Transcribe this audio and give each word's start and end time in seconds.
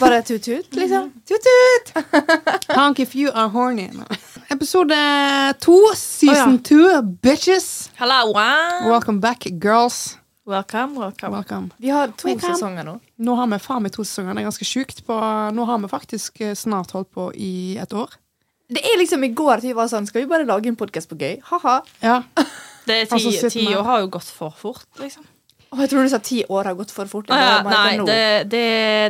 Bare 0.00 0.22
tut-tut, 0.22 0.74
liksom. 0.74 1.10
Tut-tut! 1.28 1.92
Honk 2.76 3.00
if 3.00 3.14
you 3.14 3.30
are 3.34 3.48
horny. 3.48 3.90
Episode 4.48 4.94
to, 5.60 5.74
season 5.94 6.62
two, 6.62 7.02
bitches. 7.22 7.90
Hello, 7.98 8.32
Welcome 8.32 9.20
back, 9.20 9.44
girls. 9.58 10.16
welcome, 10.46 10.94
welcome. 10.94 11.32
Welcome. 11.32 11.70
Vi 11.76 11.90
har 11.90 12.08
to 12.16 12.28
Welcome. 12.28 12.54
sesonger 12.54 12.84
nå. 12.84 12.94
Nå 13.18 13.34
har 13.36 13.46
vi 13.52 13.58
faen 13.58 13.82
meg 13.84 13.92
to 13.92 14.02
sesonger. 14.04 14.34
Det 14.34 14.40
er 14.40 14.48
ganske 14.48 14.64
sjukt. 14.66 15.04
På, 15.06 15.18
nå 15.52 15.66
har 15.68 15.78
vi 15.84 15.90
faktisk 15.92 16.40
eh, 16.40 16.54
snart 16.56 16.96
holdt 16.96 17.10
på 17.12 17.28
i 17.36 17.76
et 17.78 17.92
år. 17.92 18.16
Det 18.70 18.80
er 18.80 18.96
liksom 19.02 19.24
i 19.26 19.32
går 19.36 19.58
at 19.58 19.66
vi 19.66 19.72
var 19.74 19.88
sånn 19.90 20.06
Skal 20.06 20.22
vi 20.22 20.30
bare 20.30 20.46
lage 20.46 20.70
en 20.70 20.76
podkast 20.78 21.10
på 21.10 21.18
gøy? 21.18 21.40
Ha-ha. 21.50 21.80
Ja. 22.00 22.22
Det 22.86 22.96
er 23.02 23.10
ti, 23.10 23.18
Altså, 23.20 23.50
ti 23.52 23.66
år 23.74 23.84
har 23.84 24.00
jo 24.06 24.10
gått 24.16 24.32
for 24.32 24.54
fort, 24.56 24.86
liksom. 25.02 25.26
Å, 25.70 25.78
jeg 25.84 25.90
tror 25.92 26.02
du 26.02 26.10
sa 26.10 26.18
ti 26.18 26.40
år 26.50 26.66
har 26.66 26.74
gått 26.74 26.90
for 26.90 27.06
fort. 27.06 27.28
Ah, 27.30 27.40
ja, 27.40 27.58
nei, 27.62 27.98
det, 28.02 28.22
det, 28.50 28.64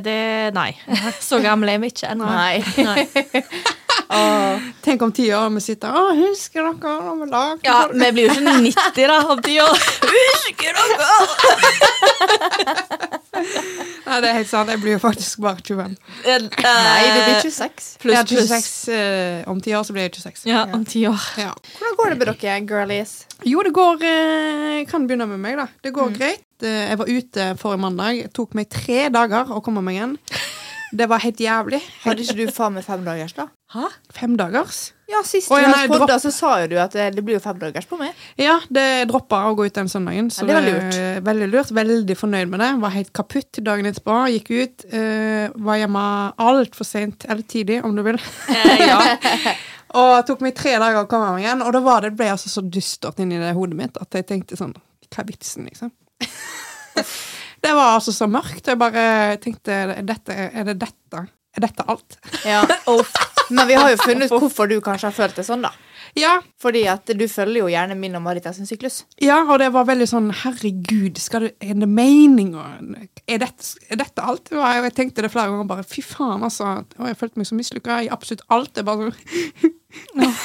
det 0.05 0.17
Nei. 0.53 0.75
Så 1.31 1.41
gammel 1.41 1.73
er 1.73 1.81
vi 1.81 1.89
ikke 1.89 2.11
ennå. 2.13 2.29
Nei. 2.29 2.61
Nei. 2.85 3.07
Åh. 4.09 4.69
Tenk 4.87 5.03
om 5.03 5.13
ti 5.13 5.27
år 5.37 5.51
vi 5.55 5.61
sitter 5.65 5.95
og 5.97 6.17
husker 6.19 6.65
dere 6.65 6.95
når 7.05 7.19
vi 7.21 7.27
lagde 7.31 7.69
Ja, 7.69 7.79
vi 7.93 8.11
blir 8.17 8.29
jo 8.29 8.37
ikke 8.37 8.57
90 8.65 9.11
da, 9.13 9.19
om 9.35 9.43
ti 9.45 9.59
år. 9.61 9.77
Husker 10.15 10.73
dere? 10.81 11.11
Nei, 14.11 14.17
det 14.21 14.29
er 14.31 14.37
helt 14.41 14.51
sant. 14.51 14.71
Jeg 14.73 14.81
blir 14.83 14.97
jo 14.97 15.01
faktisk 15.03 15.41
bare 15.45 15.63
25. 15.63 15.95
Nei, 16.27 17.05
det 17.15 17.21
blir 17.25 17.37
26. 17.45 17.87
Pluss, 18.03 18.15
Jeg 18.15 18.19
er 18.21 18.29
pluss. 18.29 18.51
26 18.51 18.95
eh, 18.97 19.51
Om 19.51 19.61
ti 19.65 19.75
år 19.79 19.85
så 19.87 19.95
blir 19.97 20.09
jeg 20.09 20.15
26. 20.19 20.47
Ja, 20.51 20.65
om 20.77 20.85
ti 20.89 21.05
år. 21.09 21.27
Ja. 21.41 21.53
Hvordan 21.79 21.97
går 22.01 22.13
det 22.13 22.19
med 22.19 22.33
dere, 22.33 22.57
girlies? 22.67 23.15
Jo, 23.47 23.63
det 23.65 23.73
går 23.77 24.03
uh, 24.03 24.09
Jeg 24.81 24.89
kan 24.91 25.07
begynne 25.09 25.29
med 25.31 25.41
meg, 25.41 25.57
da. 25.63 25.69
Det 25.85 25.95
går 25.97 26.13
greit. 26.19 26.45
Uh, 26.65 26.69
Jeg 26.91 26.99
var 27.01 27.13
ute 27.15 27.49
forrige 27.63 27.85
mandag. 27.87 28.23
Det 28.27 28.35
tok 28.37 28.59
meg 28.59 28.69
tre 28.73 29.07
dager 29.15 29.55
å 29.55 29.63
komme 29.65 29.85
meg 29.87 30.01
igjen. 30.01 30.17
Det 30.91 31.07
var 31.11 31.23
helt 31.23 31.41
jævlig. 31.41 31.81
Hadde 32.05 32.25
ikke 32.25 32.37
du 32.39 32.53
faen 32.59 32.75
meg 32.77 32.87
fem 32.87 33.05
dagers, 33.07 33.35
da? 33.37 33.47
Hæ? 33.75 33.87
Fem 34.15 34.35
dagers. 34.39 34.91
Ja, 35.11 35.21
Sist 35.27 35.51
vi 35.51 35.59
nei, 35.67 35.87
podda, 35.91 36.17
så 36.23 36.31
sa 36.35 36.53
jo 36.63 36.69
du 36.71 36.77
at 36.79 36.95
det, 36.95 37.09
det 37.17 37.23
blir 37.27 37.37
jo 37.37 37.43
fem 37.43 37.59
dagers 37.59 37.87
på 37.91 37.99
meg. 37.99 38.15
Ja, 38.39 38.59
det 38.71 39.09
droppa 39.11 39.41
å 39.49 39.57
gå 39.59 39.67
ut 39.67 39.75
den 39.75 39.91
søndagen. 39.91 40.31
Så 40.35 40.45
Ja, 40.45 40.49
det 40.51 40.59
var 40.59 40.67
lurt. 40.67 40.95
Det, 40.95 41.09
Veldig 41.27 41.49
lurt. 41.51 41.73
Veldig 41.75 42.17
fornøyd 42.19 42.53
med 42.53 42.63
det. 42.63 42.71
Var 42.83 42.95
helt 42.95 43.13
kaputt 43.17 43.63
dagen 43.67 43.91
etterpå. 43.91 44.21
Gikk 44.37 44.53
ut. 44.55 44.87
Uh, 44.93 45.51
var 45.67 45.81
hjemme 45.83 46.05
altfor 46.47 46.87
seint, 46.87 47.27
eller 47.27 47.47
tidlig, 47.47 47.81
om 47.87 47.99
du 47.99 48.05
vil. 48.07 48.21
Eh, 48.55 48.87
ja. 48.87 49.01
Og 50.01 50.13
tok 50.27 50.45
meg 50.47 50.55
tre 50.55 50.77
dager 50.79 51.03
å 51.03 51.09
komme 51.11 51.33
meg 51.35 51.47
igjen. 51.47 51.65
Og 51.67 51.75
da 51.75 51.83
var 51.83 52.07
det, 52.07 52.15
ble 52.19 52.29
jeg 52.31 52.39
altså 52.39 52.53
så 52.53 52.63
dystert 52.63 53.19
inni 53.23 53.41
det 53.43 53.55
hodet 53.59 53.79
mitt 53.79 53.99
at 53.99 54.15
jeg 54.15 54.29
tenkte 54.29 54.59
sånn 54.59 54.77
Hva 55.11 55.25
er 55.25 55.31
vitsen, 55.33 55.67
liksom? 55.67 55.91
det 57.61 57.75
var 57.77 57.97
altså 57.97 58.15
så 58.15 58.29
mørkt. 58.31 58.67
Jeg 58.67 58.81
bare 58.81 59.37
tenkte 59.43 59.75
er 59.75 60.01
dette, 60.07 60.33
Er 60.33 60.65
det 60.71 60.79
dette? 60.81 61.27
Er 61.57 61.67
dette 61.67 61.85
alt? 61.91 62.19
Ja. 62.47 62.63
Men 63.51 63.67
vi 63.67 63.75
har 63.75 63.91
jo 63.91 63.99
funnet 63.99 64.31
ut 64.31 64.43
hvorfor 64.45 64.69
du 64.71 64.77
kanskje 64.85 65.09
har 65.09 65.15
følt 65.17 65.39
det 65.41 65.45
sånn, 65.47 65.65
da. 65.67 65.73
Ja, 66.19 66.37
Fordi 66.63 66.85
at 66.91 67.11
du 67.15 67.25
følger 67.31 67.65
jo 67.65 67.71
gjerne 67.71 67.97
min 67.99 68.17
og 68.19 68.23
Marita 68.25 68.53
sin 68.55 68.67
syklus. 68.67 69.05
ja, 69.23 69.41
og 69.45 69.61
det 69.63 69.69
var 69.75 69.87
veldig 69.87 70.09
sånn 70.11 70.31
Herregud, 70.43 71.19
skal 71.23 71.47
du, 71.47 71.51
er 71.63 71.77
det 71.79 71.89
meninga? 71.91 72.65
Er, 73.27 73.43
dette, 73.43 73.69
er 73.91 74.01
dette 74.01 74.25
alt? 74.25 74.51
Og 74.55 74.63
jeg, 74.63 74.95
tenkte 74.97 75.23
det 75.27 75.31
flere 75.31 75.53
ganger 75.53 75.71
bare 75.71 75.87
Fy 75.87 76.03
faen, 76.07 76.43
altså. 76.47 76.81
Og 76.99 77.11
jeg 77.11 77.19
følte 77.21 77.43
meg 77.43 77.51
så 77.51 77.59
mislykka 77.59 78.01
i 78.07 78.11
absolutt 78.11 78.43
alt. 78.51 78.75
Det 78.75 78.87
bare 78.87 79.11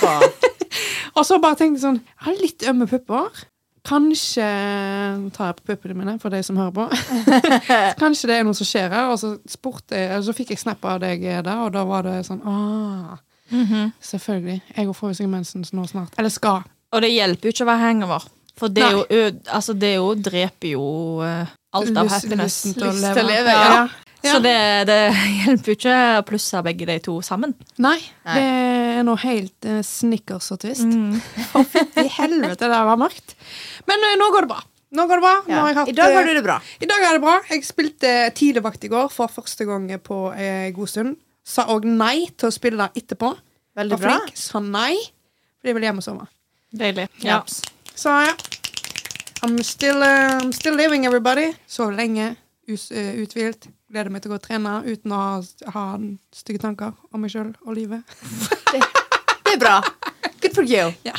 sånn 0.01 0.29
Og 1.15 1.23
så 1.23 1.37
bare 1.39 1.57
tenkte 1.57 1.79
jeg 1.79 1.85
sånn 1.85 2.01
Jeg 2.01 2.25
har 2.27 2.41
litt 2.41 2.65
ømme 2.69 2.89
pupper. 2.89 3.45
Kanskje 3.85 4.45
Nå 5.21 5.29
tar 5.35 5.51
jeg 5.51 5.59
på 5.59 5.67
puppene 5.71 5.97
mine 5.99 6.15
for 6.21 6.33
de 6.33 6.41
som 6.45 6.57
hører 6.59 6.73
på. 6.75 6.87
Kanskje 8.01 8.31
det 8.31 8.39
er 8.39 8.47
noe 8.47 8.57
som 8.57 8.67
skjer 8.67 8.93
her. 8.93 9.11
Og 9.13 9.19
så 9.21 9.35
jeg, 9.35 10.07
eller 10.07 10.25
så 10.25 10.35
fikk 10.35 10.55
jeg 10.55 10.63
snap 10.63 10.85
av 10.85 11.01
deg 11.03 11.25
der, 11.25 11.51
og 11.61 11.73
da 11.75 11.85
var 11.87 12.07
det 12.07 12.21
sånn 12.27 12.41
ah, 12.49 13.17
Selvfølgelig. 14.01 14.61
Jeg 14.75 14.95
får 14.97 15.11
jo 15.11 15.17
sikkert 15.19 15.35
mensen 15.35 15.67
nå 15.77 15.85
snart. 15.89 16.15
Eller 16.17 16.33
skal. 16.33 16.65
Og 16.95 17.03
det 17.03 17.11
hjelper 17.13 17.49
jo 17.49 17.53
ikke 17.53 17.67
å 17.67 17.69
være 17.69 17.83
hangover. 17.83 18.25
For 18.55 18.71
det, 18.71 18.87
jo, 18.87 19.21
altså 19.51 19.75
det 19.75 19.97
jo, 19.97 20.13
dreper 20.15 20.69
jo 20.77 20.85
uh, 21.19 21.43
alt 21.75 21.91
av 21.91 22.07
Lyst- 22.07 22.23
happiness. 22.23 22.59
Lyst 22.69 22.79
til 22.79 22.87
å 22.87 22.93
leve. 22.95 23.13
til 23.17 23.25
å 23.25 23.29
leve, 23.33 23.55
ja. 23.55 23.69
ja. 23.75 23.85
Ja. 24.25 24.33
Så 24.33 24.39
det, 24.39 24.87
det 24.89 24.99
hjelper 25.45 25.71
jo 25.71 25.77
ikke 25.77 25.97
å 26.17 26.25
plusse 26.25 26.61
begge 26.65 26.87
de 26.89 26.97
to 27.05 27.19
sammen. 27.25 27.53
Nei, 27.77 27.99
Nei. 28.25 28.37
det 28.39 28.45
er 28.99 29.05
noe 29.07 29.19
helt 29.21 29.67
uh, 29.67 29.81
snickers 29.85 30.51
og 30.53 30.61
twist. 30.63 30.85
Mm. 30.87 31.17
I 32.05 32.07
helvete, 32.17 32.69
det 32.69 32.79
var 32.89 32.99
mørkt. 32.99 33.35
Men 33.89 34.03
eh, 34.07 34.15
nå 34.19 34.29
går 34.33 34.47
det 34.47 34.51
bra. 34.51 34.61
Nå 34.95 35.05
går 35.09 35.19
det 35.19 35.25
bra. 35.25 35.33
Nå 35.49 35.59
har 35.59 35.69
jeg 35.71 35.77
hatt, 35.79 35.91
I 35.91 35.95
dag 35.97 36.15
har 36.15 36.21
eh, 36.21 36.29
du 36.29 36.39
det 36.39 36.45
bra. 36.45 36.57
I 36.79 36.89
dag 36.91 37.05
er 37.07 37.17
det 37.17 37.23
bra. 37.25 37.35
Jeg 37.51 37.65
spilte 37.67 38.13
tidligvakt 38.37 38.87
i 38.87 38.91
går 38.91 39.09
for 39.13 39.31
første 39.31 39.67
gang 39.67 39.89
på 40.03 40.19
en 40.31 40.75
god 40.75 40.91
stund. 40.91 41.17
Sa 41.45 41.67
òg 41.73 41.85
nei 41.89 42.29
til 42.33 42.49
å 42.49 42.55
spille 42.55 42.89
etterpå. 42.95 43.33
Veldig 43.75 43.97
Var 43.97 44.05
bra. 44.05 44.17
flink. 44.23 44.39
Sa 44.39 44.61
nei, 44.63 44.95
fordi 45.59 45.71
jeg 45.73 45.77
ville 45.77 45.89
hjem 45.91 46.01
og 46.01 46.07
sove. 46.07 46.27
Deilig. 46.75 47.09
Ja. 47.25 47.41
Så 47.95 48.13
ja. 48.25 48.35
I'm 49.45 49.59
still, 49.61 50.01
I'm 50.01 50.53
still 50.55 50.73
living, 50.79 51.05
everybody. 51.05 51.51
Sov 51.67 51.91
lenge, 51.93 52.31
us, 52.71 52.87
uthvilt. 52.91 53.67
Gleder 53.95 54.11
meg 54.11 54.25
til 54.25 54.27
å 54.27 54.33
gå 54.33 54.37
og 54.41 54.43
trene 54.43 54.71
uten 54.83 55.13
å 55.15 55.17
ha, 55.71 55.83
stygge 56.35 56.59
tanker 56.59 56.91
om 57.15 57.21
meg 57.23 57.31
sjøl 57.31 57.53
og 57.63 57.77
livet. 57.77 58.03
Det 59.45 59.53
er 59.53 59.61
bra. 59.61 59.77
Good 60.43 60.51
for 60.57 60.67
you. 60.67 60.89
Ja. 61.07 61.13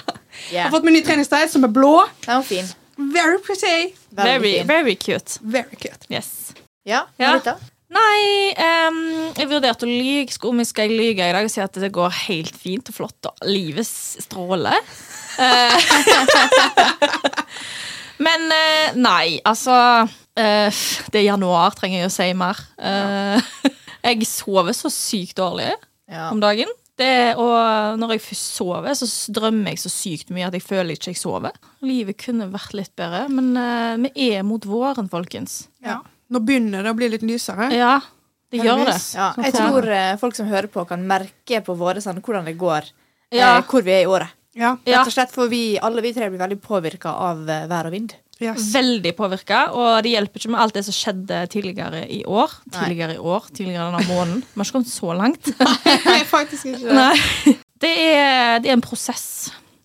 Yeah. 0.50 0.66
har 0.66 0.74
fått 0.74 0.84
meg 0.84 0.92
ny 0.98 1.00
treningstøy 1.06 1.46
som 1.48 1.64
er 1.64 1.72
blå. 1.72 2.02
Den 2.26 2.42
var 2.42 2.44
fin. 2.44 2.68
Very 3.14 3.38
pretty. 3.40 3.94
Very, 4.12 4.58
very 4.68 4.92
cute. 5.00 5.38
Very 5.40 5.78
cute. 5.80 6.04
Yes. 6.12 6.52
Ja, 6.84 7.06
Ja. 7.16 7.38
Nei, 7.96 8.52
um, 8.90 9.00
jeg 9.38 9.48
vurderte 9.48 9.86
å 9.86 9.88
lyge. 9.88 10.36
Om 10.44 10.60
jeg 10.60 10.68
skal 10.68 10.92
lyge 10.92 11.30
i 11.30 11.32
dag 11.32 11.46
og 11.46 11.52
si 11.54 11.62
at 11.62 11.80
det 11.80 11.92
går 11.94 12.12
helt 12.26 12.56
fint 12.60 12.92
og 12.92 12.98
flott, 12.98 13.30
og 13.30 13.48
livet 13.48 13.88
stråler. 13.88 14.76
Eh, 15.40 15.88
Men 18.26 18.46
eh, 18.52 18.96
nei, 19.00 19.38
altså 19.48 19.78
Det 20.36 21.20
er 21.20 21.26
januar, 21.30 21.74
trenger 21.78 22.02
jeg 22.04 22.10
å 22.10 22.14
si 22.14 22.30
mer. 22.36 22.58
Ja. 22.78 23.40
jeg 24.06 24.26
sover 24.28 24.76
så 24.76 24.90
sykt 24.92 25.38
dårlig 25.40 25.72
Ja. 26.12 26.28
om 26.30 26.38
dagen. 26.42 26.68
Det, 26.96 27.34
og 27.36 27.98
når 28.00 28.14
jeg 28.14 28.22
først 28.24 28.54
sover, 28.56 28.94
så 28.96 29.04
drømmer 29.36 29.74
jeg 29.74 29.80
så 29.82 29.90
sykt 29.92 30.30
mye 30.32 30.46
at 30.48 30.54
jeg 30.56 30.64
føler 30.64 30.94
ikke 30.96 31.10
jeg 31.12 31.18
sover. 31.20 31.56
Livet 31.84 32.16
kunne 32.22 32.46
vært 32.52 32.72
litt 32.78 32.92
bedre, 32.96 33.26
men 33.28 33.50
uh, 33.52 33.98
vi 34.16 34.30
er 34.32 34.46
mot 34.48 34.64
våren, 34.64 35.10
folkens. 35.12 35.66
Ja. 35.84 35.98
Nå 36.32 36.40
begynner 36.46 36.86
det 36.86 36.94
å 36.94 36.96
bli 36.96 37.10
litt 37.12 37.26
lysere. 37.26 37.68
Ja, 37.76 37.98
det 38.48 38.62
gjør 38.64 38.86
det. 38.88 38.96
Ja, 39.12 39.28
jeg 39.44 39.52
tror 39.58 39.90
uh, 39.92 40.14
folk 40.22 40.38
som 40.38 40.48
hører 40.48 40.70
på, 40.72 40.86
kan 40.88 41.04
merke 41.04 41.60
på 41.66 41.76
våre 41.76 42.00
sånn, 42.00 42.22
hvordan 42.24 42.48
det 42.48 42.56
går, 42.60 42.88
Ja. 43.34 43.58
eh, 43.58 43.62
hvor 43.68 43.84
vi 43.84 43.92
er 43.98 44.06
i 44.06 44.08
året. 44.08 44.32
Ja. 44.56 44.76
Rett 44.86 45.02
og 45.10 45.12
slett, 45.12 45.34
For 45.36 45.50
vi, 45.52 45.76
alle 45.76 46.00
vi 46.00 46.14
tre 46.16 46.30
blir 46.32 46.40
veldig 46.40 46.62
påvirka 46.64 47.12
av 47.28 47.44
eh, 47.50 47.66
vær 47.68 47.90
og 47.90 47.92
vind. 47.92 48.14
Yes. 48.40 48.66
Veldig 48.74 49.14
påvirka, 49.16 49.62
og 49.72 50.02
det 50.04 50.10
hjelper 50.12 50.42
ikke 50.42 50.50
med 50.52 50.60
alt 50.60 50.74
det 50.76 50.82
som 50.84 50.92
skjedde 50.92 51.38
tidligere 51.48 52.02
i 52.12 52.18
år. 52.28 52.52
Nei. 52.68 52.74
Tidligere 52.82 53.14
i 53.14 53.22
år, 53.32 53.46
tidligere 53.56 53.86
denne 53.94 54.02
måneden. 54.10 54.42
Vi 54.44 54.60
har 54.60 54.66
ikke 54.68 54.76
kommet 54.76 54.92
så 54.92 55.14
langt. 55.16 55.48
Nei, 56.10 56.18
faktisk 56.28 56.66
ikke. 56.74 56.92
Nei. 56.98 57.54
Det 57.80 57.92
er, 58.10 58.58
det 58.60 58.68
er 58.70 58.76
en 58.76 58.84
prosess. 58.84 59.24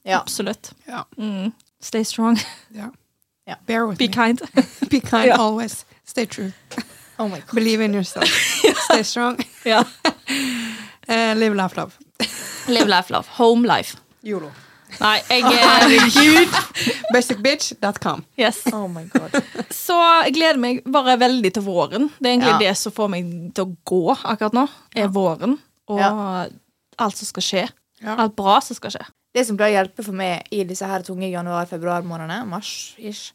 Ja. 0.04 0.20
Absolutt. 0.20 0.74
Ja. 0.88 1.06
Mm. 1.18 1.54
Stay 1.82 2.04
strong. 2.04 2.36
Ja. 2.76 2.90
Ja. 3.48 3.56
Bear 3.68 3.88
with 3.88 4.00
Be 4.00 4.08
me. 4.08 4.14
kind. 4.14 4.42
Be 4.92 5.00
kind 5.00 5.32
always. 5.32 5.86
Stay 6.06 6.26
true. 6.26 6.52
Oh 7.20 7.28
my 7.30 7.40
God. 7.40 7.56
Believe 7.56 7.80
in 7.86 7.94
yourself. 7.96 8.28
Stay 8.90 9.04
strong. 9.04 9.40
ja. 9.64 9.84
Eh, 11.08 11.36
live, 11.36 11.56
laugh, 11.56 11.78
love. 11.78 11.92
Live 12.68 12.88
life, 12.88 13.10
love. 13.14 13.28
Home 13.40 13.64
life. 13.68 13.98
Yolo. 14.24 14.52
Nei, 15.00 15.22
jeg 15.30 15.44
Herregud! 15.46 16.56
Basicbitch.com. 17.14 18.24
Yes. 18.40 18.64
Oh 18.74 18.88
my 18.92 19.06
God. 19.14 19.36
Så 19.74 19.96
jeg 20.26 20.36
gleder 20.36 20.60
meg 20.62 20.82
bare 20.92 21.16
veldig 21.22 21.54
til 21.56 21.64
våren. 21.66 22.10
Det 22.20 22.28
er 22.28 22.34
egentlig 22.36 22.52
Ja. 22.54 22.58
det 22.72 22.78
som 22.78 22.92
får 22.96 23.10
meg 23.14 23.30
til 23.56 23.66
å 23.66 23.76
gå 23.88 24.18
akkurat 24.18 24.54
nå. 24.58 24.68
Er 24.96 25.08
våren. 25.08 25.58
Og 25.88 26.00
Ja. 26.00 26.48
alt 27.00 27.18
som 27.18 27.26
skal 27.26 27.44
skje. 27.44 27.64
Ja. 28.02 28.16
Alt 28.18 28.36
bra 28.36 28.60
som 28.60 28.76
skal 28.76 28.92
skje. 28.92 29.06
Det 29.34 29.46
som 29.48 29.58
pleier 29.58 29.72
å 29.72 29.86
hjelpe 29.86 30.04
for 30.04 30.12
meg 30.14 30.44
i 30.52 30.64
disse 30.68 30.86
her 30.86 31.00
tunge 31.08 31.30
januar-februar-månedene, 31.32 32.46
mars-ish, 32.50 33.32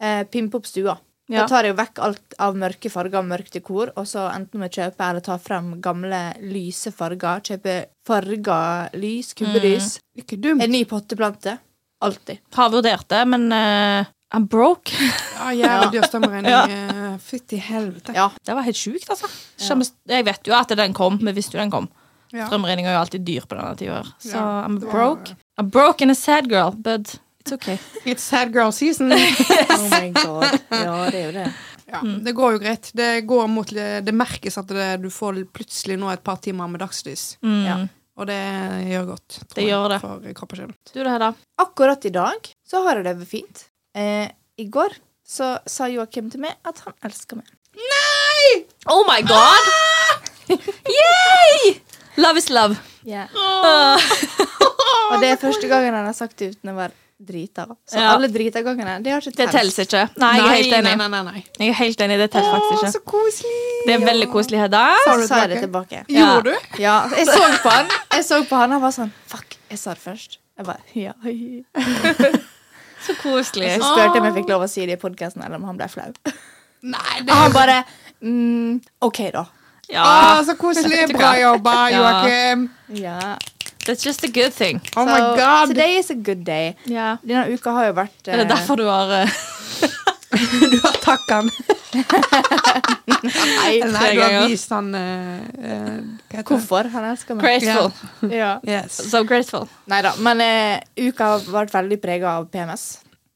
eh, 0.00 0.24
pimpe 0.24 0.54
opp 0.56 0.66
stua. 0.66 0.98
Ja. 1.28 1.42
Da 1.42 1.46
tar 1.50 1.66
jeg 1.66 1.72
jo 1.74 1.78
vekk 1.80 1.98
alt 2.06 2.34
av 2.38 2.54
mørke 2.58 2.90
farger 2.92 3.18
og 3.18 3.26
mørkt 3.26 3.52
dekor, 3.56 3.90
og 3.98 4.06
så 4.06 4.28
enten 4.30 4.60
må 4.60 4.68
jeg 4.68 4.76
kjøpe 4.78 5.08
eller 5.10 5.24
ta 5.26 5.36
frem 5.42 5.72
gamle 5.82 6.20
lyse 6.46 6.92
farger. 6.94 7.40
Kjøpe 7.48 7.74
farga 8.06 8.58
lys, 8.94 9.32
kubbelys. 9.34 9.96
Ikke 10.18 10.38
dumt. 10.38 10.62
En 10.62 10.70
ny 10.70 10.84
potteplante. 10.86 11.56
Alltid. 12.06 12.38
Har 12.54 12.70
vurdert 12.70 13.08
det, 13.10 13.22
men 13.26 13.48
uh, 13.50 14.06
I'm 14.36 14.46
broke. 14.50 14.92
Ja, 15.36 15.50
jævlig 15.52 15.92
dyr 15.92 16.06
strømregning. 16.08 16.48
Ja. 16.50 16.62
eh, 16.66 17.18
Fytti 17.22 17.58
helvete. 17.60 18.14
Ja. 18.16 18.30
Det 18.46 18.54
var 18.56 18.64
helt 18.66 18.78
sjukt, 18.78 19.10
altså. 19.12 19.28
Jeg 20.08 20.24
vet 20.26 20.48
jo 20.48 20.54
at 20.56 20.72
den 20.78 20.94
kom. 20.96 21.18
Vi 21.20 21.34
visste 21.36 21.58
jo 21.58 21.60
den 21.60 21.70
kom. 21.74 21.90
Ja. 22.34 22.46
Strømregninga 22.48 22.88
er 22.90 22.96
jo 22.96 23.02
alltid 23.04 23.26
dyr 23.28 23.44
på 23.46 23.54
denne 23.58 23.74
tida. 23.78 24.00
Så 24.18 24.32
Ja, 24.34 24.46
I'm 24.66 24.78
broke. 24.82 25.36
I'm 25.60 25.68
broke 25.70 26.02
and 26.02 26.10
a 26.10 26.16
sad 26.16 26.48
girl, 26.50 26.72
but 26.74 27.18
it's 27.46 27.54
okay. 27.54 27.78
It's 28.10 28.22
sad 28.26 28.52
girl 28.52 28.72
season. 28.72 29.12
Oh 29.12 29.88
my 29.90 30.10
god. 30.24 30.58
Ja, 30.70 31.10
det 31.10 31.20
er 31.20 31.26
jo 31.26 31.32
det. 31.38 31.46
Ja, 31.86 32.00
Det 32.02 32.32
går 32.34 32.56
jo 32.56 32.58
greit. 32.58 32.90
Det 32.98 33.20
går 33.30 33.46
mot 33.46 33.70
Det 33.70 34.14
merkes 34.14 34.58
at 34.58 34.66
det, 34.66 34.88
du 35.04 35.08
får 35.10 35.44
plutselig 35.54 35.98
nå 36.00 36.10
et 36.10 36.24
par 36.26 36.40
timer 36.42 36.66
med 36.68 36.82
dagslys. 36.82 37.36
Mm. 37.46 37.60
Ja. 37.66 37.76
Og 38.16 38.26
det 38.26 38.40
gjør 38.90 39.10
godt. 39.12 39.28
tror 39.38 39.54
Det 39.54 39.62
jeg, 39.62 39.70
gjør 39.70 39.88
det. 39.92 40.00
For 40.02 40.28
kropp 40.40 40.54
og 40.56 40.60
sjel. 40.62 40.72
Du 40.92 40.98
det, 41.02 41.10
Hedda? 41.12 41.30
Akkurat 41.62 42.08
i 42.08 42.12
dag 42.14 42.50
så 42.66 42.82
har 42.86 42.98
jeg 42.98 43.06
det 43.20 43.28
fint. 43.30 43.66
Eh, 43.94 44.26
I 44.58 44.66
går 44.72 44.96
så 45.26 45.56
sa 45.66 45.88
Joakim 45.90 46.30
til 46.32 46.42
meg 46.42 46.56
at 46.66 46.80
han 46.86 46.96
elsker 47.06 47.38
meg. 47.38 47.50
Nei! 47.76 48.64
Oh 48.90 49.02
my 49.06 49.20
god! 49.26 49.70
Yay! 50.98 51.76
Love 52.16 52.38
is 52.40 52.48
love. 52.50 52.78
Ah. 53.36 54.00
Og 55.12 55.20
det 55.22 55.28
er 55.34 55.38
første 55.38 55.68
gangen 55.70 55.94
han 55.94 56.06
har 56.08 56.16
sagt 56.16 56.38
det 56.40 56.54
uten 56.56 56.72
å 56.72 56.78
være 56.78 56.96
drita. 57.18 57.66
Så 57.88 57.96
Ja. 57.98 58.12
alle 58.14 58.28
drita 58.28 58.62
gangene, 58.62 59.02
det 59.02 59.10
har 59.12 59.20
ikke 59.20 59.36
Det 59.36 59.50
teller 59.50 59.72
ikke. 59.84 60.02
Nei, 60.20 60.36
jeg 60.36 60.44
er 60.46 60.54
helt 60.56 60.72
enig. 60.72 60.82
Nei, 60.84 60.96
nei, 60.96 61.08
nei, 61.08 61.22
nei. 61.32 61.44
Jeg 61.58 61.68
er 61.68 61.72
helt 61.74 62.00
enig, 62.00 62.18
Det 62.18 62.30
teller 62.30 62.50
faktisk 62.52 62.72
Å, 62.72 62.82
ikke. 62.82 62.92
så 62.92 63.00
koselig! 63.04 63.86
Det 63.86 63.94
er 63.94 64.06
veldig 64.06 64.28
koselig, 64.32 64.58
Hedda. 64.60 64.82
Sa 65.04 65.16
du 65.16 65.26
sa 65.26 65.46
det 65.46 65.60
tilbake? 65.62 66.04
Ja. 66.08 66.34
Gjorde 66.36 66.44
du? 66.52 66.82
Ja, 66.82 67.08
jeg 67.16 67.26
så 67.26 67.62
på 67.62 67.70
han 67.70 67.86
Jeg 68.12 68.24
så 68.24 68.42
på 68.44 68.56
han, 68.56 68.70
han 68.72 68.80
var 68.82 68.90
sånn 68.90 69.12
Fuck, 69.26 69.56
jeg 69.70 69.78
sa 69.78 69.94
det 69.94 70.02
først. 70.04 70.38
Jeg 70.58 70.66
bare, 70.66 70.80
ja. 70.94 71.12
Så 73.06 73.14
koselig. 73.22 73.68
Så 73.76 73.82
spurte 73.84 74.14
jeg 74.16 74.22
om 74.22 74.24
jeg 74.24 74.34
fikk 74.40 74.48
lov 74.50 74.62
å 74.64 74.68
si 74.70 74.86
det 74.88 74.96
i 74.98 75.00
podkasten, 75.00 75.42
eller 75.44 75.56
om 75.60 75.64
han 75.68 75.76
ble 75.78 75.86
flau. 75.92 76.08
Nei, 76.82 77.20
det 77.22 77.30
Og 77.30 77.36
han 77.36 77.52
bare 77.54 77.76
mm, 78.22 78.80
OK, 79.06 79.20
da. 79.32 79.44
Ja, 79.88 80.06
Å, 80.40 80.44
så 80.48 80.56
koselig! 80.58 81.04
Bra 81.18 81.34
jobba, 81.38 81.74
Ja. 81.92 82.00
Joakim. 82.00 82.64
Ja. 82.98 83.36
That's 83.86 84.02
just 84.02 84.24
a 84.24 84.28
good 84.28 84.52
thing. 84.52 84.80
Oh 84.96 85.04
so, 85.04 85.10
my 85.10 85.20
god! 85.38 85.68
Today 85.68 85.96
is 85.96 86.10
a 86.10 86.14
good 86.14 86.44
day. 86.44 86.74
Yeah. 86.84 87.18
Denne 87.22 87.46
uka 87.54 87.70
har 87.70 87.86
jo 87.86 87.94
vært 87.94 88.28
Er 88.28 88.42
det 88.42 88.46
eh, 88.48 88.50
derfor 88.50 88.80
du 88.80 88.88
har 88.90 89.12
uh, 89.14 89.36
Du 90.72 90.78
har 90.82 90.98
takka 91.04 91.38
han. 91.40 91.50
Nei, 93.26 93.78
nei, 93.80 94.08
du 94.12 94.20
har 94.20 94.48
vist 94.50 94.72
han 94.74 94.90
uh? 94.92 96.42
Hvorfor? 96.42 96.90
Han 96.92 97.06
elsker 97.12 97.38
meg. 97.38 97.46
grateful? 97.46 97.94
Ja. 98.34 98.56
Yes. 98.66 98.98
So 99.10 99.22
grateful. 99.24 99.68
Nei 99.88 100.02
da. 100.04 100.12
Men 100.20 100.42
eh, 100.44 101.06
uka 101.06 101.30
har 101.32 101.46
vært 101.46 101.72
veldig 101.74 102.00
prega 102.02 102.34
av 102.40 102.50
PMS. 102.52 102.84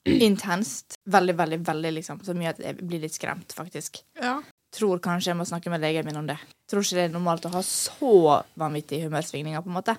Intenst. 0.29 0.99
Veldig, 1.08 1.38
veldig, 1.38 1.61
veldig 1.70 1.94
liksom. 2.00 2.20
Så 2.26 2.35
mye 2.37 2.52
at 2.52 2.61
jeg 2.62 2.76
blir 2.82 3.06
litt 3.06 3.17
skremt, 3.17 3.55
faktisk. 3.56 4.02
Ja. 4.20 4.41
Tror 4.75 5.00
kanskje 5.02 5.32
jeg 5.32 5.41
må 5.41 5.49
snakke 5.49 5.73
med 5.73 5.82
legen 5.82 6.11
min 6.11 6.20
om 6.20 6.29
det. 6.29 6.38
Tror 6.70 6.85
ikke 6.85 6.99
det 6.99 7.08
er 7.08 7.17
normalt 7.17 7.49
å 7.49 7.55
ha 7.55 7.62
så 7.67 8.41
vanvittige 8.61 9.08
humørsvingninger, 9.08 9.64
på 9.64 9.73
en 9.73 9.79
måte. 9.81 9.97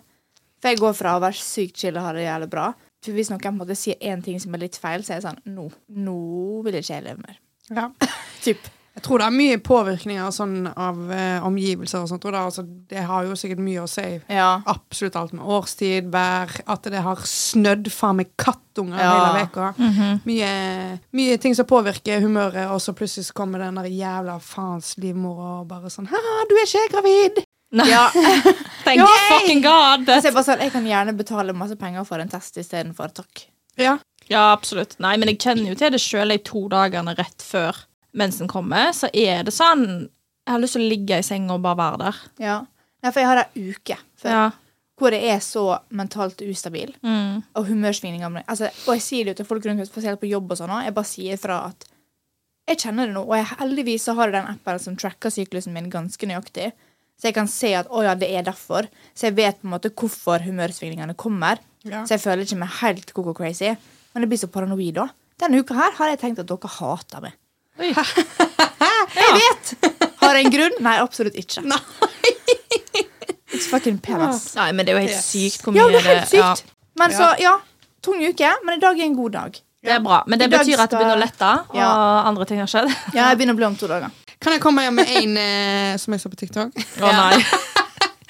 For 0.62 0.69
jeg 0.69 0.81
går 0.81 0.94
fra 0.94 1.16
å 1.18 1.22
være 1.24 1.40
sykt 1.42 1.78
chill 1.81 1.98
og 1.98 2.04
ha 2.06 2.12
det 2.13 2.28
jævlig 2.28 2.50
bra, 2.50 2.74
For 3.02 3.12
hvis 3.18 3.31
noen 3.31 3.42
på 3.42 3.50
en 3.50 3.58
måte 3.58 3.75
sier 3.75 3.98
én 4.02 4.22
ting 4.24 4.38
som 4.40 4.54
er 4.54 4.62
litt 4.68 4.78
feil, 4.78 5.02
så 5.04 5.16
er 5.16 5.22
jeg 5.22 5.24
sånn 5.25 5.40
Nå, 5.56 5.72
nå 5.90 6.62
vil 6.68 6.75
ikke 6.81 6.94
jeg 6.94 7.04
leve 7.08 7.24
mer. 7.25 7.40
ja. 7.72 7.90
Typ. 8.46 8.58
Jeg 8.92 9.04
tror 9.06 9.22
det 9.22 9.25
er 9.30 9.31
mye 9.38 9.58
påvirkninger 9.63 10.31
sånn, 10.36 10.66
av 10.68 10.98
eh, 11.16 11.44
omgivelser 11.48 12.02
og 12.04 12.10
sånt. 12.10 12.25
Og 12.28 12.34
det, 12.34 12.40
altså, 12.44 12.63
det 12.92 13.04
har 13.08 13.24
jo 13.24 13.38
sikkert 13.40 13.62
mye 13.63 13.86
å 13.86 13.88
si. 13.88 14.04
Ja. 14.28 14.50
Absolutt 14.68 15.16
alt 15.16 15.31
med 15.31 15.48
årstid, 15.48 16.10
vær, 16.12 16.52
at 16.68 16.90
det 16.92 17.00
har 17.06 17.22
snødd 17.24 17.88
faen 17.94 18.19
meg 18.19 18.34
kattunger 18.36 19.00
Ja. 19.00 19.13
hele 19.13 19.46
uka. 19.48 19.74
Mm 19.78 19.92
-hmm. 19.96 20.19
Mye, 20.25 21.00
mye 21.13 21.38
ting 21.38 21.56
som 21.56 21.66
påvirker 21.66 22.19
humøret, 22.19 22.68
og 22.69 22.81
så 22.81 22.92
plutselig 22.94 23.31
kommer 23.34 23.60
den 23.60 23.75
der 23.75 23.88
jævla 23.88 24.40
faens 24.40 24.98
livmor 24.98 25.40
og 25.62 25.68
bare 25.68 25.88
sånn 25.90 26.08
Haha, 26.12 26.46
du 26.50 26.56
er 26.56 26.68
ikke 26.68 26.92
gravid! 26.92 27.44
Nei, 27.71 27.88
ja. 27.89 28.06
thank 28.85 29.00
Yay! 29.00 29.27
fucking 29.31 29.62
god! 29.63 30.06
Så 30.09 30.27
jeg, 30.29 30.35
bare 30.35 30.47
sånn, 30.47 30.63
jeg 30.65 30.73
kan 30.73 30.88
gjerne 30.88 31.13
betale 31.18 31.56
masse 31.56 31.77
penger 31.79 32.03
for 32.07 32.19
en 32.23 32.31
test 32.31 32.57
istedenfor 32.59 33.13
takk. 33.15 33.45
Ja. 33.79 33.97
Ja, 34.27 34.51
absolutt. 34.51 34.97
Nei, 35.03 35.15
men 35.19 35.31
jeg 35.31 35.39
kjenner 35.44 35.71
jo 35.71 35.77
til 35.79 35.94
det 35.95 36.01
sjøl 36.03 36.33
de 36.33 36.38
to 36.47 36.65
dagene 36.71 37.15
rett 37.18 37.44
før 37.44 37.83
mensen 38.18 38.50
kommer. 38.51 38.91
Så 38.95 39.09
er 39.15 39.45
det 39.47 39.53
sånn 39.56 39.85
Jeg 40.41 40.56
har 40.56 40.59
lyst 40.63 40.75
til 40.75 40.83
å 40.83 40.89
ligge 40.89 41.19
i 41.21 41.23
senga 41.23 41.53
og 41.56 41.63
bare 41.63 41.77
være 41.79 42.01
der. 42.01 42.19
Ja. 42.41 42.57
ja 43.06 43.12
for 43.12 43.21
jeg 43.21 43.29
har 43.29 43.41
ei 43.44 43.69
uke 43.71 43.97
før, 44.19 44.31
Ja. 44.33 44.45
hvor 45.00 45.13
jeg 45.15 45.29
er 45.35 45.39
så 45.45 45.65
mentalt 45.94 46.41
ustabil. 46.41 46.95
Mm. 47.06 47.44
og 47.56 47.67
humørsvingninger. 47.69 48.44
Altså, 48.47 48.71
og 48.88 48.95
jeg 48.97 49.06
sier 49.06 49.25
det 49.25 49.35
jo 49.35 49.39
til 49.41 49.50
folk 49.51 49.65
rundt 49.69 49.88
spesielt 49.88 50.19
på 50.19 50.29
jobb 50.31 50.51
og 50.51 50.57
sånn. 50.59 50.74
Jeg 50.83 50.95
bare 50.97 51.12
sier 51.12 51.38
fra 51.38 51.59
at 51.69 51.85
jeg 52.69 52.79
kjenner 52.83 53.07
det 53.07 53.15
nå, 53.15 53.24
og 53.25 53.35
jeg, 53.35 53.47
heldigvis 53.59 54.03
så 54.07 54.15
har 54.17 54.29
jeg 54.29 54.38
den 54.39 54.50
appen 54.53 54.79
som 54.79 54.97
tracker 54.97 55.33
syklusen 55.33 55.74
min 55.75 55.89
ganske 55.94 56.27
nøyaktig. 56.29 56.71
Så 57.21 57.29
jeg 57.29 57.35
kan 57.38 57.50
se 57.53 57.69
at 57.77 57.89
å 57.94 58.01
ja, 58.01 58.15
det 58.18 58.31
er 58.33 58.41
derfor. 58.47 58.88
Så 59.13 59.27
jeg 59.29 59.35
vet 59.38 59.59
på 59.62 59.68
en 59.69 59.75
måte 59.75 59.91
hvorfor 59.94 60.41
humørsvingningene 60.41 61.13
kommer. 61.13 61.59
Ja. 61.85 62.01
Så 62.09 62.15
jeg 62.15 62.23
føler 62.23 62.47
ikke 62.47 62.57
meg 62.63 62.71
helt 62.81 63.13
koko 63.13 63.35
crazy. 63.38 63.69
Men 64.15 64.25
jeg 64.25 64.31
blir 64.31 64.41
så 64.41 64.50
paranoid 64.50 64.95
da. 64.97 65.06
Denne 65.41 65.62
uka 65.62 65.77
her 65.77 65.94
har 66.00 66.09
jeg 66.12 66.19
tenkt 66.23 66.41
at 66.41 66.50
dere 66.50 66.71
hater 66.79 67.21
meg. 67.27 67.38
Jeg 69.12 69.31
vet! 69.35 69.71
Har 70.21 70.38
jeg 70.38 70.45
en 70.45 70.53
grunn? 70.53 70.75
Nei, 70.85 70.94
absolutt 71.01 71.35
ikke. 71.39 71.63
Nei. 71.65 71.77
It's 73.51 73.67
fucking 73.69 73.97
PMS. 74.03 74.51
Nei, 74.56 74.69
men 74.75 74.88
det 74.88 74.94
er 74.94 75.00
jo 75.00 75.07
helt 75.07 75.25
sykt 75.25 75.65
hvor 75.65 75.75
mye 75.75 75.81
Ja, 75.81 75.88
det 75.91 76.00
er 76.01 76.07
helt 76.07 76.35
ja, 76.38 76.51
sykt. 76.56 76.71
Men 77.00 77.13
så, 77.15 77.31
ja. 77.41 77.56
Tung 78.06 78.21
uke, 78.24 78.51
men 78.65 78.77
i 78.77 78.81
dag 78.81 78.97
er 79.00 79.06
en 79.09 79.17
god 79.17 79.35
dag. 79.35 79.59
det 79.81 79.94
er 79.97 80.01
bra. 80.06 80.21
Men 80.29 80.39
det 80.41 80.47
betyr 80.53 80.81
at 80.81 80.94
det 80.94 80.97
begynner 81.00 81.17
å 81.17 81.21
lette, 81.21 81.50
og 81.69 81.77
Ja. 81.77 81.89
andre 82.29 82.45
ting 82.50 82.62
har 82.62 82.69
skjedd. 82.71 82.89
Ja, 83.13 83.29
jeg 83.31 83.38
begynner 83.41 83.57
å 83.57 83.59
bli 83.62 83.67
om 83.67 83.75
to 83.77 83.89
dager. 83.91 84.13
Kan 84.41 84.55
jeg 84.55 84.61
komme 84.63 84.88
med 84.91 85.05
en 85.21 85.38
eh, 85.38 85.97
som 86.01 86.15
jeg 86.15 86.23
så 86.23 86.31
på 86.31 86.39
TikTok? 86.39 86.73
Å 87.01 87.11
nei. 87.13 87.43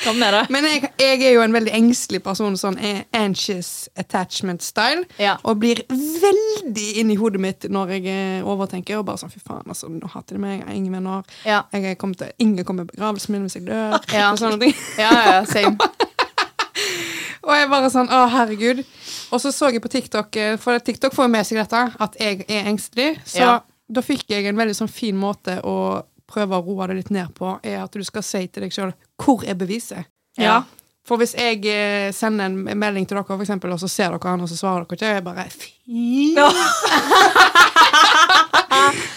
Kom 0.01 0.17
med 0.17 0.33
det. 0.33 0.41
Men 0.49 0.65
jeg, 0.65 0.87
jeg 0.97 1.19
er 1.27 1.35
jo 1.35 1.43
en 1.43 1.53
veldig 1.53 1.71
engstelig 1.77 2.23
person, 2.25 2.55
sånn 2.57 2.77
eh, 2.81 3.03
anxious 3.13 3.85
attachment 4.01 4.63
style. 4.65 5.03
Ja. 5.21 5.35
Og 5.45 5.59
blir 5.61 5.83
veldig 5.91 6.87
inni 7.03 7.17
hodet 7.19 7.41
mitt 7.43 7.67
når 7.69 7.93
jeg 7.95 8.07
eh, 8.09 8.47
overtenker. 8.49 8.97
Og 8.97 9.05
bare 9.07 9.21
sånn, 9.21 9.31
fy 9.33 9.39
faen, 9.45 9.67
altså, 9.69 9.91
nå 9.93 10.09
hater 10.09 10.39
de 10.39 10.41
meg, 10.41 10.55
jeg 10.57 10.67
har 10.71 10.79
ingen 10.79 10.97
venner. 10.97 11.37
Ja. 11.45 11.61
Jeg 11.75 11.99
kommer 12.01 12.17
til, 12.17 12.33
ingen 12.41 12.65
kommer 12.65 12.87
i 12.87 12.91
begravelsen 12.95 13.37
min 13.37 13.45
hvis 13.45 13.59
jeg 13.59 13.67
dør. 13.69 13.99
Ja. 14.17 14.31
Og 14.33 14.41
sånne 14.41 14.57
ting. 14.65 14.73
Ja, 14.99 15.11
ja, 15.29 15.41
same. 15.47 15.77
Og 17.45 17.55
jeg 17.57 17.69
bare 17.71 17.89
sånn, 17.93 18.09
å 18.13 18.25
herregud. 18.29 18.81
Og 19.33 19.39
så 19.41 19.49
så 19.53 19.69
jeg 19.73 19.81
på 19.85 19.89
TikTok, 19.89 20.35
eh, 20.37 20.57
for 20.61 20.81
TikTok 20.81 21.13
får 21.15 21.29
jo 21.29 21.33
med 21.37 21.47
seg 21.47 21.61
dette, 21.61 21.85
at 22.01 22.17
jeg 22.21 22.43
er 22.49 22.67
engstelig. 22.73 23.13
Så 23.25 23.45
Ja. 23.45 23.59
Da 23.91 24.03
fikk 24.05 24.31
jeg 24.31 24.47
en 24.49 24.59
veldig 24.59 24.75
sånn 24.77 24.91
fin 24.91 25.17
måte 25.17 25.59
å 25.67 26.01
prøve 26.31 26.57
å 26.57 26.63
roe 26.65 26.87
det 26.89 27.01
litt 27.01 27.11
ned 27.13 27.33
på, 27.35 27.57
er 27.63 27.81
at 27.83 27.95
du 27.95 28.03
skal 28.07 28.23
si 28.25 28.45
til 28.47 28.65
deg 28.65 28.75
sjøl 28.75 28.93
hvor 29.21 29.43
er 29.47 29.57
beviset? 29.59 30.07
Ja. 30.39 30.61
For 31.07 31.17
hvis 31.17 31.33
jeg 31.33 31.65
eh, 31.65 32.11
sender 32.13 32.45
en 32.47 32.77
melding 32.77 33.07
til 33.09 33.17
dere, 33.17 33.25
for 33.27 33.41
eksempel, 33.41 33.73
og 33.73 33.81
så 33.81 33.89
ser 33.89 34.13
dere 34.13 34.29
han, 34.29 34.43
og 34.45 34.49
så 34.49 34.57
svarer 34.59 34.85
dere 34.85 34.95
ikke, 34.99 35.13
jeg 35.15 35.25
bare 35.25 35.47
fy 35.49 35.71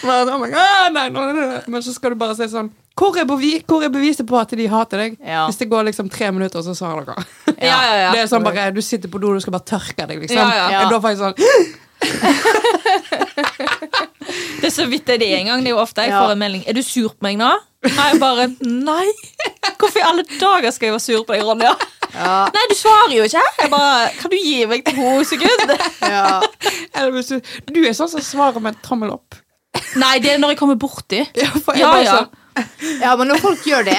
Men, 0.05 0.29
oh 0.29 0.39
God, 0.39 0.51
nei, 0.93 1.07
nei, 1.09 1.33
nei. 1.33 1.61
Men 1.71 1.83
så 1.83 1.93
skal 1.93 2.13
du 2.13 2.19
bare 2.19 2.35
si 2.37 2.47
sånn 2.51 2.69
hvor 2.95 3.17
er, 3.19 3.25
hvor 3.27 3.83
er 3.83 3.91
beviset 3.91 4.27
på 4.27 4.37
at 4.39 4.53
de 4.55 4.67
hater 4.71 5.01
deg? 5.01 5.17
Ja. 5.19 5.45
Hvis 5.49 5.59
det 5.59 5.67
går 5.71 5.89
liksom 5.89 6.07
tre 6.11 6.29
minutter, 6.31 6.61
så 6.63 6.75
svarer 6.77 7.03
dere. 7.09 7.25
Ja, 7.57 7.79
ja, 7.83 7.95
ja. 8.05 8.11
Det 8.15 8.21
er 8.21 8.29
sånn 8.31 8.45
bare, 8.45 8.69
Du 8.71 8.79
sitter 8.85 9.11
på 9.11 9.19
do, 9.19 9.33
du 9.35 9.43
skal 9.43 9.55
bare 9.57 9.67
tørke 9.67 10.05
deg, 10.07 10.21
liksom. 10.23 10.39
Ja, 10.39 10.69
ja. 10.71 10.85
Da 10.91 10.99
får 11.03 11.11
jeg 11.11 11.19
sånn 11.19 11.35
Det 14.59 14.69
er 14.69 14.73
så 14.73 14.85
vidt 14.89 15.05
det 15.07 15.15
er 15.15 15.21
det 15.21 15.29
en 15.37 15.49
gang. 15.51 15.61
Det 15.63 15.69
er 15.69 15.75
jo 15.75 15.81
ofte 15.83 16.01
jeg 16.05 16.11
Ja. 16.13 16.21
får 16.23 16.31
en 16.33 16.39
melding. 16.41 16.63
Er 16.67 16.73
du 16.73 16.81
sur 16.83 17.09
på 17.13 17.21
meg 17.27 17.37
nå? 17.37 17.49
Nei, 17.85 18.05
jeg 18.11 18.19
bare 18.19 18.47
Nei. 18.65 19.05
Hvorfor 19.77 19.99
i 19.99 20.05
alle 20.07 20.23
dager 20.39 20.71
skal 20.73 20.87
jeg 20.89 20.95
være 20.95 21.03
sur 21.03 21.23
på 21.27 21.35
deg, 21.35 21.43
Ronja? 21.45 21.75
Ja, 22.15 22.47
Nei, 22.55 22.63
du 22.71 22.75
svarer 22.79 23.13
jo 23.13 23.23
ikke. 23.27 23.43
Jeg 23.61 23.69
bare 23.73 24.09
Kan 24.21 24.31
du 24.31 24.37
gi 24.39 24.65
meg 24.71 24.85
to 24.87 25.11
sekunder? 25.27 25.77
ja. 26.01 26.41
Du, 26.95 27.41
du 27.75 27.81
er 27.85 27.93
sånn 27.97 28.09
som 28.09 28.21
svarer 28.23 28.59
med 28.63 28.73
en 28.73 28.81
tommel 28.85 29.11
opp. 29.13 29.35
Nei, 29.99 30.17
det 30.23 30.31
er 30.33 30.39
når 30.41 30.55
jeg 30.55 30.59
kommer 30.63 30.75
borti. 30.79 31.21
Ja, 31.35 31.51
for 31.59 31.75
jeg 31.75 31.83
Ja, 31.85 31.91
bare 31.91 32.03
ja. 32.07 32.17
sånn 32.17 32.41
ja, 33.01 33.15
men 33.19 33.27
når 33.27 33.41
folk 33.43 33.65
gjør 33.67 33.83
det, 33.83 33.97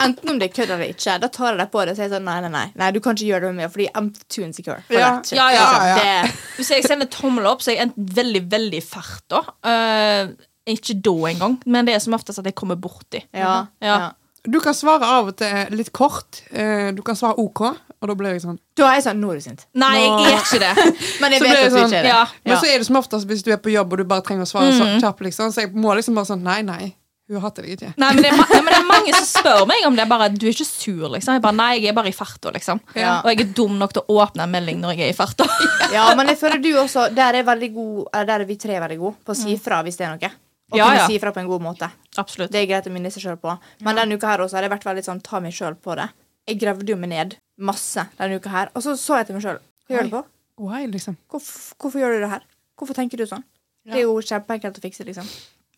enten 0.00 0.30
om 0.30 0.38
det 0.38 0.50
er 0.50 0.54
kødd 0.56 0.70
eller 0.74 0.88
ikke, 0.92 1.20
da 1.20 1.28
tar 1.28 1.50
jeg 1.52 1.58
deg 1.58 1.70
på 1.72 1.84
det 1.86 1.94
og 1.94 1.96
sier 2.00 2.10
sånn 2.12 2.24
nei, 2.24 2.40
nei, 2.44 2.50
nei, 2.50 2.66
nei, 2.76 2.90
du 2.92 3.00
kan 3.00 3.14
ikke 3.16 3.26
gjøre 3.30 3.40
det 3.48 3.54
med 3.54 3.62
meg, 3.64 3.72
fordi 3.72 3.88
I'm 3.94 4.10
too 4.28 4.44
insecure. 4.44 4.82
For 4.88 4.94
Ja. 4.98 5.10
that 5.16 5.26
shit, 5.26 5.36
Ja, 5.38 5.48
ja, 5.50 5.86
ja. 5.86 5.96
Det, 6.26 6.34
Hvis 6.58 6.70
jeg 6.70 6.84
sender 6.84 7.06
tommel 7.06 7.46
opp, 7.46 7.60
så 7.62 7.70
er 7.72 7.76
jeg 7.78 7.88
enten 7.88 8.06
veldig, 8.14 8.42
veldig 8.50 8.82
fælt 8.82 9.24
da. 9.28 9.40
Uh, 9.64 10.34
ikke 10.66 10.94
da 11.02 11.14
engang, 11.30 11.58
men 11.66 11.84
det 11.86 11.94
er 11.94 11.98
som 12.00 12.14
oftest 12.14 12.38
at 12.38 12.44
jeg 12.44 12.54
kommer 12.54 12.76
borti. 12.76 13.24
ja, 13.34 13.66
Ja. 13.80 13.98
ja. 13.98 14.10
Du 14.48 14.60
kan 14.60 14.74
svare 14.74 15.02
av 15.02 15.26
og 15.26 15.36
til 15.36 15.66
litt 15.74 15.90
kort. 15.92 16.42
Eh, 16.52 16.92
Du 16.94 17.02
kan 17.02 17.16
svare 17.16 17.34
OK, 17.36 17.60
og 17.66 18.06
da 18.08 18.14
blir 18.14 18.30
jeg 18.30 18.42
sånn. 18.42 18.58
Da 18.76 18.92
er 18.92 19.00
jeg 19.00 19.02
sånn 19.08 19.18
Nå 19.18 19.32
er 19.32 19.34
du 19.34 19.40
sint. 19.40 19.64
Nei, 19.74 19.96
jeg 19.98 20.34
er 20.34 20.38
ikke 20.38 20.60
det. 20.60 20.94
Men 21.20 21.32
jeg 21.32 21.40
Så 21.40 21.46
vet 21.48 21.56
at 21.56 21.64
du 21.72 21.76
sånn- 21.76 21.88
ikke 21.88 21.98
er 21.98 22.02
det. 22.02 22.08
Ja. 22.12 22.26
Men 22.44 22.56
så 22.58 22.66
er 22.70 22.78
det 22.78 22.86
som 22.86 22.96
oftest 22.96 23.26
hvis 23.26 23.42
du 23.42 23.50
er 23.50 23.56
på 23.56 23.72
jobb 23.72 23.90
og 23.92 23.98
du 23.98 24.04
bare 24.04 24.22
trenger 24.22 24.42
å 24.46 24.46
svare 24.46 24.70
så 24.78 25.00
kjapt, 25.02 25.20
liksom. 25.26 25.50
Så 25.50 25.62
jeg 25.64 25.72
må 25.74 25.90
liksom 25.98 26.14
bare 26.14 26.26
sånn 26.30 26.42
Nei, 26.46 26.62
nei. 26.62 26.94
Hun 27.26 27.40
hater 27.42 27.64
deg 27.66 27.72
ikke. 27.74 27.88
Nei, 27.98 28.08
men 28.14 28.22
det, 28.22 28.28
er, 28.30 28.36
nei, 28.38 28.58
men 28.62 28.70
det 28.70 28.78
er 28.78 28.84
mange 28.86 29.14
som 29.16 29.24
spør 29.26 29.64
meg 29.66 29.82
om 29.88 29.96
det. 29.98 30.04
er 30.04 30.10
bare, 30.12 30.28
Du 30.30 30.44
er 30.46 30.52
ikke 30.52 30.66
sur, 30.68 31.08
liksom. 31.10 31.34
Jeg 31.34 31.42
bare, 31.42 31.56
Nei, 31.58 31.70
jeg 31.80 31.90
er 31.90 31.96
bare 31.98 32.12
i 32.12 32.14
farta, 32.14 32.52
liksom. 32.54 32.80
Ja. 32.94 33.16
Og 33.24 33.32
jeg 33.32 33.42
er 33.42 33.52
dum 33.58 33.74
nok 33.80 33.96
til 33.96 34.04
å 34.04 34.18
åpne 34.22 34.44
en 34.46 34.52
melding 34.54 34.78
når 34.82 34.94
jeg 34.94 35.08
er 35.08 35.14
i 35.14 35.16
farta. 35.16 35.48
Ja, 35.96 36.06
men 36.18 36.30
jeg 36.30 36.38
føler 36.40 36.58
du 36.62 36.68
også 36.80 37.08
Der 37.14 37.36
er, 37.38 37.46
god, 37.74 38.08
der 38.26 38.40
er 38.40 38.44
vi 38.46 38.56
tre 38.58 38.78
veldig 38.82 38.98
gode 38.98 39.18
på 39.26 39.34
å 39.34 39.38
si 39.38 39.56
fra 39.62 39.80
hvis 39.86 39.98
det 39.98 40.06
er 40.06 40.14
noe. 40.14 40.30
Og 40.70 40.78
Ja, 40.78 40.86
kunne 40.86 41.02
ja. 41.02 41.06
si 41.10 41.18
fra 41.22 41.32
på 41.34 41.42
en 41.42 41.50
god 41.50 41.62
måte. 41.62 41.90
Absolutt. 42.18 42.50
Det 42.54 42.62
er 42.62 42.70
greit 42.70 42.86
å 42.86 42.94
minne 42.94 43.10
seg 43.14 43.22
sjøl 43.26 43.38
på. 43.42 43.54
Men 43.86 43.98
denne 43.98 44.18
uka 44.18 44.30
her 44.30 44.42
også 44.46 44.58
har 44.58 44.66
jeg 44.66 44.74
vært 44.76 44.86
veldig 44.86 45.04
sånn 45.06 45.22
ta 45.26 45.42
meg 45.42 45.54
sjøl 45.54 45.74
på 45.78 45.94
det. 45.98 46.08
Jeg 46.46 46.60
gravde 46.62 46.90
jo 46.90 46.98
meg 46.98 47.10
ned 47.10 47.36
masse 47.58 48.06
denne 48.18 48.38
uka 48.38 48.50
her, 48.54 48.70
og 48.74 48.82
så 48.86 48.94
så 48.98 49.18
jeg 49.20 49.28
til 49.30 49.38
meg 49.38 49.46
sjøl. 49.46 49.60
Hva 49.86 49.96
gjør 49.98 50.08
du 50.08 50.14
på? 50.14 50.22
Why, 50.66 50.86
liksom? 50.90 51.18
Hvorfor, 51.30 51.74
hvorfor 51.82 52.02
gjør 52.02 52.16
du 52.16 52.24
det 52.24 52.32
her? 52.32 52.46
Hvorfor 52.78 52.98
tenker 52.98 53.18
du 53.20 53.26
sånn? 53.26 53.44
Det 53.86 54.00
er 54.00 54.06
jo 54.08 54.16
kjempeenkelt 54.18 54.78
å 54.78 54.82
fikse, 54.82 55.06
liksom. 55.06 55.26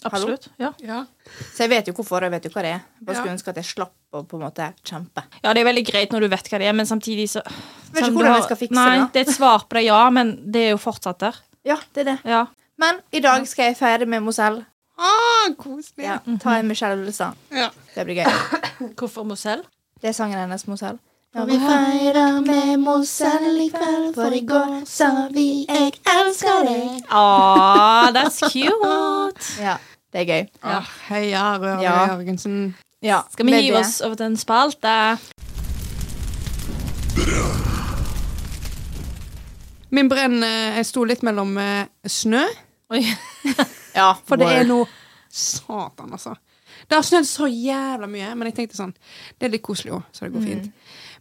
Absolutt. 0.04 0.48
Ja. 0.58 0.72
Ja. 0.78 1.04
Så 1.54 1.64
jeg 1.64 1.70
vet 1.70 1.86
jo 1.88 1.92
hvorfor, 1.92 2.22
jeg 2.22 2.30
vet 2.30 2.44
jo 2.44 2.50
hva 2.50 2.62
det 2.62 2.70
er. 2.76 2.82
Jeg 3.00 3.06
bare 3.06 3.16
Ja. 3.26 3.32
ønske 3.32 3.48
at 3.48 3.56
jeg 3.56 3.64
slapp 3.64 3.92
å 4.12 4.22
på 4.28 4.38
en 4.38 4.44
måte 4.46 4.72
kjempe. 4.84 5.22
ja, 5.42 5.52
det 5.52 5.60
er 5.60 5.64
veldig 5.72 5.86
greit 5.86 6.10
når 6.12 6.20
du 6.20 6.28
vet 6.28 6.48
hva 6.48 6.58
det 6.58 6.66
er, 6.68 6.72
men 6.72 6.86
samtidig 6.86 7.28
så 7.28 7.42
Vet 7.92 8.04
ikke 8.04 8.12
hvordan 8.12 8.26
har- 8.26 8.36
jeg 8.36 8.44
skal 8.44 8.56
fikse 8.56 8.74
Nei, 8.74 8.90
det. 8.90 8.98
Nei, 9.00 9.08
det 9.12 9.16
er 9.26 9.30
et 9.30 9.36
svar 9.36 9.58
på 9.68 9.74
det, 9.74 9.84
ja, 9.84 10.10
men 10.10 10.50
det 10.52 10.60
er 10.66 10.70
jo 10.70 10.76
fortsatt 10.78 11.18
der. 11.18 11.34
Ja, 11.64 11.76
det 11.94 12.06
er 12.06 12.12
det. 12.14 12.18
Ja. 12.24 12.46
Men 12.78 13.00
i 13.12 13.20
dag 13.20 13.46
skal 13.46 13.64
jeg 13.66 13.76
feire 13.76 14.06
med 14.06 14.22
Mozell. 14.22 14.64
Ah, 14.98 15.50
koselig. 15.58 16.04
Ja, 16.04 16.18
ta 16.38 16.50
en 16.58 16.68
Michelle 16.68 16.96
Ullestad. 17.02 17.34
Ja. 17.50 17.70
Det 17.94 18.06
blir 18.06 18.16
gøy. 18.24 18.94
Hvorfor 18.96 19.24
Mozell? 19.24 19.62
Det 20.00 20.08
er 20.10 20.12
sangen 20.12 20.38
hennes, 20.38 20.66
Mozell. 20.68 20.98
Ja, 21.34 21.44
vi 21.44 21.58
feirer 21.60 22.40
med 22.40 22.78
Mozell 22.80 23.58
i 23.60 23.66
kveld, 23.70 24.14
for 24.16 24.32
i 24.32 24.40
går 24.48 24.70
sa 24.88 25.08
vi 25.32 25.66
'jeg 25.68 25.92
elsker 26.08 26.64
deg'. 26.68 27.02
Ah, 27.10 28.10
that's 28.12 28.40
cute. 28.52 29.60
Ja, 29.66 29.76
det 30.12 30.20
er 30.20 30.24
gøy. 30.24 30.48
Ah, 30.62 30.86
heia 31.08 31.58
Røre 31.58 31.82
Ja. 31.82 32.06
Jørgensen. 32.06 32.74
Ja, 33.02 33.20
Skal 33.30 33.46
vi 33.46 33.52
gi 33.52 33.72
oss 33.72 34.00
over 34.00 34.14
til 34.14 34.26
en 34.26 34.36
spalte? 34.36 35.18
Min 39.90 40.08
brenn 40.08 40.42
eh, 40.42 40.76
Jeg 40.76 40.86
sto 40.86 41.04
litt 41.04 41.22
mellom 41.22 41.56
eh, 41.58 41.86
snø, 42.06 42.44
Oi. 42.90 43.04
Ja, 43.94 44.14
for 44.26 44.36
det 44.36 44.46
er 44.48 44.64
noe 44.64 44.86
Satan, 45.30 46.12
altså. 46.12 46.34
Det 46.88 46.96
har 46.96 47.02
snødd 47.02 47.26
så 47.28 47.46
jævla 47.46 48.06
mye, 48.08 48.34
men 48.34 48.46
jeg 48.48 48.54
tenkte 48.56 48.76
sånn 48.78 48.94
Det 49.38 49.46
er 49.48 49.50
litt 49.56 49.62
koselig 49.66 49.92
òg, 49.92 50.02
så 50.12 50.24
det 50.24 50.32
går 50.32 50.44
fint. 50.46 50.68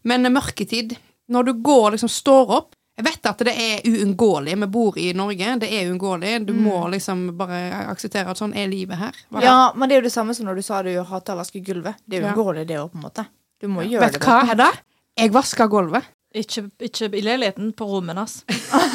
Men 0.07 0.27
mørketid, 0.33 0.95
når 1.29 1.43
du 1.49 1.53
går 1.65 1.91
liksom 1.97 2.09
står 2.11 2.51
opp 2.61 2.73
Jeg 2.97 3.05
vet 3.05 3.27
at 3.29 3.41
det 3.45 3.53
er 3.53 3.83
uunngåelig. 3.85 4.55
Vi 4.57 4.67
bor 4.73 4.95
i 4.97 5.11
Norge, 5.13 5.51
det 5.61 5.67
er 5.69 5.91
uunngåelig. 5.91 6.31
Du 6.47 6.53
må 6.57 6.79
liksom 6.89 7.27
bare 7.37 7.59
akseptere 7.91 8.31
at 8.31 8.39
sånn 8.41 8.55
er 8.57 8.65
livet 8.71 8.97
her. 8.97 9.13
Bare- 9.29 9.43
Ja, 9.45 9.71
men 9.75 9.87
det 9.89 9.95
er 9.97 10.01
jo 10.01 10.07
det 10.07 10.13
samme 10.15 10.33
som 10.33 10.47
når 10.47 10.55
du 10.55 10.61
sa 10.65 10.81
du 10.81 10.89
hater 11.03 11.35
å 11.35 11.37
vaske 11.37 11.61
gulvet. 11.63 11.93
Det 12.09 12.17
er 12.17 12.21
Ja. 12.25 12.33
uunngåelig, 12.33 12.65
det 12.67 12.77
òg, 12.79 12.89
på 12.91 12.95
en 12.97 13.03
måte. 13.03 13.27
Du 13.61 13.67
må 13.67 13.83
gjøre 13.85 13.99
Vet 14.01 14.13
det. 14.13 14.21
du 14.21 14.25
hva, 14.25 14.39
Hedda? 14.47 14.71
Jeg 15.15 15.31
vasker 15.31 15.67
gulvet. 15.69 16.03
Ikke, 16.37 16.63
ikke 16.83 17.07
i 17.17 17.21
leiligheten, 17.25 17.71
på 17.77 17.85
rommet 17.89 18.17
hans. 18.19 18.35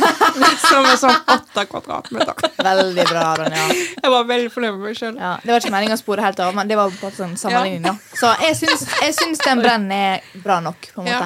Som 0.69 0.87
er 0.87 0.99
sånn 1.01 1.17
åtte 1.33 1.65
kvadratmeter. 1.71 2.53
Veldig 2.63 3.07
bra, 3.09 3.25
Ronja. 3.41 3.65
Jeg 3.73 4.13
var 4.15 4.29
veldig 4.29 4.53
fornøyd 4.55 4.77
med 4.77 4.85
meg 4.89 4.99
sjøl. 4.99 5.17
Ja, 5.21 5.33
det 5.43 5.53
var 5.53 5.63
ikke 5.65 5.73
meninga 5.75 5.97
å 5.99 6.03
spore 6.03 6.25
helt 6.25 6.43
av, 6.45 6.53
men 6.57 6.71
det 6.71 6.79
var 6.79 6.93
på 7.01 7.11
en 7.11 7.17
sånn 7.17 7.35
sammenligning. 7.41 7.83
da. 7.89 7.97
Så 8.19 8.31
jeg 8.45 8.59
syns, 8.61 8.87
jeg 9.03 9.17
syns 9.19 9.43
den 9.45 9.65
brennen 9.65 9.93
er 9.97 10.23
bra 10.45 10.61
nok, 10.65 10.89
på 10.95 11.03
en 11.05 11.11
Ja. 11.13 11.19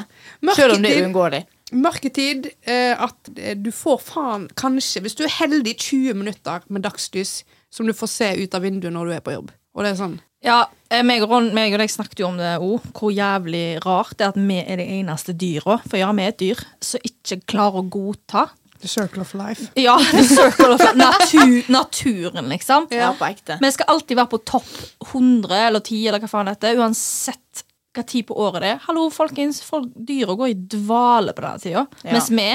måte. 0.42 0.56
Selv 0.58 0.76
om 0.78 0.82
det 0.82 0.94
er 0.96 1.04
uunngåelig. 1.04 1.42
Mørketid, 1.76 2.50
eh, 2.62 2.94
at 3.02 3.30
eh, 3.37 3.54
du 3.58 3.73
får 3.75 4.00
faen 4.06 4.49
kanskje, 4.54 5.02
hvis 5.02 5.16
du 5.18 5.25
er 5.26 5.32
heldig, 5.40 5.75
20 5.76 6.14
minutter 6.14 6.62
med 6.70 6.82
dagslys 6.87 7.40
som 7.70 7.87
du 7.87 7.92
får 7.92 8.08
se 8.08 8.28
ut 8.44 8.54
av 8.54 8.62
vinduet 8.62 8.94
når 8.94 9.06
du 9.11 9.12
er 9.16 9.25
på 9.26 9.35
jobb. 9.35 9.50
Og 9.76 9.85
det 9.85 9.92
er 9.92 10.00
sånn 10.00 10.18
Ja, 10.45 10.61
eh, 10.90 11.02
meg 11.06 11.25
og, 11.25 11.30
Ron, 11.33 11.49
meg 11.56 11.75
og 11.75 11.83
deg 11.83 11.92
snakket 11.92 12.23
jo 12.23 12.30
om 12.30 12.38
det 12.40 12.56
òg, 12.62 12.85
hvor 12.97 13.12
jævlig 13.14 13.80
rart 13.85 14.16
det 14.16 14.26
er 14.26 14.35
at 14.35 14.38
vi 14.40 14.61
er 14.62 14.80
de 14.80 14.87
eneste 14.99 15.35
dyra, 15.37 15.80
for 15.85 16.00
ja, 16.00 16.12
vi 16.16 16.25
er 16.25 16.33
et 16.33 16.40
dyr, 16.42 16.62
som 16.85 17.11
ikke 17.11 17.42
klarer 17.54 17.83
å 17.83 17.90
godta 17.90 18.49
The 18.76 18.88
circle 18.92 19.23
of 19.25 19.33
life. 19.35 19.71
Ja, 19.80 19.97
the 20.12 20.23
circle 20.23 20.75
of 20.75 20.83
natur, 21.00 21.64
naturen, 21.73 22.49
liksom. 22.52 22.87
Ja, 22.92 23.14
på 23.16 23.25
ekte. 23.25 23.56
Vi 23.62 23.71
skal 23.73 23.88
alltid 23.95 24.18
være 24.21 24.30
på 24.35 24.40
topp 24.45 24.68
100 25.14 25.62
eller 25.62 25.80
10 25.80 26.02
eller 26.11 26.23
hva 26.23 26.28
faen 26.30 26.50
dette 26.50 26.68
er, 26.68 26.83
uansett 26.85 27.64
hva 27.97 28.05
tid 28.07 28.26
på 28.29 28.37
året 28.45 28.61
det 28.62 28.71
er. 28.75 28.79
Hallo, 28.87 29.07
folkens. 29.15 29.62
Folk, 29.65 29.88
dyra 30.09 30.33
går 30.38 30.49
i 30.53 30.59
dvale 30.76 31.31
på 31.37 31.41
denne 31.45 31.61
tida. 31.62 31.83
Ja. 32.05 32.12
Mens 32.12 32.29
vi, 32.31 32.49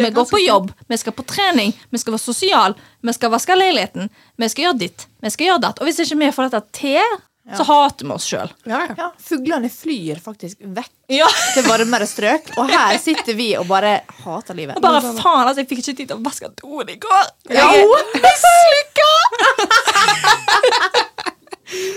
vi 0.00 0.08
går 0.16 0.26
på 0.30 0.38
jobb, 0.42 0.68
vi 0.88 0.96
skal 1.00 1.12
på 1.16 1.26
trening, 1.28 1.70
vi 1.92 1.98
skal 2.02 2.12
være 2.16 2.24
sosial, 2.26 2.72
vi 3.06 3.12
skal 3.16 3.28
vaske 3.36 3.52
leiligheten, 3.58 4.04
vi 4.40 4.46
skal 4.52 4.62
gjøre 4.70 4.80
ditt, 4.86 5.00
vi 5.22 5.28
skal 5.34 5.44
gjøre 5.52 5.64
datt. 5.68 5.78
Og 5.80 5.84
hvis 5.90 6.00
ikke 6.06 6.20
vi 6.24 6.32
får 6.34 6.44
dette 6.50 6.62
til, 6.80 7.06
så 7.54 7.62
hater 7.62 8.08
vi 8.08 8.10
oss 8.10 8.24
sjøl. 8.26 8.48
Ja, 8.66 8.80
ja. 8.88 8.94
Ja, 8.98 9.04
Fuglene 9.22 9.68
flyr 9.70 10.18
faktisk 10.18 10.64
vekk 10.66 10.90
Ja. 11.14 11.28
til 11.54 11.62
varmere 11.68 12.02
strøk, 12.10 12.48
og 12.58 12.66
her 12.72 12.98
sitter 12.98 13.36
vi 13.38 13.52
og 13.60 13.68
bare 13.70 14.00
hater 14.24 14.54
livet. 14.58 14.74
Og 14.80 14.82
bare 14.82 14.98
faen, 15.14 15.44
altså, 15.46 15.62
jeg 15.62 15.68
fikk 15.70 15.84
ikke 15.84 15.94
tid 16.00 16.08
til 16.10 16.18
å 16.18 16.24
vaske 16.26 16.50
doen 16.58 16.90
i 16.90 16.98
går. 16.98 17.24
Ja. 17.54 17.68
Jeg 17.70 17.86
er 17.86 18.18
mislykka! 18.24 19.12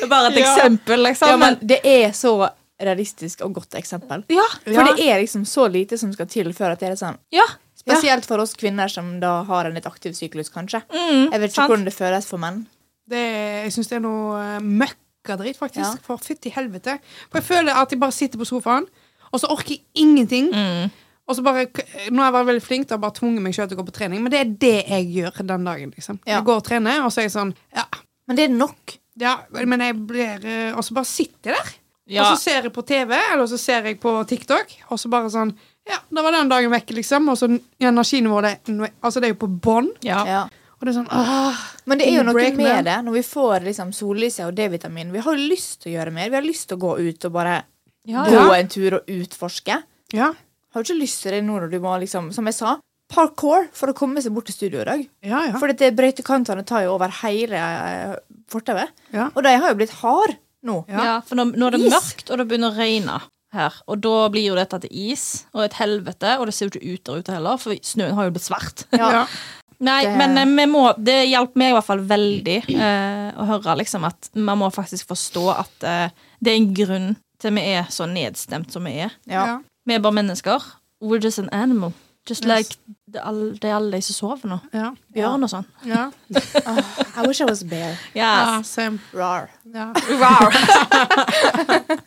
Bare 0.09 0.27
et 0.31 0.37
Ja. 0.39 0.53
eksempel, 0.55 1.03
liksom. 1.03 1.29
Ja, 1.29 1.37
men 1.37 1.57
det 1.61 1.79
er 1.85 2.11
så 2.17 2.31
realistisk 2.79 3.41
og 3.45 3.53
godt 3.59 3.75
eksempel. 3.79 4.23
ja. 4.31 4.45
For 4.65 4.91
det 4.95 5.05
er 5.07 5.19
liksom 5.23 5.45
så 5.45 5.67
lite 5.71 5.97
som 5.99 6.13
skal 6.15 6.27
til 6.31 6.53
før 6.53 6.73
at 6.75 6.79
det 6.83 6.89
er 6.93 6.95
sånn 6.99 7.17
ja. 7.35 7.45
Spesielt 7.79 8.25
for 8.27 8.37
oss 8.43 8.53
kvinner 8.59 8.87
som 8.91 9.19
da 9.21 9.43
har 9.47 9.65
en 9.65 9.73
litt 9.73 9.85
aktiv 9.87 10.11
syklus, 10.13 10.49
kanskje. 10.51 10.81
Mm, 10.91 11.31
Jeg 11.31 11.39
vet 11.39 11.49
ikke 11.49 11.55
sant. 11.55 11.69
hvordan 11.71 11.85
det 11.87 11.93
føles 11.95 12.25
for 12.27 12.37
menn. 12.43 12.65
Det, 13.09 13.21
jeg 13.63 13.71
syns 13.73 13.87
det 13.89 13.95
er 13.97 14.03
noe 14.03 14.59
møkkadrit, 14.59 15.05
møkkadritt, 15.19 15.57
faktisk. 15.59 15.97
Ja. 15.97 16.03
For 16.05 16.17
fytti 16.23 16.49
helvete. 16.55 16.97
For 17.29 17.39
jeg 17.39 17.45
føler 17.47 17.75
at 17.79 17.91
jeg 17.91 17.99
bare 17.99 18.15
sitter 18.15 18.39
på 18.39 18.45
sofaen, 18.47 18.85
og 19.31 19.39
så 19.41 19.49
orker 19.51 19.75
jeg 19.75 19.81
ingenting. 20.03 20.47
Mm. 20.53 20.91
Og 21.29 21.35
så 21.37 21.43
bare, 21.45 21.65
Nå 22.09 22.21
har 22.23 22.29
jeg 22.31 22.35
vært 22.37 22.47
veldig 22.49 22.63
flink 22.65 22.87
til 22.89 22.97
å 22.97 23.01
bare 23.03 23.13
tvunget 23.19 23.43
meg 23.45 23.53
sjøl 23.57 23.67
til 23.69 23.77
å 23.77 23.81
gå 23.81 23.87
på 23.89 23.95
trening, 23.99 24.21
men 24.23 24.31
det 24.33 24.39
er 24.39 24.53
det 24.63 24.77
jeg 24.89 25.09
gjør 25.19 25.41
den 25.51 25.67
dagen. 25.67 25.91
liksom. 25.95 26.19
Ja. 26.25 26.37
Jeg 26.39 26.45
går 26.47 26.61
og 26.61 26.65
trener, 26.69 27.03
og 27.05 27.11
så 27.13 27.21
er 27.21 27.27
jeg 27.27 27.35
sånn 27.35 27.53
Ja, 27.75 27.85
Men 28.27 28.35
det 28.39 28.43
er 28.47 28.55
nok. 28.55 28.95
ja 29.19 29.35
men 29.51 29.79
jeg 29.83 29.95
blir 30.07 30.45
eh, 30.45 30.71
Og 30.77 30.83
så 30.83 30.93
bare 30.93 31.05
sitter 31.05 31.51
jeg 31.51 31.55
der. 31.59 31.73
Ja. 32.09 32.23
Og 32.25 32.37
så 32.37 32.49
ser 32.49 32.65
jeg 32.65 32.73
på 32.73 32.83
TV, 32.89 33.13
eller 33.33 33.49
så 33.49 33.57
ser 33.61 33.85
jeg 33.85 33.99
på 34.01 34.13
TikTok, 34.29 34.71
og 34.89 34.99
så 35.01 35.11
bare 35.11 35.29
sånn 35.33 35.53
Ja, 35.89 35.99
da 36.13 36.21
var 36.25 36.35
den 36.35 36.49
dagen 36.51 36.73
vekk, 36.73 36.91
liksom. 36.99 37.29
Og 37.31 37.37
så 37.39 37.47
energinivået 37.81 38.65
det, 38.65 38.91
Altså, 39.01 39.21
det 39.21 39.29
er 39.29 39.33
jo 39.35 39.39
på 39.45 39.51
bånn. 39.61 39.91
Ja. 40.05 40.23
Ja. 40.27 40.41
Og 40.79 40.85
det 40.87 40.93
er 40.93 40.97
sånn 41.01 41.09
åh, 41.11 41.63
Men 41.89 41.99
det 41.99 42.07
er 42.07 42.19
jo 42.19 42.25
noe 42.27 42.35
med 42.39 42.59
man. 42.59 42.83
det 42.87 42.97
når 43.05 43.17
vi 43.17 43.23
får 43.27 43.65
liksom 43.67 43.93
sollyset 43.95 44.45
og 44.47 44.53
D-vitamin. 44.55 45.11
Vi 45.11 45.23
har 45.25 45.35
jo 45.35 45.49
lyst 45.51 45.81
til 45.83 45.91
å 45.91 45.95
gjøre 45.97 46.13
mer. 46.15 46.29
Vi 46.29 46.39
har 46.39 46.45
lyst 46.45 46.69
til 46.69 46.77
å 46.77 46.83
gå 46.85 46.93
ut 47.09 47.25
og 47.29 47.33
bare 47.35 47.55
Ja, 48.07 48.23
gå 48.29 48.53
en 48.55 48.69
tur 48.71 48.99
og 48.99 49.09
utforske. 49.11 49.81
Ja. 50.15 50.31
Har 50.73 50.83
du 50.83 50.87
ikke 50.87 51.01
lyst 51.01 51.23
til 51.23 51.35
det 51.35 51.41
nå 51.43 51.57
når 51.59 51.73
du 51.73 51.79
må 51.83 51.97
liksom, 51.99 52.31
som 52.33 52.47
jeg 52.47 52.55
sa, 52.55 52.77
parkour 53.09 53.67
for 53.75 53.91
å 53.91 53.97
komme 53.97 54.21
seg 54.21 54.33
bort 54.35 54.47
til 54.49 54.55
studio 54.55 54.83
i 54.83 54.87
dag. 54.87 55.03
Ja, 55.25 55.41
ja. 55.49 55.57
For 55.59 55.73
brøytekantene 55.73 56.63
tar 56.67 56.85
jo 56.85 56.93
over 56.93 57.11
hele 57.23 57.57
eh, 57.59 58.13
fortauet. 58.53 58.93
Ja. 59.15 59.31
Og 59.33 59.41
de 59.45 59.55
har 59.57 59.73
jo 59.73 59.79
blitt 59.81 59.95
hard 60.03 60.37
nå. 60.65 60.85
Ja. 60.89 61.03
Ja, 61.05 61.19
for 61.25 61.35
nå, 61.39 61.45
nå 61.55 61.67
er 61.67 61.77
det 61.77 61.85
Is. 61.87 61.93
mørkt, 61.93 62.29
og 62.31 62.37
det 62.41 62.47
begynner 62.49 62.73
å 62.73 62.77
regne 62.79 63.19
her. 63.53 63.73
Og 63.87 64.01
da 64.03 64.15
blir 64.29 64.45
jo 64.51 64.55
dette 64.57 64.79
til 64.83 64.91
is 65.11 65.45
og 65.53 65.63
et 65.65 65.73
helvete, 65.79 66.35
og 66.39 66.45
det 66.49 66.53
ser 66.53 66.67
jo 66.69 66.75
ikke 66.75 66.93
ut 66.93 67.03
der 67.09 67.21
ute 67.23 67.33
heller, 67.37 67.57
for 67.57 67.73
snøen 67.81 68.13
har 68.17 68.27
jo 68.29 68.35
blitt 68.35 68.45
svart. 68.45 68.83
Ja. 68.93 69.25
Nei, 69.79 70.01
Det- 70.03 70.17
men 70.19 70.37
eh, 70.37 70.45
vi 70.59 70.65
må, 70.67 70.81
det 70.99 71.29
hjalp 71.29 71.55
meg 71.55 71.71
i 71.71 71.75
hvert 71.77 71.85
fall 71.87 72.01
veldig 72.03 72.57
eh, 72.75 73.29
å 73.39 73.45
høre 73.47 73.77
liksom 73.79 74.03
at 74.09 74.27
man 74.35 74.59
må 74.59 74.67
faktisk 74.75 75.07
forstå 75.07 75.45
at 75.55 75.85
eh, 75.87 76.09
det 76.43 76.51
er 76.51 76.57
en 76.59 76.73
grunn 76.75 77.09
til 77.39 77.55
vi 77.55 77.61
er 77.77 77.85
så 77.89 78.03
nedstemt 78.11 78.73
som 78.75 78.83
vi 78.83 78.97
er. 79.05 79.13
Ja. 79.25 79.45
Ja. 79.47 79.57
Vi 79.87 79.95
er 79.95 80.03
bare 80.03 80.17
mennesker. 80.19 80.59
We're 81.01 81.21
just 81.23 81.39
an 81.39 81.47
animal. 81.55 81.93
Just 82.29 82.45
Yes. 82.45 82.57
like 82.57 82.75
det 83.09 83.17
er 83.17 83.23
alle, 83.25 83.55
alle 83.73 83.89
de 83.97 84.01
som 84.05 84.13
sover 84.13 84.45
nå. 84.51 84.59
Ja. 84.71 84.91
Bjørn 85.15 85.41
og 85.47 85.49
sånn. 85.49 85.63
Ja. 85.89 86.11
I 87.17 87.23
wish 87.25 87.41
I 87.41 87.47
was 87.49 87.63
a 87.63 87.65
bear. 87.65 87.95
ja, 88.13 88.59
Yes. 88.59 88.67
same. 88.69 88.99
Rar. 89.17 89.47
Ja. 89.73 89.87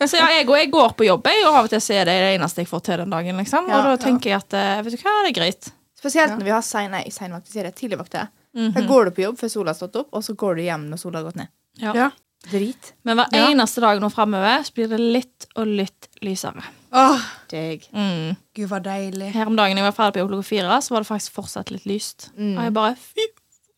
Så 0.07 0.17
ja, 0.19 0.27
jeg, 0.37 0.47
jeg 0.47 0.71
går 0.71 0.93
på 0.97 1.05
jobb, 1.07 1.27
jeg, 1.27 1.43
og 1.47 1.57
av 1.59 1.67
og 1.67 1.71
til 1.73 1.81
så 1.83 1.95
er 1.99 2.07
det 2.09 2.15
det 2.23 2.31
eneste 2.37 2.63
jeg 2.63 2.69
får 2.71 2.83
til 2.87 3.01
den 3.03 3.11
dagen. 3.13 3.39
liksom. 3.39 3.67
Ja, 3.71 3.79
og 3.81 3.87
da 3.89 3.93
ja. 3.97 4.01
tenker 4.03 4.33
jeg 4.33 4.39
at 4.43 4.55
eh, 4.59 4.81
vet 4.85 4.95
du 4.95 4.99
hva, 5.03 5.15
det 5.25 5.31
er 5.33 5.37
greit. 5.41 5.71
Spesielt 5.99 6.33
Ja. 6.33 6.37
når 6.39 6.47
vi 6.49 6.53
har 6.55 6.65
sein, 6.67 6.95
seinvakt, 7.11 7.47
sier 7.51 7.67
jeg. 7.69 7.75
Tidligvakter. 7.79 8.27
Mhm. 8.55 8.73
Da 8.75 8.81
går 8.87 9.05
du 9.05 9.11
på 9.17 9.23
jobb 9.25 9.39
før 9.39 9.49
sola 9.53 9.71
har 9.73 9.79
stått 9.79 9.95
opp, 10.03 10.09
og 10.13 10.23
så 10.25 10.35
går 10.37 10.55
du 10.59 10.63
hjem 10.67 10.85
når 10.91 10.99
sola 11.01 11.19
har 11.21 11.27
gått 11.29 11.39
ned. 11.41 11.49
Ja. 11.81 11.93
ja. 11.97 12.09
Drit. 12.51 12.93
Men 13.07 13.17
hver 13.17 13.27
Ja. 13.31 13.45
eneste 13.49 13.81
dag 13.81 14.01
nå 14.03 14.09
framover 14.11 14.63
så 14.67 14.73
blir 14.75 14.89
det 14.91 14.99
litt 14.99 15.47
og 15.55 15.67
litt 15.67 16.09
lysere. 16.21 16.63
Åh, 16.93 17.19
Digg. 17.49 17.87
Mm. 17.93 18.35
gud, 18.55 18.67
var 18.69 18.79
deilig. 18.85 19.31
Her 19.33 19.49
om 19.49 19.55
dagen 19.57 19.77
jeg 19.77 19.85
var 19.87 19.95
ferdig 19.97 20.21
på 20.21 20.27
klokka 20.29 20.45
fire, 20.45 20.77
så 20.81 20.93
var 20.93 21.01
det 21.03 21.09
faktisk 21.09 21.33
fortsatt 21.39 21.71
litt 21.73 21.85
lyst. 21.89 22.29
Mm. 22.37 22.55
Og 22.57 22.63
jeg 22.67 22.73
bare 22.73 22.95
fy 22.95 23.25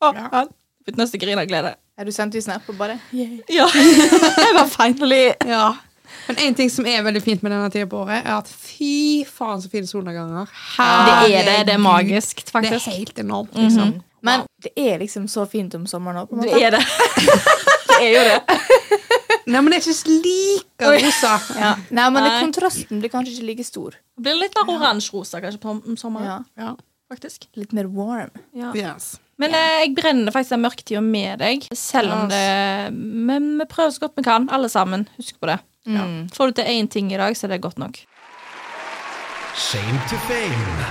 Ja. 0.04 0.12
faen. 0.30 0.50
Fikk 0.86 0.98
nesten 1.00 1.20
grine 1.22 1.42
av 1.42 1.48
glede. 1.48 1.76
Ja, 1.98 2.04
du 2.04 2.12
sendte 2.12 2.36
jo 2.38 2.42
snap 2.44 2.68
og 2.70 2.76
bare 2.78 3.00
yeah. 3.14 3.38
Ja. 3.50 3.66
jeg 4.46 4.56
var 4.58 4.68
finally 4.68 5.34
Ja. 5.48 5.74
Men 6.28 6.38
en 6.44 6.56
ting 6.56 6.70
som 6.70 6.86
er 6.86 7.02
veldig 7.04 7.22
fint 7.24 7.42
med 7.44 7.52
denne 7.52 7.70
tida 7.72 7.86
på 7.90 8.02
året, 8.04 8.22
er 8.26 8.38
at 8.38 8.48
fy 8.50 9.24
faen 9.30 9.62
så 9.62 9.70
fine 9.72 9.88
solnedganger. 9.88 10.46
Det 10.78 11.36
er 11.40 11.44
det. 11.48 11.58
Det 11.68 11.74
er 11.74 11.82
magisk, 11.82 12.44
magisk, 12.54 12.72
Det 12.72 12.94
er 12.94 12.98
helt 12.98 13.20
enormt, 13.20 13.54
liksom. 13.56 13.96
Mhm. 13.96 14.02
Men 14.26 14.42
det 14.64 14.72
er 14.76 14.98
liksom 15.00 15.28
så 15.30 15.46
fint 15.46 15.76
om 15.76 15.86
sommeren 15.86 16.18
òg, 16.24 16.30
på 16.30 16.36
en 16.36 16.42
måte. 16.42 16.54
Det 16.56 16.64
er 16.66 16.72
det. 16.72 16.86
det 17.90 17.98
er 18.02 18.12
jo 18.16 18.24
det. 18.30 18.40
Nei, 19.52 19.62
men 19.62 19.70
det 19.72 19.78
er 19.78 19.86
ikke 19.86 20.16
like 20.24 20.90
rosa. 20.96 21.36
Ja. 21.60 21.76
Nei, 21.94 22.08
men 22.10 22.26
Nei. 22.26 22.40
kontrasten 22.42 23.02
blir 23.04 23.12
kanskje 23.14 23.36
ikke 23.36 23.50
like 23.52 23.66
stor. 23.68 23.98
Det 24.18 24.26
blir 24.26 24.40
litt 24.42 24.58
mer 24.58 24.72
oransje-rosa 24.80 25.42
kanskje 25.44 25.62
på 25.62 25.76
om 25.76 26.00
sommeren. 26.00 26.48
Ja. 26.58 26.66
Ja. 26.66 26.74
faktisk. 27.12 27.46
Litt 27.60 27.76
mer 27.78 27.86
warm. 27.94 28.34
Ja. 28.58 28.72
Yes. 28.74 29.16
Men 29.38 29.54
eh, 29.54 29.84
jeg 29.84 29.94
brenner 29.98 30.34
faktisk 30.34 30.56
den 30.56 30.64
mørketida 30.64 31.04
med 31.04 31.42
deg, 31.44 31.66
selv 31.76 32.14
om 32.16 32.30
det 32.32 32.94
Men 32.96 33.58
vi 33.60 33.68
prøver 33.70 33.92
så 33.92 34.06
godt 34.06 34.18
vi 34.18 34.24
kan, 34.26 34.48
alle 34.50 34.72
sammen. 34.72 35.06
Husk 35.20 35.38
på 35.40 35.52
det. 35.52 35.60
Mm. 35.86 36.30
Får 36.34 36.50
du 36.50 36.62
til 36.62 36.72
én 36.72 36.90
ting 36.90 37.12
i 37.14 37.20
dag, 37.20 37.36
så 37.38 37.46
er 37.46 37.56
det 37.56 37.62
godt 37.62 37.78
nok. 37.82 38.00
Shame 39.56 40.00
to 40.10 40.18
fame. 40.26 40.88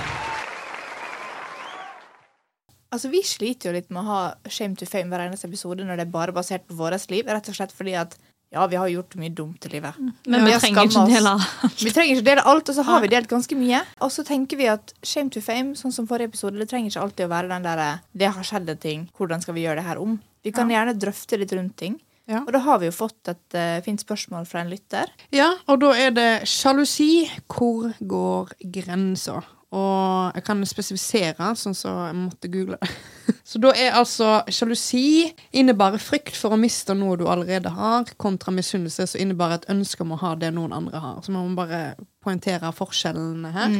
Altså, 2.95 3.09
Vi 3.11 3.21
sliter 3.27 3.69
jo 3.69 3.75
litt 3.75 3.89
med 3.91 4.05
å 4.05 4.07
ha 4.07 4.21
shame 4.47 4.77
to 4.79 4.87
fame 4.87 5.11
hver 5.11 5.25
eneste 5.25 5.49
episode 5.49 5.83
når 5.83 5.99
det 5.99 6.05
er 6.07 6.13
bare 6.13 6.35
basert 6.35 6.63
på 6.69 6.77
vårt 6.79 7.09
liv. 7.11 7.27
Rett 7.27 7.49
og 7.51 7.57
slett 7.57 7.75
fordi 7.75 7.97
at 7.99 8.15
ja, 8.55 8.65
vi 8.71 8.77
har 8.79 8.87
gjort 8.87 9.17
mye 9.19 9.33
dumt 9.35 9.65
i 9.67 9.73
livet. 9.73 9.97
Men 9.99 10.45
vi 10.45 10.53
vi 10.53 10.59
trenger 10.63 10.87
ikke 10.87 11.05
dele 11.09 11.33
alt. 11.35 11.81
Vi 11.81 11.91
trenger 11.91 12.15
ikke 12.15 12.27
dele 12.29 12.45
alt, 12.47 12.71
og 12.71 12.77
så 12.77 12.85
har 12.87 13.03
vi 13.03 13.11
delt 13.11 13.27
ganske 13.31 13.57
mye. 13.59 13.81
Og 14.05 14.13
så 14.15 14.23
tenker 14.27 14.59
vi 14.61 14.69
at 14.71 14.93
shame 15.03 15.33
to 15.33 15.43
fame, 15.43 15.75
sånn 15.75 15.93
som 15.95 16.07
forrige 16.07 16.31
episode, 16.31 16.55
det 16.61 16.69
trenger 16.71 16.93
ikke 16.93 17.03
alltid 17.03 17.27
å 17.27 17.33
være 17.33 17.51
den 17.51 17.67
derre 17.67 17.89
det 18.15 18.31
har 18.31 18.47
skjedd 18.47 18.71
en 18.71 18.81
ting, 18.81 19.05
hvordan 19.17 19.43
skal 19.43 19.57
vi 19.57 19.65
gjøre 19.65 19.81
det 19.81 19.87
her 19.89 19.99
om? 20.01 20.15
Vi 20.45 20.53
kan 20.55 20.69
gjerne 20.71 20.93
drøfte 20.95 21.39
litt 21.41 21.51
rundt 21.57 21.75
ting. 21.81 21.97
Ja. 22.29 22.41
Og 22.41 22.53
da 22.55 22.61
har 22.65 22.79
vi 22.81 22.87
jo 22.87 22.93
fått 22.95 23.29
et 23.29 23.57
uh, 23.57 23.81
fint 23.85 24.01
spørsmål 24.01 24.47
fra 24.49 24.63
en 24.63 24.71
lytter. 24.71 25.11
Ja, 25.35 25.51
og 25.69 25.83
da 25.83 25.91
er 25.99 26.13
det 26.15 26.29
sjalusi. 26.49 27.27
Hvor 27.51 27.91
går 27.99 28.55
grensa? 28.73 29.41
Og 29.73 30.35
jeg 30.37 30.43
kan 30.45 30.61
spesifisere, 30.69 31.47
sånn 31.57 31.75
så 31.75 31.91
jeg 32.05 32.15
måtte 32.19 32.51
google 32.53 32.77
det. 32.81 32.89
Så 33.45 33.59
da 33.61 33.71
er 33.77 33.93
altså 33.97 34.39
sjalusi 34.53 35.25
innebærer 35.57 36.01
frykt 36.01 36.37
for 36.37 36.53
å 36.53 36.57
miste 36.57 36.95
noe 36.97 37.17
du 37.17 37.25
allerede 37.29 37.69
har, 37.73 38.05
kontra 38.21 38.53
misunnelse 38.53 39.05
som 39.09 39.21
innebærer 39.21 39.59
et 39.59 39.67
ønske 39.73 40.01
om 40.05 40.13
å 40.15 40.19
ha 40.21 40.31
det 40.41 40.49
noen 40.53 40.73
andre 40.73 41.01
har. 41.01 41.19
Så 41.25 41.33
man 41.33 41.49
må 41.49 41.57
bare 41.59 41.95
poengtere 42.25 42.71
forskjellene 42.73 43.51
her. 43.53 43.75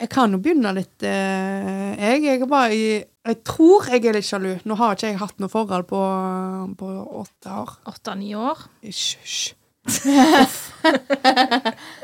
Jeg 0.00 0.12
kan 0.12 0.32
jo 0.32 0.40
begynne 0.42 0.72
litt 0.76 1.04
eh, 1.04 1.92
Jeg 2.00 2.22
jeg 2.24 2.48
bare 2.48 2.72
i 2.72 2.84
Jeg 3.28 3.40
tror 3.46 3.88
jeg 3.92 4.04
er 4.08 4.16
litt 4.16 4.28
sjalu. 4.28 4.54
Nå 4.64 4.76
har 4.80 4.96
ikke 4.96 5.12
jeg 5.12 5.20
hatt 5.20 5.40
noe 5.40 5.52
forhold 5.52 5.88
på, 5.92 6.02
på 6.80 6.92
åtte 7.24 7.58
år. 7.64 7.76
Åtte-ni 7.92 8.32
år. 8.36 8.64
Hysj, 8.84 9.16
hysj. 9.24 9.44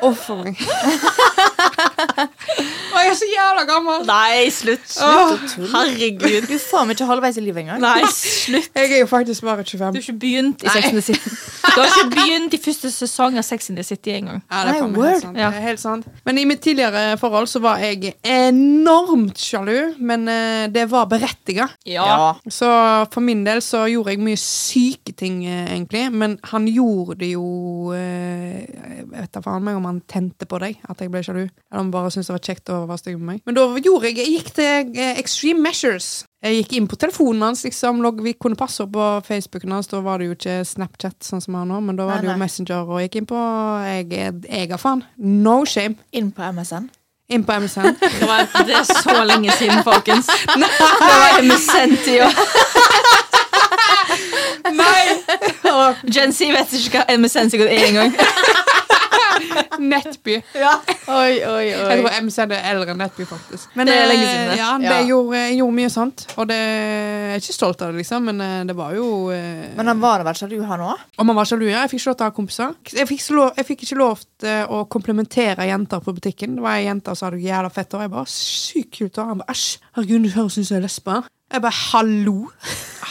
Uff 0.08 0.26
for 0.26 0.42
meg. 0.42 0.58
Å, 1.58 3.00
jeg 3.02 3.10
er 3.12 3.16
så 3.18 3.26
jævla 3.28 3.64
gammel! 3.68 4.04
Nei, 4.08 4.48
slutt. 4.54 4.86
Åh. 5.04 5.32
Herregud. 5.72 6.46
Du 6.48 6.54
er 6.56 6.62
faen 6.62 6.88
meg 6.88 6.96
ikke 6.96 7.08
halvveis 7.10 7.38
i 7.40 7.44
livet 7.44 7.64
engang. 7.64 7.80
Nei, 7.82 8.02
slutt. 8.12 8.70
Jeg 8.78 8.92
er 8.94 9.02
jo 9.02 9.08
faktisk 9.10 9.44
bare 9.46 9.64
Du 9.66 9.70
25. 9.70 9.84
har 9.84 9.98
ikke 10.00 10.16
begynt 10.22 10.64
i 10.64 10.72
Sex 10.72 10.88
and 10.90 10.98
the 10.98 11.04
City. 11.04 11.32
Du 11.68 11.80
har 11.82 11.90
ikke 11.90 12.08
begynt 12.14 12.54
i 12.56 12.60
første 12.62 12.90
sesong 12.94 13.38
av 13.38 13.44
Sex 13.46 13.70
and 13.72 13.78
the 13.80 13.84
City 13.86 14.14
engang. 14.16 14.40
Ja, 14.48 14.62
det 14.64 14.72
er 14.72 14.72
Nei, 14.72 14.78
faen 14.80 14.92
meg 14.94 15.00
word. 15.02 15.10
helt 15.12 15.24
sant. 15.26 15.38
Ja. 15.42 15.50
Det 15.52 15.60
er 15.60 15.66
helt 15.68 15.82
sant. 15.84 16.08
Men 16.28 16.40
i 16.42 16.46
mitt 16.48 16.62
tidligere 16.64 17.04
forhold 17.20 17.50
så 17.52 17.62
var 17.64 17.82
jeg 17.82 18.14
enormt 18.26 19.38
sjalu, 19.42 19.76
men 19.98 20.26
eh, 20.32 20.66
det 20.74 20.86
var 20.90 21.06
berettiga. 21.10 21.68
Ja. 21.88 22.34
Så 22.50 22.70
for 23.12 23.24
min 23.24 23.44
del 23.46 23.62
så 23.64 23.84
gjorde 23.90 24.14
jeg 24.16 24.22
mye 24.24 24.40
syke 24.40 25.14
ting, 25.18 25.42
eh, 25.46 25.66
egentlig. 25.74 26.06
Men 26.14 26.38
han 26.52 26.66
gjorde 26.70 27.18
det 27.22 27.32
jo 27.34 27.92
eh, 27.96 28.64
Jeg 28.68 29.06
vet 29.12 29.32
da 29.34 29.42
faen 29.44 29.64
meg 29.66 29.78
om 29.78 29.86
han 29.88 30.00
tente 30.10 30.48
på 30.48 30.58
deg, 30.62 30.78
at 30.88 31.00
jeg 31.04 31.12
ble 31.12 31.22
sjalu. 31.26 31.44
Eller 31.72 31.82
om 31.84 31.90
bare 31.92 32.10
syntes 32.12 32.28
det 32.30 32.34
var 32.36 32.44
kjekt 32.48 32.72
å 32.72 32.78
være 32.88 33.02
stygg 33.02 33.18
med 33.18 33.26
meg. 33.32 33.40
Men 33.46 33.56
da 33.58 33.66
gjorde 33.82 34.10
jeg 34.10 34.18
Jeg 34.18 34.32
gikk 34.34 34.50
til 34.56 34.98
eh, 34.98 35.18
extreme 35.20 35.64
measures. 35.64 36.08
Jeg 36.44 36.60
gikk 36.60 36.76
inn 36.78 36.86
på 36.90 36.96
telefonen 37.00 37.42
hans, 37.48 37.64
liksom. 37.66 37.98
Log, 38.04 38.20
vi 38.22 38.32
kunne 38.38 38.58
passe 38.58 38.84
opp 38.84 38.92
på 38.94 39.06
Facebooken 39.26 39.72
hans. 39.74 39.90
Da 39.90 40.00
var 40.04 40.20
det 40.22 40.28
jo 40.28 40.36
ikke 40.36 40.60
Snapchat, 40.68 41.18
sånn 41.26 41.42
som 41.42 41.54
vi 41.56 41.58
har 41.58 41.66
nå, 41.66 41.80
men 41.82 41.98
da 41.98 42.06
var 42.06 42.20
Nei, 42.20 42.26
det 42.26 42.30
jo 42.30 42.36
nei. 42.36 42.42
Messenger, 42.44 42.86
og 42.86 43.00
jeg 43.02 43.10
gikk 43.10 43.20
inn 43.22 43.28
på 43.32 43.40
Jeg, 43.88 44.22
jeg 44.46 44.70
har 44.70 44.80
faen. 44.82 45.02
No 45.18 45.58
shame. 45.66 45.98
Inn 46.14 46.30
på 46.36 46.46
MSN. 46.54 46.88
Inn 47.28 47.42
på 47.44 47.58
MSN. 47.60 47.90
Det, 48.00 48.24
var, 48.24 48.46
det 48.64 48.72
er 48.78 48.86
så 48.88 49.18
lenge 49.28 49.52
siden, 49.58 49.82
folkens. 49.84 50.30
Det 50.56 50.70
var 51.02 51.42
MSN-tida. 51.44 52.30
Nei! 54.72 55.02
Gen 56.08 56.32
Z 56.32 56.52
vet 56.54 56.72
ikke 56.78 57.02
hva 57.02 57.18
MSN 57.18 57.52
sikkert 57.52 57.72
er 57.74 57.88
engang. 57.90 58.14
Nettby. 59.92 60.36
Oi, 61.08 61.34
oi, 61.48 61.64
Jeg 61.68 62.00
tror 62.02 62.16
MC 62.24 62.38
er 62.44 62.54
eldre 62.72 62.92
enn 62.94 63.00
Nettby, 63.02 63.26
faktisk. 63.28 63.70
Men 63.78 63.88
Det 63.88 63.94
er 63.96 64.02
eh, 64.04 64.10
lenge 64.12 64.26
siden, 64.28 64.50
det. 64.52 64.58
Ja, 64.60 64.70
det 64.78 64.88
Ja. 64.88 64.98
Gjorde, 65.08 65.42
jeg 65.42 65.58
gjorde 65.60 65.76
mye 65.78 65.90
sånt. 65.92 66.24
Og 66.36 66.48
det, 66.50 66.58
jeg 66.58 67.36
er 67.36 67.42
ikke 67.42 67.56
stolt 67.56 67.82
av 67.84 67.92
det, 67.92 68.00
liksom, 68.02 68.28
men 68.28 68.40
eh, 68.44 68.58
det 68.68 68.76
var 68.78 68.96
jo 68.98 69.08
eh, 69.34 69.70
Men 69.78 69.92
han 69.92 70.02
var 70.02 70.20
da 70.22 70.28
vel 70.28 70.38
sjalu, 70.40 70.58
han 70.68 70.84
òg? 70.88 71.06
Om 71.18 71.32
han 71.32 71.40
var 71.40 71.48
sjalu, 71.52 71.66
ja. 71.70 71.84
Jeg 71.86 71.94
fikk 71.94 72.02
ikke 72.02 72.10
lov 72.10 72.18
til 72.18 72.26
å 72.26 72.30
ha 72.30 72.36
kompiser. 72.40 72.76
Jeg 72.98 73.08
fikk, 73.12 73.24
lov, 73.38 73.48
jeg 73.56 73.68
fikk 73.72 73.86
ikke 73.88 74.00
lov 74.02 74.26
til 74.44 74.74
å 74.78 74.82
komplimentere 74.92 75.68
jenter 75.70 76.04
på 76.04 76.14
butikken. 76.18 76.58
Det 76.58 76.66
var 76.66 76.78
ei 76.78 76.86
jente 76.88 77.14
som 77.16 77.30
hadde 77.30 77.42
jævla 77.46 77.72
fett 77.72 77.92
hår. 77.96 78.06
Jeg 78.06 78.14
bare 78.18 78.32
sykt 78.34 78.94
kult 78.98 79.18
hår. 79.22 79.32
Han 79.32 79.42
bare 79.44 79.56
æsj, 79.56 79.66
herregud, 79.98 80.28
du 80.28 80.34
høres 80.36 80.58
ut 80.60 80.68
som 80.68 80.78
ei 80.80 80.84
lesbe. 80.84 81.18
Jeg 81.48 81.62
bare 81.64 81.78
hallo. 81.92 82.36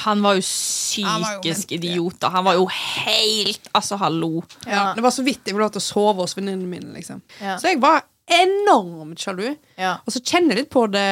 Han 0.03 0.21
var 0.23 0.37
jo 0.37 0.43
psykisk 0.45 1.71
idiot. 1.77 2.19
da. 2.21 2.29
Han 2.35 2.45
var 2.45 2.57
jo 2.59 2.67
helt 2.69 3.69
Altså, 3.73 3.97
hallo. 3.97 4.43
Ja, 4.67 4.93
det 4.95 5.03
var 5.03 5.11
så 5.11 5.25
vidt 5.25 5.41
jeg 5.45 5.55
ville 5.55 5.65
lov 5.65 5.73
til 5.73 5.81
å 5.81 5.87
sove 5.87 6.21
hos 6.21 6.37
venninnene 6.37 6.69
mine, 6.69 6.93
liksom. 6.93 7.21
Ja. 7.41 7.57
Så 7.57 7.71
jeg 7.71 7.81
var 7.81 8.05
enormt 8.27 9.19
sjalu. 9.23 9.55
Ja. 9.79 9.97
Og 10.05 10.13
så 10.13 10.21
kjenner 10.21 10.55
jeg 10.55 10.65
litt 10.65 10.73
på 10.73 10.85
det 10.91 11.07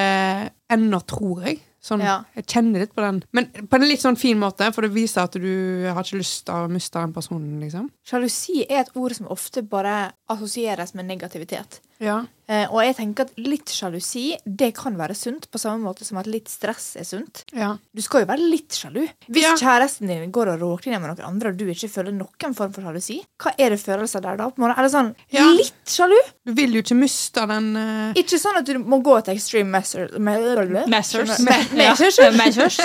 ennå, 0.71 0.99
tror 1.09 1.47
jeg. 1.47 1.61
Sånn. 1.85 2.01
Jeg 2.01 2.45
kjenner 2.49 2.81
litt 2.81 2.95
på 2.97 3.03
den. 3.03 3.19
Men 3.35 3.49
på 3.69 3.77
en 3.77 3.85
litt 3.85 4.01
sånn 4.01 4.17
fin 4.17 4.39
måte, 4.41 4.71
for 4.73 4.85
det 4.85 4.93
viser 4.95 5.27
at 5.27 5.35
du 5.38 5.85
har 5.85 6.01
ikke 6.01 6.17
lyst 6.17 6.47
til 6.47 6.65
å 6.65 6.71
miste 6.71 6.97
den 6.97 7.13
personen, 7.13 7.59
liksom. 7.61 7.91
Sjalusi 8.05 8.63
er 8.65 8.81
et 8.81 8.95
ord 8.97 9.13
som 9.17 9.29
ofte 9.33 9.61
bare 9.69 10.11
assosieres 10.33 10.95
med 10.97 11.05
negativitet. 11.11 11.81
Ja. 12.03 12.25
Eh, 12.47 12.67
og 12.69 12.84
jeg 12.84 12.93
tenker 12.99 13.25
at 13.25 13.31
litt 13.41 13.71
sjalusi 13.73 14.36
det 14.45 14.67
kan 14.77 14.93
være 14.99 15.15
sunt, 15.17 15.47
på 15.49 15.58
samme 15.58 15.81
måte 15.88 16.05
som 16.05 16.19
at 16.21 16.27
litt 16.29 16.49
stress 16.51 16.91
er 16.99 17.05
sunt. 17.08 17.43
ja. 17.55 17.71
Du 17.95 18.01
skal 18.05 18.21
jo 18.21 18.27
være 18.29 18.43
litt 18.51 18.75
sjalu. 18.77 19.08
Hvis 19.31 19.43
Ja. 19.47 19.55
kjæresten 19.55 20.08
din 20.08 20.31
går 20.31 20.51
og 20.53 20.60
råker 20.62 20.91
ned 20.91 21.01
med 21.01 21.10
noen 21.17 21.25
andre, 21.25 21.49
og 21.49 21.58
du 21.58 21.65
ikke 21.65 21.89
føler 21.89 22.12
noen 22.13 22.53
form 22.53 22.73
for 22.75 22.81
sjalusi, 22.84 23.21
hva 23.39 23.53
er 23.58 23.69
det 23.73 23.79
følelser 23.81 24.21
der 24.21 24.38
da? 24.38 24.51
Er 24.51 24.84
det 24.84 24.91
sånn 24.91 25.15
Ja. 25.31 25.45
litt 25.49 25.73
sjalu? 25.88 26.19
Du 26.45 26.53
vil 26.53 26.73
jo 26.73 26.81
ikke 26.84 26.99
miste 26.99 27.47
den 27.47 27.75
uh... 27.77 28.13
Ikke 28.13 28.38
sånn 28.38 28.58
at 28.58 28.65
du 28.65 28.77
må 28.77 29.01
gå 29.01 29.23
til 29.23 29.34
extreme 29.36 29.71
measures 29.71 30.12
Measures. 30.19 31.39
Me- 31.39 31.67
measures? 31.73 32.19
Measures. 32.38 32.77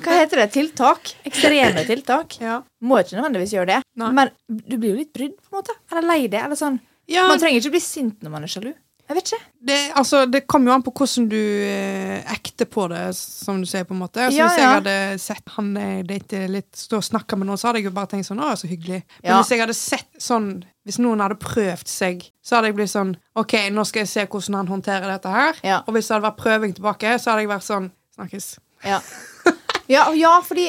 Hva 0.00 0.18
heter 0.22 0.36
det? 0.36 0.52
Tiltak? 0.52 1.12
Ekstreme 1.26 1.84
tiltak? 1.90 2.40
Ja. 2.40 2.62
Må 2.82 3.02
ikke 3.02 3.18
nødvendigvis 3.20 3.52
gjøre 3.52 3.66
det. 3.66 3.82
Nei. 3.96 4.10
Men 4.12 4.30
du 4.48 4.78
blir 4.78 4.94
jo 4.94 4.96
litt 5.02 5.12
brydd, 5.12 5.36
på 5.36 5.52
en 5.52 5.60
måte. 5.62 5.76
Eller 5.92 6.02
lei 6.08 6.26
det. 6.28 6.40
Eller 6.42 6.56
sånn. 6.56 6.80
Ja 7.10 7.28
Man 7.28 7.40
trenger 7.42 7.60
ikke 7.60 7.76
bli 7.76 7.84
sint 7.84 8.24
når 8.24 8.32
man 8.32 8.46
er 8.46 8.52
sjalu. 8.52 8.72
Jeg 9.04 9.16
vet 9.18 9.26
ikke. 9.28 9.46
det, 9.68 9.78
altså, 10.00 10.22
det 10.32 10.46
kommer 10.48 10.70
jo 10.70 10.74
an 10.78 10.82
på 10.86 10.92
hvordan 10.96 11.26
du 11.28 11.36
eh, 11.36 12.22
ekter 12.32 12.64
på 12.72 12.86
det, 12.88 13.02
som 13.18 13.58
du 13.60 13.68
sier, 13.68 13.84
på 13.84 13.92
en 13.92 14.00
måte. 14.00 14.22
altså, 14.24 14.38
Ja, 14.38 14.46
hvis 14.48 14.60
jeg 14.62 14.64
ja. 14.64 14.70
hadde 14.78 15.18
sett 15.20 15.52
han 15.58 15.68
eh, 15.76 15.98
date 16.08 16.40
litt, 16.48 16.70
stå 16.72 17.02
og 17.02 17.04
snakke 17.04 17.36
med 17.36 17.50
noen, 17.50 17.60
så 17.60 17.68
hadde 17.68 17.82
jeg 17.82 17.90
jo 17.90 17.92
bare 17.98 18.08
tenkt 18.14 18.30
sånn 18.30 18.40
Å, 18.40 18.54
så 18.56 18.70
hyggelig. 18.70 19.02
Men 19.20 19.36
hvis 19.36 19.52
jeg 19.52 19.60
hadde 19.60 19.76
sett 19.76 20.08
sånn 20.24 20.48
Hvis 20.88 20.98
noen 21.00 21.20
hadde 21.20 21.36
prøvd 21.40 21.88
seg, 21.88 22.24
så 22.44 22.56
hadde 22.56 22.70
jeg 22.70 22.78
blitt 22.80 22.92
sånn 22.92 23.12
OK, 23.40 23.54
nå 23.72 23.84
skal 23.88 24.04
jeg 24.04 24.12
se 24.14 24.24
hvordan 24.24 24.58
han 24.62 24.72
håndterer 24.72 25.12
dette 25.12 25.32
her. 25.36 25.60
Og 25.84 25.92
hvis 25.96 26.08
det 26.08 26.16
hadde 26.16 26.26
vært 26.30 26.40
prøving 26.40 26.74
tilbake, 26.76 27.14
så 27.20 27.32
hadde 27.32 27.44
jeg 27.44 27.52
vært 27.52 27.68
sånn 27.68 27.90
Snakkes. 28.14 28.48
Ja, 28.86 29.00
ja, 29.90 30.04
ja 30.14 30.34
fordi 30.46 30.68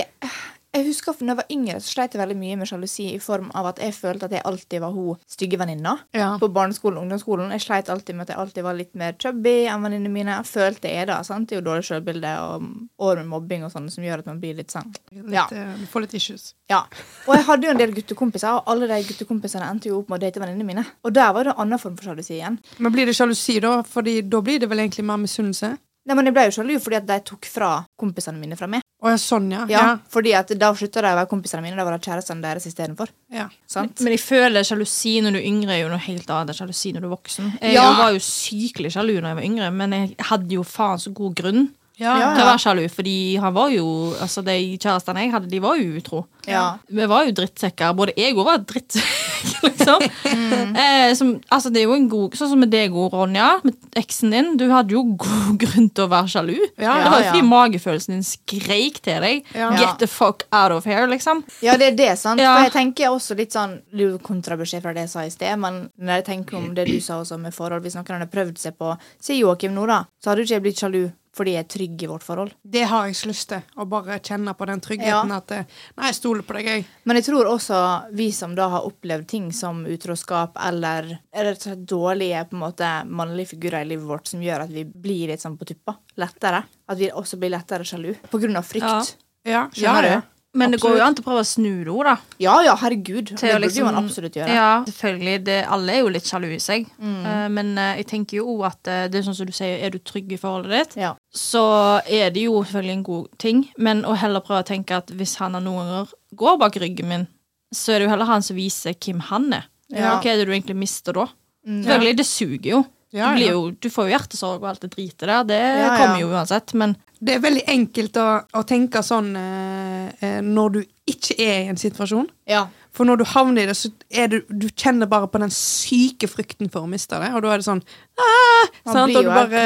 jeg 0.76 0.86
husker 0.90 1.16
for 1.16 1.26
når 1.26 1.34
jeg 1.34 1.40
var 1.40 1.54
yngre, 1.56 1.78
så 1.82 1.94
sleit 1.94 2.16
jeg 2.16 2.22
veldig 2.22 2.38
mye 2.40 2.58
med 2.60 2.70
sjalusi 2.70 3.06
i 3.14 3.20
form 3.24 3.48
av 3.56 3.70
at 3.72 3.80
jeg 3.84 3.96
følte 3.96 4.28
at 4.28 4.36
jeg 4.36 4.44
alltid 4.46 4.84
var 4.84 4.94
hun 4.96 5.20
stygge 5.32 5.60
venninna. 5.62 5.94
Ja. 6.16 6.34
På 6.42 6.50
barneskolen 6.52 7.00
og 7.00 7.06
ungdomsskolen. 7.06 7.54
Jeg 7.56 7.64
sleit 7.66 7.92
alltid 7.94 8.18
med 8.18 8.28
at 8.28 8.34
jeg 8.34 8.42
alltid 8.44 8.68
var 8.68 8.78
litt 8.78 8.92
mer 9.00 9.16
chubby 9.22 9.56
enn 9.72 9.86
venninnene 9.86 10.12
mine. 10.14 10.38
Jeg 10.42 10.50
følte 10.52 10.92
jeg 10.92 11.08
da, 11.12 11.22
sant? 11.28 11.50
Det 11.50 11.58
er 11.58 11.62
jo 11.62 11.68
dårlig 11.70 11.88
selvbilde 11.90 12.34
og 12.44 12.68
år 13.10 13.22
med 13.24 13.32
mobbing 13.32 13.66
og 13.68 13.74
sånn 13.74 13.90
som 13.94 14.06
gjør 14.06 14.24
at 14.26 14.30
man 14.30 14.42
blir 14.44 14.60
litt 14.60 14.76
sånn. 14.76 14.92
Ja. 15.32 15.48
eh, 15.52 15.74
du 15.80 15.88
får 15.92 16.06
litt 16.06 16.18
issues. 16.20 16.52
Ja. 16.72 16.84
Og 17.26 17.36
jeg 17.38 17.48
hadde 17.50 17.70
jo 17.70 17.74
en 17.76 17.82
del 17.82 17.96
guttekompiser, 17.96 18.60
og 18.60 18.72
alle 18.72 18.90
de 18.92 19.02
guttekompisene 19.10 19.68
endte 19.72 19.92
jo 19.92 20.02
opp 20.02 20.12
med 20.12 20.20
å 20.20 20.26
date 20.26 20.42
venninnene 20.44 20.68
mine. 20.68 20.86
Og 21.06 21.14
der 21.16 21.34
var 21.36 21.48
det 21.48 21.56
en 21.56 21.66
annen 21.66 21.82
form 21.82 21.98
for 21.98 22.10
sjalusi 22.12 22.38
igjen. 22.40 22.60
Men 22.78 22.94
blir 22.96 23.10
det 23.10 23.16
sjalusi, 23.18 23.60
da? 23.64 23.80
Fordi 23.86 24.20
da 24.28 24.42
blir 24.46 24.62
det 24.64 24.70
vel 24.72 24.84
egentlig 24.86 25.06
mer 25.08 25.22
misunnelse? 25.22 25.76
Nei, 26.06 26.14
men 26.14 26.28
Jeg 26.30 26.36
ble 26.38 26.44
jo 26.46 26.58
sjalu 26.60 26.76
fordi 26.82 26.98
at 27.00 27.08
de 27.10 27.16
tok 27.26 27.48
fra 27.50 27.70
kompisene 27.98 28.38
mine 28.38 28.58
fra 28.60 28.68
meg. 28.70 28.85
Å 29.06 29.12
ja, 29.14 29.18
sånn, 29.22 29.52
ja. 29.54 29.66
Ja, 29.70 29.82
Fordi 30.10 30.32
at 30.34 30.50
da 30.58 30.72
slutta 30.74 31.04
de 31.06 31.12
å 31.12 31.18
være 31.20 31.30
kompisene 31.30 31.62
mine, 31.62 31.78
da 31.78 31.84
var 31.86 31.94
det 31.98 32.08
kjærestene 32.08 32.42
deres 32.42 32.66
istedenfor. 32.66 33.12
ja. 33.30 33.46
Sant? 33.70 34.00
Men 34.02 34.16
jeg 34.16 34.24
føler 34.24 34.66
sjalusi 34.66 35.20
når 35.22 35.36
du 35.38 35.40
er 35.44 35.46
yngre 35.52 35.76
er 35.76 35.82
jo 35.84 35.90
noe 35.94 36.02
helt 36.02 36.30
annet 36.34 36.50
enn 36.56 36.58
sjalusi 36.58 36.94
når 36.96 37.02
du 37.06 37.08
er 37.12 37.14
voksen. 37.16 37.52
Jeg 37.62 37.74
Ja. 37.78 37.86
var 38.00 38.12
jo 38.16 38.20
sykelig 38.26 38.92
sjalu 38.96 39.20
når 39.22 39.30
jeg 39.30 39.36
var 39.42 39.44
yngre, 39.52 39.72
men 39.74 39.92
jeg 39.92 40.16
hadde 40.32 40.50
jo 40.58 40.64
faen 40.64 40.98
så 40.98 41.14
god 41.14 41.36
grunn 41.36 41.68
Ja. 41.98 42.16
Ja. 42.20 42.32
til 42.36 42.44
å 42.44 42.48
være 42.50 42.62
sjalu. 42.62 42.86
Fordi 42.92 43.18
han 43.42 43.56
var 43.56 43.72
jo 43.74 43.86
Altså, 44.22 44.44
de 44.46 44.56
kjærestene 44.82 45.26
jeg 45.26 45.34
hadde, 45.34 45.50
de 45.52 45.60
var 45.64 45.78
jo 45.80 46.00
utro. 46.00 46.26
Ja. 46.48 46.78
Vi 46.88 47.06
var 47.10 47.26
jo 47.26 47.34
drittsekker. 47.36 47.94
Både 47.98 48.14
jeg 48.18 48.36
òg 48.36 48.46
var 48.48 48.62
drittsekk, 48.68 49.64
liksom. 49.68 50.04
Mm. 50.26 50.76
Eh, 50.76 51.14
som, 51.18 51.34
altså, 51.54 51.72
det 51.74 51.82
er 51.82 51.88
jo 51.90 51.98
en 51.98 52.08
god 52.12 52.36
Sånn 52.36 52.52
som 52.52 52.62
med 52.62 52.72
deg 52.74 52.96
og 52.98 53.14
Ronja, 53.16 53.48
med 53.66 53.98
eksen 53.98 54.34
din. 54.34 54.52
Du 54.60 54.66
hadde 54.72 54.96
jo 54.96 55.04
god 55.16 55.56
grunn 55.64 55.90
til 55.90 56.06
å 56.06 56.12
være 56.12 56.32
sjalu. 56.36 56.56
Ja, 56.82 56.98
det 57.02 57.12
var 57.14 57.22
jo 57.22 57.28
ja. 57.28 57.34
fordi 57.34 57.48
magefølelsen 57.50 58.18
din 58.18 58.28
skreik 58.28 59.02
til 59.06 59.26
deg. 59.26 59.52
Ja. 59.56 59.72
Get 59.80 60.00
the 60.04 60.10
fuck 60.12 60.46
out 60.52 60.76
of 60.76 60.88
here, 60.90 61.08
liksom. 61.12 61.44
Ja, 61.66 61.78
det 61.82 61.94
er 61.94 62.00
det, 62.00 62.12
sant? 62.22 62.44
Ja. 62.44 62.56
For 62.58 62.70
jeg 62.70 62.76
tenker 62.76 63.14
også 63.14 63.38
litt 63.38 63.56
sånn 63.56 63.78
Det 63.96 64.06
er 64.06 64.18
kontrabeskjed 64.24 64.84
fra 64.84 64.94
det 64.96 65.06
jeg 65.06 65.14
sa 65.14 65.26
i 65.26 65.34
sted, 65.34 65.56
men 65.62 65.86
når 65.96 66.22
jeg 66.22 66.28
tenker 66.32 66.60
om 66.60 66.72
det 66.76 66.88
du 66.90 66.98
sa 67.04 67.20
også 67.22 67.38
med 67.42 67.56
forhold 67.56 67.86
Hvis 67.86 67.96
noen 67.98 68.18
hadde 68.18 68.32
prøvd 68.32 68.58
seg 68.62 68.76
på 68.80 68.94
Si 69.24 69.40
Joakim 69.40 69.76
nå, 69.76 69.86
da, 69.90 70.04
så 70.22 70.32
hadde 70.32 70.44
du 70.44 70.50
ikke 70.50 70.66
blitt 70.68 70.82
sjalu 70.82 71.04
fordi 71.36 71.52
jeg 71.58 71.66
er 71.66 71.70
trygg 71.76 72.04
i 72.06 72.08
vårt 72.08 72.24
forhold. 72.24 72.54
Det 72.64 72.86
har 72.88 73.08
jeg 73.10 73.18
så 73.20 73.28
lyst 73.30 73.50
til. 73.52 73.64
Å 73.76 73.86
bare 73.92 74.18
kjenne 74.24 74.54
på 74.56 74.68
den 74.70 74.82
tryggheten 74.84 75.34
Ja. 75.34 75.38
at 75.42 75.48
det... 75.52 75.60
Nei, 75.98 76.10
jeg 76.10 76.18
stoler 76.20 76.46
på 76.48 76.56
deg, 76.58 76.70
jeg. 76.72 76.86
Men 77.04 77.20
jeg 77.20 77.26
tror 77.28 77.50
også 77.52 77.80
vi 78.16 78.30
som 78.36 78.56
da 78.56 78.70
har 78.72 78.88
opplevd 78.88 79.28
ting 79.28 79.50
som 79.56 79.84
utroskap 79.86 80.56
eller 80.68 81.10
rett 81.36 81.58
og 81.58 81.66
slett 81.68 81.84
dårlige 81.92 82.46
på 82.50 82.56
en 82.56 82.64
måte, 82.64 82.92
mannlige 83.08 83.52
figurer 83.56 83.84
i 83.84 83.90
livet 83.92 84.08
vårt 84.08 84.32
som 84.32 84.42
gjør 84.44 84.64
at 84.66 84.72
vi 84.72 84.86
blir 84.86 85.34
litt 85.34 85.44
sånn 85.44 85.58
på 85.60 85.68
tuppa. 85.70 85.98
Lettere. 86.22 86.64
At 86.88 86.98
vi 87.02 87.12
også 87.12 87.38
blir 87.42 87.52
lettere 87.56 87.84
sjalu. 87.88 88.14
På 88.32 88.40
grunn 88.40 88.56
av 88.56 88.64
frykt. 88.68 88.86
Ja. 88.88 89.04
Ja, 89.46 89.60
Skjønner 89.76 90.08
ja. 90.10 90.22
du? 90.24 90.32
Men 90.56 90.72
det 90.72 90.80
går 90.82 90.96
jo 90.98 91.04
an 91.04 91.16
til 91.18 91.26
å 91.26 91.28
prøve 91.28 91.44
å 91.44 91.48
snu 91.48 91.72
det 91.84 91.92
òg, 91.92 92.02
da. 92.08 92.16
Ja, 92.42 92.56
ja, 92.64 92.76
herregud. 92.80 93.34
Til 93.34 93.52
det 93.52 93.58
liksom, 93.66 93.86
burde 93.86 93.92
man 93.92 94.00
absolutt 94.06 94.38
gjøre. 94.40 94.56
Ja, 94.56 94.70
selvfølgelig. 94.88 95.36
Det, 95.50 95.58
alle 95.76 95.96
er 95.96 96.02
jo 96.02 96.14
litt 96.16 96.30
sjalu 96.30 96.48
i 96.56 96.60
seg. 96.64 96.88
Eh, 97.02 97.46
men 97.52 97.74
uh, 97.76 97.92
jeg 98.00 98.08
tenker 98.12 98.40
jo 98.40 98.48
òg 98.56 98.66
at 98.70 98.92
uh, 98.92 99.04
det 99.12 99.20
er 99.20 99.28
sånn 99.28 99.38
som 99.38 99.50
du 99.50 99.54
sier, 99.56 99.78
er 99.84 99.94
du 99.94 100.00
trygg 100.00 100.32
i 100.32 100.40
forholdet 100.40 100.74
ditt, 100.74 100.98
Ja. 101.04 101.14
så 101.36 101.66
er 102.08 102.32
det 102.36 102.48
jo 102.48 102.58
selvfølgelig 102.64 102.98
en 102.98 103.06
god 103.12 103.30
ting. 103.42 103.64
Men 103.78 104.04
å 104.08 104.16
heller 104.20 104.46
prøve 104.46 104.64
å 104.64 104.70
tenke 104.72 104.98
at 104.98 105.12
hvis 105.12 105.38
han 105.44 105.58
har 105.58 105.64
noen 105.66 105.84
ganger 105.84 106.18
går 106.40 106.60
bak 106.64 106.80
ryggen 106.82 107.12
min, 107.12 107.30
så 107.76 107.94
er 107.94 108.00
det 108.00 108.08
jo 108.08 108.14
heller 108.16 108.32
han 108.32 108.46
som 108.46 108.58
viser 108.58 108.96
hvem 108.96 109.24
han 109.30 109.52
er. 109.60 109.70
Ja. 109.94 110.16
Hva 110.18 110.32
er 110.32 110.40
det 110.40 110.48
du 110.48 110.54
egentlig 110.56 110.80
mister 110.80 111.16
da? 111.16 111.28
Mm. 111.66 111.82
Selvfølgelig, 111.84 112.18
det 112.22 112.28
suger 112.30 112.70
jo. 112.72 112.84
Ja, 113.16 113.32
ja. 113.40 113.54
jo 113.56 113.70
du 113.72 113.88
får 113.90 114.10
jo 114.10 114.14
hjertesorg 114.18 114.62
og 114.62 114.70
alt 114.74 114.82
det 114.86 114.92
dritet 114.94 115.24
der. 115.26 115.44
Det 115.48 115.60
Ja, 115.62 115.86
ja. 115.88 115.98
kommer 116.02 116.20
jo 116.22 116.32
uansett. 116.36 116.74
Men 116.78 116.96
Det 117.24 117.38
er 117.38 117.44
veldig 117.46 117.64
enkelt 117.72 118.18
å, 118.22 118.26
å 118.60 118.64
tenke 118.68 119.02
sånn 119.02 119.30
eh, 119.40 120.10
eh, 120.20 120.42
når 120.44 120.74
du 120.76 120.82
ikke 121.10 121.38
er 121.40 121.62
i 121.64 121.70
en 121.72 121.80
situasjon. 121.80 122.28
Ja. 122.52 122.66
For 122.96 123.08
når 123.08 123.20
du 123.20 123.26
havner 123.28 123.66
i 123.66 123.70
det, 123.70 123.76
så 123.78 123.92
er 124.10 124.30
du 124.32 124.38
Du 124.48 124.68
kjenner 124.72 125.10
bare 125.12 125.28
på 125.32 125.42
den 125.42 125.52
syke 125.54 126.30
frykten 126.32 126.72
for 126.72 126.86
å 126.86 126.90
miste 126.90 127.20
det, 127.22 127.32
og 127.36 127.44
da 127.44 127.54
er 127.54 127.62
det 127.62 127.68
sånn 127.68 127.82
ah, 128.16 128.70
sant? 128.88 129.12
blir 129.12 129.28
jo 129.28 129.34
bare. 129.34 129.64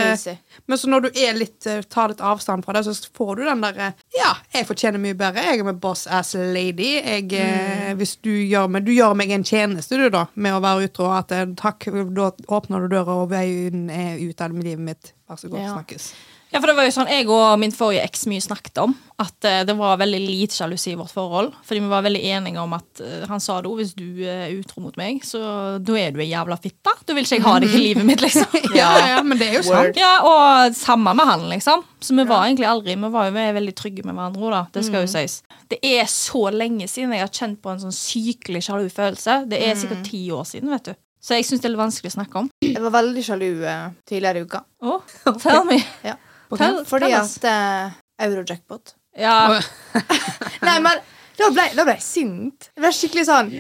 Men 0.70 0.82
så 0.82 0.90
når 0.90 1.06
du 1.06 1.20
litt 1.38 1.68
eh, 1.70 1.84
tar 1.86 2.14
litt 2.14 2.24
avstand 2.26 2.66
fra 2.66 2.76
det, 2.78 2.84
så 2.88 3.12
får 3.16 3.40
du 3.40 3.44
den 3.46 3.62
derre 3.64 3.92
Ja, 4.18 4.32
jeg 4.56 4.68
fortjener 4.70 5.02
mye 5.02 5.18
bedre. 5.18 5.46
Jeg 5.46 5.62
er 5.62 5.70
med 5.70 5.82
boss 5.84 6.08
ass 6.08 6.34
lady. 6.34 6.96
Jeg, 6.98 7.30
mm. 7.30 8.00
Hvis 8.00 8.18
du 8.26 8.32
gjør 8.34 8.70
meg 8.72 8.88
Du 8.88 8.94
gjør 8.96 9.16
meg 9.20 9.36
en 9.36 9.46
tjeneste, 9.46 10.00
du, 10.00 10.10
da, 10.14 10.26
med 10.34 10.58
å 10.58 10.64
være 10.66 10.90
utro. 10.90 11.12
At 11.14 11.34
eh, 11.36 11.46
takk, 11.60 11.90
da 12.16 12.32
åpner 12.50 12.86
du 12.86 12.98
døra, 12.98 13.22
og 13.22 13.32
veien 13.34 13.88
er 13.94 14.20
ut 14.22 14.42
av 14.42 14.58
livet 14.58 14.86
mitt. 14.92 15.14
Vær 15.30 15.42
så 15.42 15.52
god, 15.52 15.62
Ja. 15.62 15.78
snakkes. 15.78 16.12
Ja, 16.50 16.58
for 16.58 16.66
det 16.72 16.76
var 16.80 16.88
jo 16.88 16.94
sånn 16.96 17.10
jeg 17.12 17.28
og 17.30 17.60
min 17.62 17.74
forrige 17.76 18.02
eks 18.08 18.24
mye 18.30 18.42
snakket 18.42 18.80
om. 18.82 18.96
At 19.22 19.46
eh, 19.46 19.60
det 19.68 19.76
var 19.78 20.00
veldig 20.02 20.20
lite 20.24 20.56
sjalusi 20.58 20.94
i 20.96 20.98
vårt 20.98 21.12
forhold. 21.14 21.52
Fordi 21.68 21.82
vi 21.84 21.90
var 21.92 22.06
veldig 22.06 22.22
enige 22.32 22.62
om 22.64 22.72
at 22.74 23.02
eh, 23.06 23.26
han 23.30 23.44
sa 23.44 23.60
det 23.62 23.70
òg, 23.70 23.82
hvis 23.82 23.92
du 23.98 24.24
er 24.26 24.56
utro 24.56 24.82
mot 24.82 24.96
meg, 24.98 25.20
så 25.28 25.42
da 25.78 25.98
er 26.00 26.16
du 26.16 26.22
ei 26.24 26.30
jævla 26.32 26.58
fitte. 26.62 26.94
Da 27.06 27.14
vil 27.14 27.28
ikke 27.28 27.38
jeg 27.38 27.46
ha 27.46 27.54
deg 27.62 27.76
i 27.76 27.82
livet 27.84 28.08
mitt, 28.08 28.24
liksom. 28.26 28.48
Ja, 28.80 28.90
ja, 29.12 29.20
men 29.26 29.38
det 29.42 29.52
er 29.52 29.60
jo 29.60 29.66
sant. 29.68 30.00
Ja, 30.00 30.14
og 30.26 30.78
samme 30.78 31.14
med 31.18 31.30
han, 31.30 31.46
liksom. 31.52 31.84
Så 32.02 32.16
vi 32.16 32.24
var 32.24 32.46
egentlig 32.48 32.68
aldri 32.70 32.96
Vi 32.96 33.10
var 33.12 33.28
jo 33.28 33.34
veldig 33.36 33.76
trygge 33.76 34.06
med 34.08 34.16
hverandre 34.16 34.54
da. 34.56 34.62
Det 34.74 34.86
skal 34.88 35.04
jo 35.06 35.12
sies. 35.12 35.42
Det 35.70 35.78
er 35.86 36.08
så 36.10 36.48
lenge 36.56 36.88
siden 36.90 37.14
jeg 37.14 37.26
har 37.28 37.34
kjent 37.36 37.60
på 37.62 37.74
en 37.74 37.84
sånn 37.84 37.94
sykelig 37.94 38.64
sjalu 38.66 38.88
følelse. 38.94 39.44
Det 39.52 39.60
er 39.68 39.78
sikkert 39.78 40.02
ti 40.08 40.24
år 40.34 40.48
siden, 40.50 40.72
vet 40.74 40.90
du. 40.90 40.98
Så 41.20 41.36
jeg 41.36 41.46
syns 41.46 41.60
det 41.62 41.68
er 41.68 41.74
litt 41.76 41.82
vanskelig 41.84 42.14
å 42.14 42.16
snakke 42.16 42.42
om. 42.42 42.50
Jeg 42.64 42.80
var 42.80 42.94
veldig 42.96 43.22
sjalu 43.28 43.50
eh, 43.68 43.86
tidligere 44.08 44.40
i 44.42 44.48
uka. 44.48 44.64
Oh, 44.88 45.04
tell 45.44 45.66
me. 45.68 45.78
Ja. 46.08 46.16
Tell, 46.58 46.80
Fordi 46.86 47.12
at 47.14 47.44
eh, 47.46 47.92
Eurojackpot 48.26 48.96
Ja, 49.20 49.60
Nei, 50.68 50.80
men 50.82 50.98
da 51.40 51.50
ble, 51.56 51.66
da 51.76 51.84
ble 51.88 51.94
jeg 51.96 52.04
sint. 52.04 52.70
Jeg 52.76 52.84
ble 52.84 52.92
skikkelig 52.96 53.26
sånn 53.30 53.52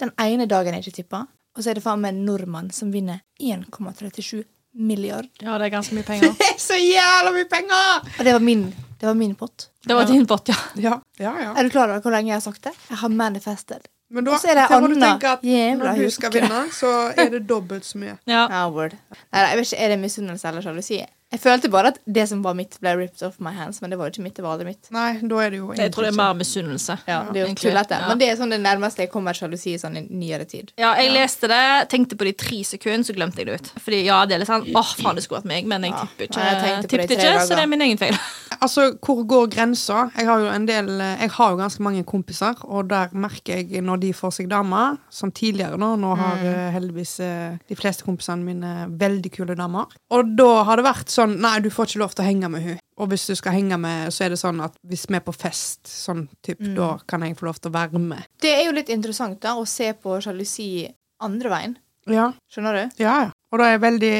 Den 0.00 0.12
ene 0.24 0.46
dagen 0.48 0.74
jeg 0.76 0.86
ikke 0.86 0.96
tippa, 1.02 1.24
og 1.56 1.62
så 1.64 1.70
er 1.72 1.80
det 1.80 1.82
faen 1.84 2.00
meg 2.00 2.14
en 2.14 2.22
nordmann 2.24 2.70
som 2.72 2.92
vinner 2.94 3.20
1,37 3.42 4.44
milliard. 4.80 5.28
ja, 5.42 5.58
det 5.58 5.66
er 5.66 5.72
ganske 5.74 5.94
mye 5.98 6.06
penger. 6.10 6.32
Det 6.38 6.46
er 6.54 6.58
så 6.62 6.78
jævla 6.78 7.32
mye 7.34 7.48
penger! 7.50 8.10
Og 8.18 8.24
det 8.24 8.32
var 8.36 8.44
min, 8.46 8.66
det 9.00 9.08
var 9.08 9.16
min 9.18 9.34
pott. 9.34 9.68
Det 9.84 9.96
var 9.96 10.06
din 10.06 10.26
pott, 10.30 10.48
ja. 10.48 10.56
Ja, 10.78 10.94
ja, 11.18 11.32
ja. 11.42 11.54
Er 11.58 11.66
du 11.66 11.70
klar 11.74 11.90
over 11.90 12.00
hvor 12.04 12.14
lenge 12.14 12.30
jeg 12.30 12.38
har 12.38 12.44
sagt 12.44 12.62
det? 12.68 12.72
Jeg 12.88 13.00
har 13.02 13.08
manifested. 13.12 13.88
Men 14.10 14.24
da, 14.26 14.34
er 14.42 14.56
det 14.58 14.64
da 14.70 14.78
må 14.82 14.88
du 14.90 14.96
tenke 14.98 15.28
at 15.36 15.44
når 15.46 15.98
du 16.00 16.10
skal 16.10 16.32
vinne, 16.34 16.64
så 16.74 16.88
er 17.14 17.28
det 17.30 17.44
dobbelt 17.46 17.84
så 17.86 17.98
mye. 18.02 18.16
ja. 18.26 18.46
Nei, 18.50 19.42
jeg 19.44 19.58
vet 19.60 19.66
ikke, 19.68 19.78
Er 19.84 19.92
det 19.92 19.98
misunnelse 20.02 20.48
eller 20.50 20.64
sjalusi? 20.66 20.98
Jeg 21.30 21.40
følte 21.44 21.68
bare 21.70 21.92
at 21.92 21.98
det 22.10 22.24
som 22.28 22.40
var 22.42 22.56
mitt, 22.58 22.74
ble 22.82 22.90
ripped 22.98 23.22
off 23.22 23.36
my 23.38 23.52
hands, 23.54 23.80
men 23.80 23.90
det 23.92 23.98
var 24.00 24.08
jo 24.08 24.14
ikke 24.16 24.24
mitt. 24.24 24.34
det 24.34 24.42
var 24.42 24.56
aldri 24.56 24.66
mitt. 24.72 24.88
Nei, 24.90 25.12
da 25.22 25.36
er 25.44 25.50
det 25.54 25.60
jo 25.60 25.68
Jeg 25.78 25.92
tror 25.94 26.02
det 26.08 26.10
er 26.10 26.16
mer 26.18 26.34
misunnelse. 26.34 26.96
Ja, 27.06 27.20
det 27.30 27.36
er 27.38 27.44
jo 27.44 27.46
egentlig. 27.46 27.70
tullete. 27.70 28.00
Ja. 28.00 28.08
Men 28.10 28.18
det 28.18 28.28
er 28.32 28.36
sånn 28.40 28.50
det 28.50 28.58
nærmeste 28.64 29.04
jeg 29.04 29.12
kommer 29.12 29.32
sjalusi 29.38 29.76
sånn 29.78 29.96
i 30.00 30.02
nyere 30.10 30.44
tid. 30.50 30.72
Ja, 30.80 30.90
jeg 30.98 31.12
leste 31.14 31.46
det, 31.52 31.60
tenkte 31.92 32.18
på 32.18 32.26
de 32.26 32.32
tre 32.34 32.58
sekunder, 32.66 33.06
så 33.06 33.14
glemte 33.14 33.38
jeg 33.44 33.46
det 33.46 33.60
ut. 33.60 33.70
Fordi 33.84 34.02
ja, 34.08 34.24
det 34.26 34.34
er 34.34 34.42
litt 34.42 34.50
sånn 34.50 34.66
åh, 34.74 34.90
faen, 34.98 35.14
det 35.14 35.22
skulle 35.24 35.38
vært 35.44 35.50
meg, 35.54 35.70
men 35.70 35.86
jeg 35.86 35.94
tipper 36.02 36.26
ikke. 36.26 36.40
Ja, 36.40 36.50
jeg 36.50 36.60
tenkte 36.66 36.90
på 36.90 36.98
det 36.98 37.04
i 37.04 37.06
tippet 37.06 37.08
tre 37.14 37.16
ikke, 37.20 37.34
dager. 37.38 37.46
så 37.46 37.54
det 37.60 37.62
er 37.62 37.72
min 37.76 37.86
egen 37.88 37.98
feil. 38.02 38.18
Altså, 38.60 38.82
hvor 39.00 39.22
går 39.24 39.46
grensa? 39.54 40.10
Jeg 40.18 40.26
har 40.26 40.40
jo 40.42 40.48
en 40.52 40.64
del 40.68 40.88
Jeg 41.00 41.30
har 41.32 41.52
jo 41.54 41.56
ganske 41.56 41.80
mange 41.86 42.02
kompiser, 42.04 42.58
og 42.66 42.90
der 42.90 43.08
merker 43.16 43.62
jeg 43.62 43.80
når 43.86 44.00
de 44.02 44.10
får 44.12 44.34
seg 44.36 44.48
dame, 44.50 44.98
som 45.08 45.30
tidligere 45.32 45.78
nå 45.80 45.94
Nå 46.02 46.10
har 46.18 46.34
Mm. 46.40 46.44
eh, 46.50 46.70
heldigvis 46.74 47.12
eh, 47.24 47.56
de 47.70 47.76
fleste 47.78 48.04
kompisene 48.04 48.44
mine 48.44 48.72
veldig 49.00 49.30
kule 49.32 49.54
damer. 49.56 49.86
Og 50.12 50.34
da 50.36 50.62
har 50.68 50.76
det 50.76 50.84
vært 50.84 51.08
sånn 51.20 51.36
Nei, 51.40 51.58
du 51.64 51.68
får 51.72 51.90
ikke 51.92 52.00
lov 52.02 52.14
til 52.16 52.24
å 52.24 52.28
henge 52.28 52.48
med 52.52 52.64
hun 52.66 52.78
Og 53.00 53.08
hvis 53.12 53.26
du 53.30 53.34
skal 53.38 53.54
henge 53.56 53.78
med, 53.80 54.10
så 54.12 54.24
er 54.26 54.34
det 54.34 54.38
sånn 54.40 54.58
at 54.64 54.74
hvis 54.86 55.06
vi 55.08 55.16
er 55.16 55.22
på 55.24 55.32
fest, 55.36 55.86
sånn 55.88 56.26
typ, 56.44 56.58
Mm. 56.60 56.74
da 56.76 56.88
kan 57.08 57.22
jeg 57.24 57.36
få 57.38 57.46
lov 57.48 57.60
til 57.60 57.70
å 57.70 57.74
være 57.78 57.98
med. 58.00 58.26
Det 58.40 58.50
er 58.58 58.64
jo 58.66 58.72
litt 58.76 58.90
interessant 58.92 59.40
da, 59.40 59.54
å 59.56 59.64
se 59.66 59.92
på 59.94 60.18
sjalusi 60.20 60.88
andre 61.20 61.48
veien. 61.52 61.76
Ja, 62.10 62.32
Skjønner 62.50 62.74
du? 62.74 63.02
Ja, 63.04 63.14
ja. 63.24 63.30
Og 63.52 63.58
da 63.58 63.64
er 63.66 63.72
jeg 63.78 63.80
veldig 63.82 64.10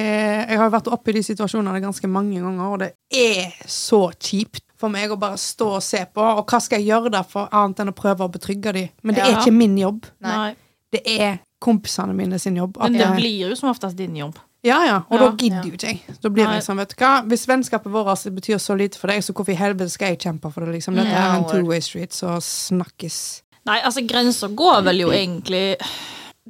Jeg 0.49 0.57
har 0.59 0.65
jo 0.71 0.75
vært 0.77 0.89
oppe 0.93 1.11
i 1.11 1.13
de 1.13 1.23
situasjonene 1.23 1.81
ganske 1.83 2.09
mange 2.09 2.41
ganger, 2.41 2.73
og 2.73 2.79
det 2.83 2.91
er 3.13 3.53
så 3.67 4.11
kjipt 4.19 4.63
for 4.81 4.89
meg 4.89 5.11
å 5.13 5.19
bare 5.21 5.37
stå 5.37 5.69
og 5.77 5.83
se 5.85 6.01
på. 6.15 6.25
Og 6.39 6.47
hva 6.49 6.61
skal 6.61 6.81
jeg 6.81 6.89
gjøre 6.89 7.13
der 7.13 7.23
for 7.29 7.49
annet 7.53 7.81
enn 7.85 7.93
å 7.93 7.97
prøve 7.97 8.25
å 8.27 8.33
betrygge 8.33 8.73
dem? 8.73 8.89
Men 9.03 9.15
det 9.15 9.25
er 9.25 9.37
ikke 9.39 9.53
min 9.55 9.77
jobb. 9.79 10.07
Nei. 10.25 10.55
Det 10.91 11.03
er 11.07 11.39
kompisene 11.63 12.15
mine 12.17 12.39
sin 12.41 12.57
jobb. 12.57 12.79
Men 12.81 12.93
det 12.97 13.11
blir 13.17 13.49
jo 13.51 13.55
som 13.57 13.69
oftest 13.71 13.97
din 13.97 14.17
jobb. 14.17 14.39
Ja, 14.62 14.85
ja. 14.85 14.96
Og 15.11 15.18
Ja. 15.20 15.29
da 15.29 15.37
gidder 15.37 15.64
Ja. 15.64 15.70
ikke 15.73 15.88
jeg. 15.88 16.01
Da 16.23 16.29
blir 16.29 16.44
jeg 16.44 16.62
sånn, 16.62 16.77
vet 16.77 16.88
du 16.90 16.94
hva. 17.05 17.23
Hvis 17.27 17.46
vennskapet 17.46 17.90
vårt 17.90 18.35
betyr 18.35 18.59
så 18.61 18.77
lite 18.77 18.99
for 18.99 19.09
deg, 19.09 19.23
så 19.23 19.33
hvorfor 19.33 19.53
i 19.53 19.57
helvete 19.57 19.90
skal 19.90 20.09
jeg 20.09 20.18
kjempe 20.18 20.53
for 20.53 20.61
det, 20.64 20.75
liksom? 20.75 20.94
Dette 20.96 21.09
er 21.16 21.37
en 21.38 21.44
two-way 21.44 21.81
street, 21.81 22.11
så 22.12 22.37
snakkes. 22.40 23.42
Nei, 23.66 23.81
altså, 23.81 24.07
grenser 24.07 24.49
går 24.55 24.83
vel 24.85 24.99
jo 25.01 25.09
egentlig 25.11 25.79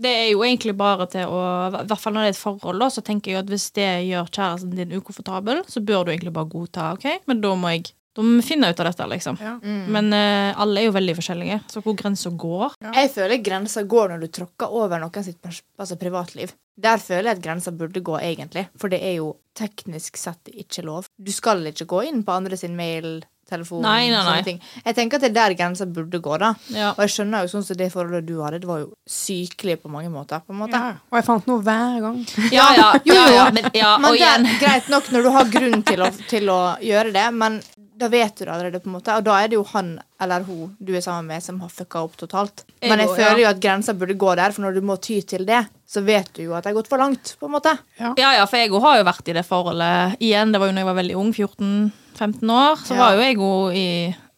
Det 0.00 0.06
er 0.08 0.30
jo 0.32 0.38
egentlig 0.42 0.76
bare 0.78 1.06
til 1.10 1.26
å 1.26 1.82
I 1.82 1.84
hvert 1.84 1.98
fall 1.98 2.12
når 2.14 2.20
det 2.20 2.26
er 2.26 2.36
et 2.36 2.36
forhold, 2.36 2.78
da, 2.78 2.86
så 2.88 3.02
tenker 3.02 3.32
jeg 3.32 3.38
at 3.40 3.46
hvis 3.46 3.70
det 3.72 4.06
gjør 4.08 4.30
kjæresten 4.30 4.74
din 4.76 4.92
ukomfortabel, 4.92 5.62
så 5.66 5.84
bør 5.84 6.04
du 6.06 6.12
egentlig 6.12 6.32
bare 6.32 6.48
godta, 6.48 6.92
OK, 6.94 7.18
men 7.26 7.40
da 7.42 7.54
må 7.54 7.68
jeg 7.74 7.92
da 8.16 8.24
finner 8.42 8.72
ut 8.74 8.80
av 8.82 8.88
dette, 8.88 9.06
liksom. 9.06 9.36
Ja. 9.40 9.52
Men 9.62 10.10
uh, 10.12 10.58
alle 10.60 10.82
er 10.82 10.88
jo 10.88 10.94
veldig 10.96 11.14
forskjellige, 11.20 11.60
så 11.70 11.82
hvor 11.84 11.94
grensa 11.98 12.32
går 12.34 12.74
Jeg 12.90 13.12
føler 13.14 13.42
grensa 13.44 13.84
går 13.86 14.14
når 14.14 14.24
du 14.24 14.30
tråkker 14.40 14.72
over 14.80 14.98
noen 14.98 15.24
sitt 15.26 15.38
altså 15.46 15.98
privatliv. 16.00 16.52
Der 16.80 16.98
føler 16.98 17.30
jeg 17.30 17.38
at 17.38 17.44
grensa 17.44 17.70
burde 17.76 18.00
gå, 18.02 18.16
egentlig. 18.24 18.66
For 18.80 18.90
det 18.90 19.02
er 19.04 19.18
jo 19.20 19.34
teknisk 19.58 20.16
sett 20.18 20.48
ikke 20.50 20.82
lov. 20.86 21.06
Du 21.20 21.30
skal 21.34 21.62
ikke 21.70 21.86
gå 21.86 22.02
inn 22.08 22.22
på 22.24 22.32
andre 22.34 22.56
sin 22.58 22.74
mail, 22.78 23.20
telefon, 23.50 23.82
Nei, 23.82 24.06
nei, 24.08 24.14
nei. 24.14 24.22
sånne 24.26 24.46
ting. 24.46 24.60
Jeg 24.84 24.96
tenker 24.96 25.18
at 25.18 25.24
det 25.24 25.30
er 25.32 25.34
der 25.40 25.56
grensa 25.58 25.86
burde 25.90 26.20
gå, 26.22 26.36
da. 26.40 26.52
Ja. 26.70 26.92
Og 26.94 27.02
jeg 27.04 27.12
skjønner 27.16 27.44
jo 27.44 27.50
sånn 27.52 27.66
som 27.66 27.78
det 27.80 27.90
forholdet 27.92 28.26
du 28.28 28.36
hadde, 28.44 28.60
det 28.62 28.70
var 28.70 28.82
jo 28.84 28.92
sykelig 29.10 29.76
på 29.82 29.90
mange 29.92 30.10
måter. 30.12 30.42
på 30.46 30.54
en 30.54 30.60
måte. 30.62 30.78
Ja. 30.78 30.94
Og 31.10 31.18
jeg 31.18 31.26
fant 31.26 31.50
noe 31.50 31.62
hver 31.66 31.98
gang. 32.06 32.20
Ja, 32.56 32.68
ja, 32.78 32.88
Jo, 33.06 33.14
jo. 33.18 33.26
ja, 33.36 33.48
men, 33.54 33.70
ja 33.74 33.92
Men 34.02 34.16
det 34.18 34.30
er 34.30 34.62
greit 34.62 34.88
nok 34.92 35.10
når 35.14 35.26
du 35.26 35.30
har 35.36 35.52
grunn 35.58 35.82
til 35.86 36.06
å, 36.06 36.10
til 36.30 36.50
å 36.54 36.60
gjøre 36.82 37.14
det, 37.14 37.26
men 37.36 37.60
da 38.00 38.08
vet 38.12 38.34
du 38.38 38.44
det 38.44 38.52
allerede, 38.52 38.80
på 38.80 38.88
en 38.90 38.96
måte. 38.96 39.14
Og 39.16 39.24
da 39.26 39.36
er 39.42 39.50
det 39.50 39.58
jo 39.58 39.64
han 39.72 39.92
eller 40.20 40.44
hun 40.46 40.74
du 40.78 40.94
er 40.96 41.04
sammen 41.04 41.28
med, 41.30 41.42
som 41.44 41.60
har 41.62 41.72
fucka 41.72 42.02
opp 42.06 42.16
totalt. 42.20 42.64
Men 42.82 43.02
jeg 43.02 43.12
føler 43.12 43.38
ja. 43.38 43.44
jo 43.44 43.50
at 43.52 43.60
grensa 43.62 43.94
burde 43.96 44.16
gå 44.20 44.32
der, 44.40 44.54
for 44.56 44.64
når 44.66 44.78
du 44.78 44.86
må 44.90 44.96
ty 45.02 45.20
til 45.20 45.44
det, 45.48 45.62
så 45.88 46.02
vet 46.06 46.30
du 46.36 46.42
jo 46.46 46.54
at 46.56 46.64
det 46.64 46.72
har 46.72 46.78
gått 46.80 46.90
for 46.92 47.02
langt, 47.02 47.34
på 47.40 47.48
en 47.48 47.54
måte. 47.56 47.76
Ja, 48.00 48.14
ja, 48.16 48.46
for 48.46 48.60
jeg 48.60 48.72
har 48.72 48.98
jo 49.00 49.06
vært 49.08 49.30
i 49.30 49.36
det 49.36 49.44
forholdet 49.48 50.16
igjen. 50.22 50.52
Det 50.52 50.60
var 50.62 50.70
jo 50.70 50.76
når 50.76 50.84
jeg 50.84 50.90
var 50.90 51.00
veldig 51.00 51.16
ung, 51.20 51.32
14-15 51.36 52.56
år. 52.56 52.82
Så 52.84 52.96
Ja. 52.96 53.00
var 53.04 53.14
jo 53.16 53.24
jeg 53.26 53.38
òg 53.38 53.76
i 53.76 53.88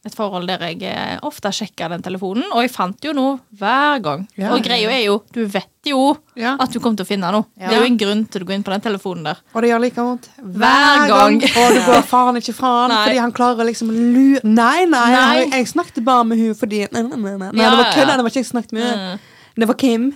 et 0.04 0.14
forhold 0.18 0.48
der 0.50 0.58
jeg 0.66 0.82
eh, 0.90 1.18
ofte 1.22 1.50
sjekka 1.54 1.86
den 1.92 2.02
telefonen, 2.02 2.42
og 2.52 2.62
jeg 2.64 2.72
fant 2.74 3.04
jo 3.06 3.12
noe 3.14 3.36
hver 3.58 4.00
gang. 4.02 4.24
Ja, 4.36 4.48
og 4.54 4.62
greia 4.64 4.90
er 4.90 5.04
jo, 5.04 5.20
du 5.32 5.44
vet 5.46 5.68
jo 5.86 6.16
Ja. 6.34 6.56
at 6.58 6.72
du 6.74 6.80
kommer 6.80 6.96
til 6.98 7.06
å 7.06 7.10
finne 7.12 7.30
noe. 7.34 7.44
Ja. 7.58 7.68
Det 7.68 7.76
er 7.76 7.80
jo 7.84 7.90
en 7.92 7.98
grunn 8.00 8.24
til 8.26 8.42
å 8.42 8.48
gå 8.48 8.54
inn 8.56 8.64
på 8.66 8.72
den 8.74 8.82
telefonen 8.82 9.24
der. 9.30 9.38
Og 9.54 9.62
det 9.62 9.70
gjør 9.70 9.82
like 9.84 10.02
vondt 10.06 10.26
Hver 10.42 11.04
gang. 11.12 11.36
Og 11.42 11.74
du 11.76 11.80
går 11.86 12.02
faen 12.14 12.40
ikke 12.40 12.54
fra 12.58 12.72
han 12.88 12.94
fordi 13.04 13.20
han 13.22 13.32
klarer 13.36 13.68
liksom 13.68 13.90
å 13.92 13.98
lure 13.98 14.40
Nei, 14.42 14.84
nei, 14.90 15.04
Nei. 15.14 15.44
Jeg, 15.52 15.68
snakket 15.70 16.02
bare 16.06 16.24
med 16.26 16.38
hun 16.42 16.54
fordi 16.58 16.82
Nei, 16.90 17.02
nei, 17.06 17.16
nei, 17.22 17.36
nei. 17.38 17.52
Det 17.52 17.70
var 17.70 17.84
ja. 17.86 17.92
kødd, 17.94 18.10
det 18.16 18.26
var 18.26 18.32
ikke 18.34 18.42
jeg 18.42 18.50
snakket 18.50 18.74
med. 18.78 18.90
Mm. 18.98 19.30
Det 19.62 19.68
var 19.70 19.78
Kim. 19.84 20.10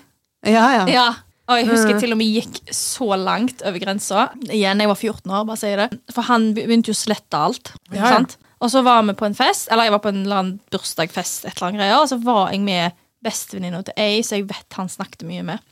Ja, 0.47 0.67
ja. 0.81 0.85
Ja. 0.91 1.07
Og 1.47 1.61
jeg 1.61 1.69
husker 1.71 1.95
Mm. 1.95 2.01
til 2.03 2.11
og 2.13 2.19
med 2.19 2.27
gikk 2.35 2.57
så 2.75 3.07
langt 3.23 3.61
over 3.63 3.79
grensa. 3.79 4.25
Igjen, 4.51 4.81
jeg 4.83 4.89
var 4.91 4.97
14 4.99 5.31
år, 5.31 5.45
bare 5.47 5.61
sier 5.61 5.77
det. 5.85 6.01
For 6.11 6.27
han 6.27 6.49
begynte 6.57 6.91
jo 6.91 6.97
å 6.97 6.99
slette 6.99 7.39
alt. 7.39 7.71
Ja, 7.93 8.01
ja. 8.01 8.09
Sant? 8.17 8.35
Og 8.61 8.71
så 8.73 8.81
var 8.83 9.03
vi 9.05 9.13
på 9.19 9.27
en 9.29 9.37
fest, 9.37 9.69
eller 9.71 9.89
jeg 9.89 9.93
var 9.97 10.03
på 10.05 10.13
en 10.13 10.23
eller 10.25 10.41
annen 10.41 10.61
bursdagsfest, 10.73 11.45
et 11.45 11.57
eller 11.57 11.69
annet 11.69 11.81
greier, 11.83 11.99
og 12.01 12.09
så 12.09 12.17
var 12.25 12.53
jeg 12.55 12.63
med 12.65 12.95
bestevenninna 13.27 13.83
til 13.85 13.99
ei, 14.01 14.23
så 14.25 14.39
jeg 14.39 14.47
vet 14.49 14.79
han 14.79 14.89
snakket 14.89 15.27
mye 15.29 15.45
med. 15.45 15.65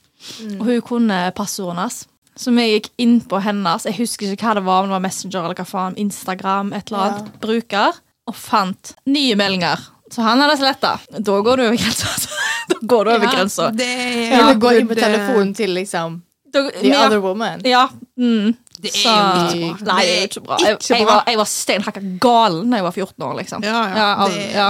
Mm. 0.43 0.59
Og 0.59 0.67
hun 0.69 0.83
kunne 0.91 1.21
passordene 1.37 1.87
hans. 1.87 2.03
Så 2.37 2.51
vi 2.51 2.65
gikk 2.67 2.91
inn 2.99 3.21
på 3.31 3.39
hennes, 3.45 3.87
jeg 3.87 3.97
husker 4.01 4.33
ikke 4.35 4.49
hva 4.51 4.57
det 4.59 4.65
var, 4.67 4.83
om 4.83 4.91
det 4.91 4.97
var 4.97 5.05
Messenger 5.05 5.45
eller 5.47 5.61
hva 5.61 5.67
faen, 5.69 5.97
Instagram, 6.03 6.73
et 6.75 6.91
eller 6.91 7.05
annet, 7.07 7.33
bruker, 7.43 8.01
og 8.29 8.37
fant 8.37 8.95
nye 9.07 9.37
meldinger. 9.39 9.81
Så 10.13 10.25
han 10.25 10.41
hadde 10.43 10.57
sletta. 10.61 10.97
Da 11.17 11.39
går 11.47 11.57
du 11.61 11.65
over 11.69 11.79
grensa. 11.81 12.11
da 12.71 12.77
går 12.83 13.05
du 13.05 13.13
over 13.15 13.31
grensa. 13.33 13.71
Det 13.75 13.89
ja, 13.89 14.43
Eller 14.43 14.61
gå 14.61 14.73
inn 14.79 14.89
på 14.91 14.99
telefonen 14.99 15.55
til 15.57 15.73
liksom 15.79 16.21
Da- 16.55 16.69
the 16.71 16.87
ja, 16.87 17.07
other 17.07 17.19
woman. 17.19 17.63
ja, 17.67 17.89
mm. 18.19 18.53
Det 18.85 18.93
er 18.93 19.01
Så- 19.01 19.15
jo 19.57 19.71
ikke 19.73 19.85
bra. 19.85 19.95
Nei, 19.95 20.05
det 20.05 20.15
er 20.19 20.27
ikke 20.29 20.43
bra. 20.47 20.59
Jeg, 20.65 20.79
jeg, 20.91 21.07
var, 21.09 21.23
jeg 21.33 21.41
var 21.41 21.49
steinhakka 21.51 22.03
galen 22.23 22.71
da 22.75 22.81
jeg 22.83 22.87
var 22.89 22.97
14 22.99 23.25
år, 23.29 23.35
liksom. 23.41 23.65
Ja, 23.65 23.81
ja, 23.97 24.29
det- 24.29 24.51
ja. 24.55 24.69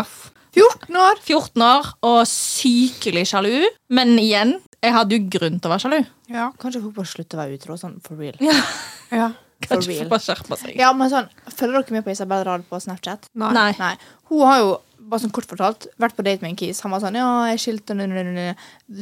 14 0.54 0.96
år! 1.02 1.18
14 1.26 1.62
år 1.66 1.88
og 2.06 2.20
sykelig 2.30 3.24
sjalu. 3.26 3.64
Men 3.90 4.14
igjen, 4.22 4.60
jeg 4.84 4.92
hadde 4.94 5.16
jo 5.18 5.24
grunn 5.38 5.58
til 5.58 5.70
å 5.70 5.74
være 5.74 5.82
sjalu. 5.86 6.00
Ja. 6.30 6.50
Kanskje 6.62 6.82
folk 6.84 6.94
bare 7.00 7.10
slutter 7.10 7.38
å 7.38 7.42
være 7.42 7.58
utro, 7.58 7.76
sånn 7.80 7.96
for 8.04 8.16
real. 8.20 8.38
ja. 8.40 9.32
For 9.64 9.76
Kanskje 9.78 9.94
real. 9.94 10.08
bare 10.10 10.20
skjerpe 10.20 10.56
seg. 10.60 10.72
Ja, 10.76 10.88
men 10.92 11.08
sånn, 11.08 11.28
Følger 11.48 11.84
dere 11.86 11.94
med 11.94 12.04
på 12.04 12.10
Isabel 12.12 12.42
Rahl 12.44 12.64
på 12.68 12.76
Snapchat? 12.82 13.28
Nei. 13.40 13.52
Nei. 13.54 13.70
Nei. 13.78 13.92
Hun 14.28 14.42
har 14.44 14.58
jo, 14.60 14.72
bare 15.10 15.22
sånn 15.22 15.32
kort 15.34 15.48
fortalt, 15.50 15.86
vært 16.00 16.16
på 16.16 16.24
date 16.26 16.44
med 16.44 16.52
en 16.52 16.58
kis. 16.58 16.80
Han 16.84 16.94
var 16.94 17.02
sånn 17.02 17.18
Ja, 17.18 17.28
jeg 17.50 17.62
skilt 17.62 17.92
og 17.92 17.98
nø, 17.98 18.06
nø, 18.10 18.24
nø, 18.26 18.34
nø. 18.34 18.46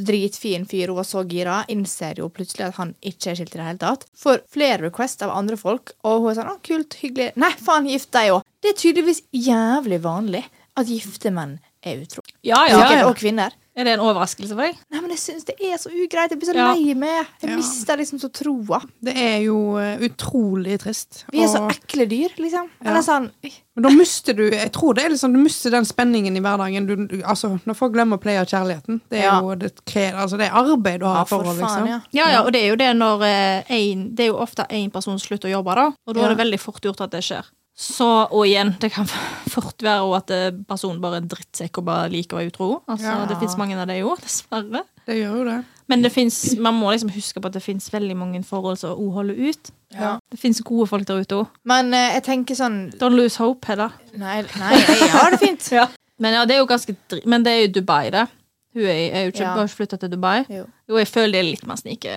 Dritfin 0.09 0.67
fyr. 0.69 0.93
Hun 0.93 1.01
var 1.01 1.09
så 1.09 1.23
gira. 1.29 1.61
Innser 1.73 2.21
jo 2.23 2.29
plutselig 2.33 2.69
at 2.69 2.79
han 2.81 2.95
ikke 3.01 3.33
er 3.33 3.39
skilt 3.41 3.55
i 3.55 3.61
det 3.61 3.69
hele 3.69 3.83
tatt. 3.83 4.07
Får 4.19 4.43
flere 4.53 4.87
requests 4.87 5.25
av 5.25 5.35
andre 5.35 5.59
folk, 5.61 5.95
og 6.07 6.25
hun 6.25 6.33
er 6.33 6.41
sånn 6.41 6.53
Å, 6.53 6.59
kult, 6.67 6.99
hyggelig. 7.03 7.33
Nei, 7.41 7.53
faen, 7.63 7.89
gift 7.91 8.13
deg 8.15 8.35
òg. 8.37 8.47
Det 8.63 8.75
er 8.75 8.81
tydeligvis 8.83 9.25
jævlig 9.35 10.03
vanlig 10.05 10.45
at 10.79 10.89
gifte 10.89 11.33
menn 11.35 11.59
er 11.83 12.03
utro. 12.05 12.23
Ja, 12.47 12.63
ja, 12.71 12.83
ja. 12.93 13.07
Og 13.09 13.17
kvinner. 13.19 13.55
Er 13.75 13.85
det 13.89 13.93
en 13.95 14.01
overraskelse 14.05 14.53
for 14.53 14.61
deg? 14.67 14.77
Nei, 14.93 15.01
men 15.01 15.11
jeg 15.15 15.19
syns 15.23 15.45
det 15.49 15.55
er 15.65 15.79
så 15.81 15.89
ugreit. 15.89 16.29
Jeg 16.31 16.39
blir 16.43 16.51
så 16.51 16.55
Ja. 16.55 16.75
lei 16.75 16.93
meg. 16.95 17.27
Jeg 17.41 17.51
Ja. 17.51 17.57
mister 17.57 17.97
liksom 17.97 18.19
så 18.21 18.29
troa. 18.31 18.83
Det 19.03 19.15
er 19.17 19.39
jo 19.47 19.77
eh, 19.79 19.97
utrolig 19.99 20.79
trist. 20.79 21.25
Vi 21.33 21.41
er 21.43 21.49
så 21.49 21.63
ekle 21.71 22.07
dyr, 22.07 22.29
liksom. 22.37 22.69
Ja. 22.85 22.91
Eller 22.91 23.01
sånn 23.01 23.31
Men 23.75 23.83
da 23.85 23.89
mister 23.89 24.35
du 24.35 24.51
Jeg 24.51 24.71
tror 24.73 24.95
det 24.95 25.05
er 25.07 25.09
liksom, 25.15 25.33
du 25.33 25.39
mister 25.39 25.71
den 25.71 25.85
spenningen 25.85 26.37
i 26.37 26.41
hverdagen. 26.41 26.87
Du, 26.87 26.97
du, 27.07 27.23
altså, 27.23 27.59
når 27.65 27.75
folk 27.75 27.95
glemmer 27.95 28.19
å 28.19 28.21
pleie 28.21 28.45
kjærligheten. 28.45 29.01
Det 29.09 29.21
er 29.21 29.23
Ja. 29.25 29.41
jo 29.41 29.55
det, 29.55 29.73
altså, 30.13 30.37
det 30.37 30.49
er 30.51 30.53
arbeid 30.53 31.01
du 31.01 31.07
har 31.07 31.17
Ja, 31.21 31.25
for 31.25 31.43
forhold, 31.43 31.59
faen, 31.59 31.85
liksom. 31.85 31.89
ja. 31.89 32.01
Ja, 32.13 32.29
ja, 32.31 32.43
og 32.45 32.53
det 32.53 32.63
er 32.65 32.69
jo 32.69 32.77
det 32.77 32.97
når 32.97 33.23
eh, 33.25 33.63
en, 33.71 34.15
Det 34.15 34.21
er 34.27 34.33
jo 34.33 34.37
ofte 34.39 34.67
én 34.69 34.93
person 34.93 35.17
slutter 35.19 35.49
å 35.49 35.63
jobbe, 35.63 35.75
da. 35.75 35.87
Og 36.07 36.15
da 36.15 36.21
Ja. 36.21 36.27
er 36.31 36.35
det 36.35 36.45
veldig 36.45 36.61
fort 36.61 36.83
gjort 36.83 37.01
at 37.01 37.11
det 37.11 37.23
skjer. 37.25 37.45
Så, 37.75 38.07
og 38.29 38.45
igjen, 38.47 38.75
det 38.83 38.93
kan 38.93 39.09
fort 39.55 39.83
være 39.83 40.17
at 40.19 40.33
eh, 40.35 40.49
personen 40.69 41.01
bare 41.03 41.19
er 41.19 41.25
en 41.25 41.31
drittsekk 41.33 41.81
og 41.81 41.87
bare 41.89 42.11
liker 42.13 42.37
å 42.37 42.41
være 42.43 42.53
utro. 42.53 42.71
Altså, 42.87 43.07
Ja. 43.09 43.23
Det 43.31 43.39
fins 43.41 43.57
mange 43.61 43.79
av 43.81 43.87
det 43.89 44.01
jo, 44.03 44.13
dessverre. 44.21 44.85
Det 45.07 45.17
gjør 45.19 45.39
jo 45.41 45.47
det. 45.49 45.61
Men 45.91 46.05
det 46.05 46.13
finnes, 46.15 46.37
man 46.63 46.77
må 46.79 46.93
liksom 46.93 47.11
huske 47.13 47.41
på 47.43 47.51
at 47.51 47.57
det 47.57 47.63
fins 47.65 47.89
veldig 47.93 48.15
mange 48.17 48.43
forhold 48.47 48.79
som 48.81 48.95
hun 48.97 49.11
holder 49.17 49.41
ut. 49.49 49.73
Ja. 49.93 50.15
Det 50.31 50.39
fins 50.41 50.61
gode 50.65 50.87
folk 50.89 51.09
der 51.09 51.25
ute 51.25 51.41
òg. 51.43 51.49
Men 51.69 51.91
uh, 51.93 52.13
jeg 52.15 52.23
tenker 52.29 52.57
sånn 52.57 52.79
Don't 53.01 53.19
lose 53.19 53.37
hope, 53.43 53.67
Hedda. 53.69 53.91
Nei, 54.21 54.39
nei 54.61 54.79
jeg 54.79 55.11
har 55.13 55.35
det 55.35 55.41
fint. 55.43 55.69
Men 56.23 56.37
ja, 56.39 56.45
det 56.47 56.55
er 56.55 56.63
jo 56.63 56.69
ganske 56.71 56.95
Men 57.27 57.43
det 57.45 57.53
er 57.53 57.65
jo 57.65 57.73
Dubai, 57.81 58.13
det. 58.15 58.29
Hun 58.73 58.85
er, 58.87 59.01
er 59.11 59.25
jo 59.27 59.33
ikke, 59.35 59.49
Ja. 59.49 59.67
flytta 59.69 59.99
til 60.01 60.13
Dubai. 60.13 60.45
Jo. 60.49 60.65
Jo, 60.89 61.01
jeg 61.01 61.11
føler 61.11 61.35
det 61.35 61.41
er 61.43 61.49
litt 61.51 61.67
mer 61.69 61.81
snike... 61.81 62.15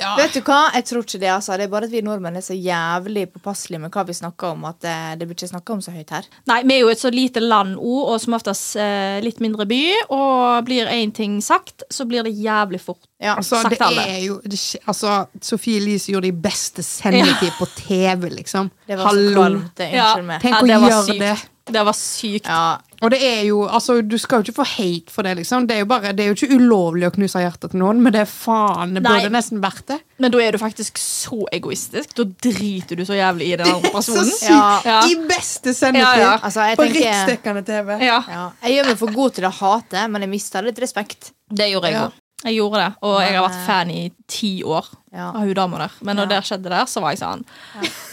Ja. 0.00 0.14
Vet 0.16 0.32
du 0.32 0.40
hva? 0.40 0.70
Jeg 0.74 0.84
tror 0.88 1.02
ikke 1.04 1.20
det. 1.20 1.28
altså. 1.28 1.56
Det 1.60 1.66
er 1.66 1.72
bare 1.74 1.84
at 1.84 1.92
vi 1.92 2.00
nordmenn 2.06 2.36
er 2.40 2.44
så 2.44 2.54
jævlig 2.56 3.26
påpasselige 3.34 3.80
med 3.82 3.92
hva 3.92 4.04
vi 4.08 4.14
snakker 4.16 4.54
om, 4.54 4.64
at 4.70 4.84
eh, 4.88 5.10
det 5.20 5.26
blir 5.28 5.36
ikke 5.36 5.50
snakka 5.52 5.74
om 5.76 5.82
så 5.84 5.92
høyt 5.92 6.10
her. 6.16 6.28
Nei, 6.48 6.62
vi 6.64 6.74
er 6.78 6.80
jo 6.86 6.88
et 6.94 7.02
så 7.02 7.10
lite 7.12 7.42
land 7.44 7.76
òg, 7.76 8.00
og 8.14 8.16
som 8.22 8.36
oftest 8.38 8.76
eh, 8.80 9.20
litt 9.24 9.42
mindre 9.44 9.66
by. 9.68 9.80
Og 10.16 10.64
blir 10.64 10.88
én 10.88 11.12
ting 11.12 11.38
sagt, 11.44 11.84
så 11.92 12.06
blir 12.08 12.24
det 12.24 12.32
jævlig 12.40 12.80
fort. 12.80 13.02
Ja. 13.20 13.34
Altså, 13.36 13.60
sagt 13.60 13.76
det 13.76 13.84
alle. 13.84 14.06
er 14.08 14.20
jo 14.24 14.40
det, 14.48 14.58
altså, 14.88 15.26
Sofie 15.44 15.76
Elise 15.82 16.14
gjorde 16.14 16.30
de 16.30 16.36
beste 16.48 16.82
sendetid 16.86 17.52
på 17.60 17.68
TV, 17.76 18.30
liksom. 18.40 18.70
Det 18.88 18.96
var 18.96 19.04
så 19.04 19.12
Hallo. 19.12 19.34
kvalmt. 19.36 19.74
det. 19.76 19.90
Unnskyld 20.00 20.30
meg. 20.32 20.40
Tenk 20.42 20.54
Ja, 20.56 20.62
det 20.66 20.76
å 20.76 20.80
var 20.86 20.94
gjøre 20.96 21.08
sykt. 21.12 21.20
det. 21.20 21.36
Det 21.70 21.82
var 21.86 21.94
sykt. 21.94 22.48
Ja. 22.48 22.78
Og 23.02 23.10
det 23.14 23.18
er 23.24 23.42
jo, 23.48 23.62
altså, 23.64 24.02
Du 24.06 24.18
skal 24.20 24.38
jo 24.42 24.50
ikke 24.52 24.58
få 24.60 24.66
hate 24.76 25.10
for 25.10 25.22
det, 25.24 25.36
liksom. 25.38 25.66
Det 25.66 25.76
er 25.76 25.80
jo 25.80 25.86
bare, 25.88 26.12
det 26.12 26.20
er 26.24 26.28
jo 26.28 26.36
ikke 26.36 26.58
ulovlig 26.60 27.06
å 27.08 27.12
knuse 27.14 27.40
hjertet 27.40 27.70
til 27.72 27.80
noen, 27.80 28.02
men 28.04 28.12
det 28.12 28.20
er 28.26 28.28
faen, 28.28 28.92
det 28.94 29.02
Nei. 29.06 29.14
burde 29.22 29.30
nesten 29.32 29.62
vært 29.62 29.86
det. 29.88 29.96
Men 30.20 30.34
da 30.34 30.42
er 30.44 30.52
du 30.52 30.58
faktisk 30.60 31.00
så 31.00 31.46
egoistisk. 31.56 32.12
Da 32.18 32.24
driter 32.44 33.00
du 33.00 33.04
så 33.08 33.16
jævlig 33.16 33.48
i 33.54 33.56
den 33.56 33.72
andre 33.72 34.02
Så 34.04 34.20
sykt! 34.28 34.50
Ja. 34.50 34.80
Ja. 34.84 35.00
I 35.08 35.16
beste 35.30 35.72
sendetid! 35.72 36.04
Ja, 36.04 36.14
ja. 36.20 36.32
Altså, 36.42 36.60
jeg 36.68 36.76
På 36.76 36.84
tenker 36.84 37.06
riksdekkende 37.08 37.64
TV. 37.64 37.94
Ja, 38.04 38.20
ja. 38.28 38.44
Jeg 38.66 38.76
gjør 38.76 38.90
meg 38.92 38.98
for 39.06 39.16
god 39.16 39.38
til 39.40 39.48
å 39.48 39.54
hate, 39.62 40.08
men 40.12 40.26
jeg 40.28 40.34
mista 40.36 40.60
litt 40.60 40.78
respekt. 40.84 41.32
det 41.50 41.70
gjorde 41.72 41.88
jeg 41.88 41.96
Ja. 41.96 42.08
òg. 42.10 42.19
Jeg 42.44 42.54
gjorde 42.56 42.80
det, 42.80 42.92
og 43.04 43.18
jeg 43.20 43.34
har 43.36 43.44
vært 43.48 43.66
fan 43.66 43.90
i 43.90 44.10
ti 44.26 44.62
år 44.64 44.86
Ja. 45.12 45.26
av 45.34 45.40
hun 45.42 45.52
dama 45.54 45.78
der. 45.78 45.90
Men 46.00 46.16
når 46.16 46.30
Ja. 46.30 46.40
det 46.40 46.44
skjedde 46.48 46.70
der, 46.70 46.86
så 46.86 47.00
var 47.02 47.10
jeg 47.10 47.18
sånn 47.20 47.44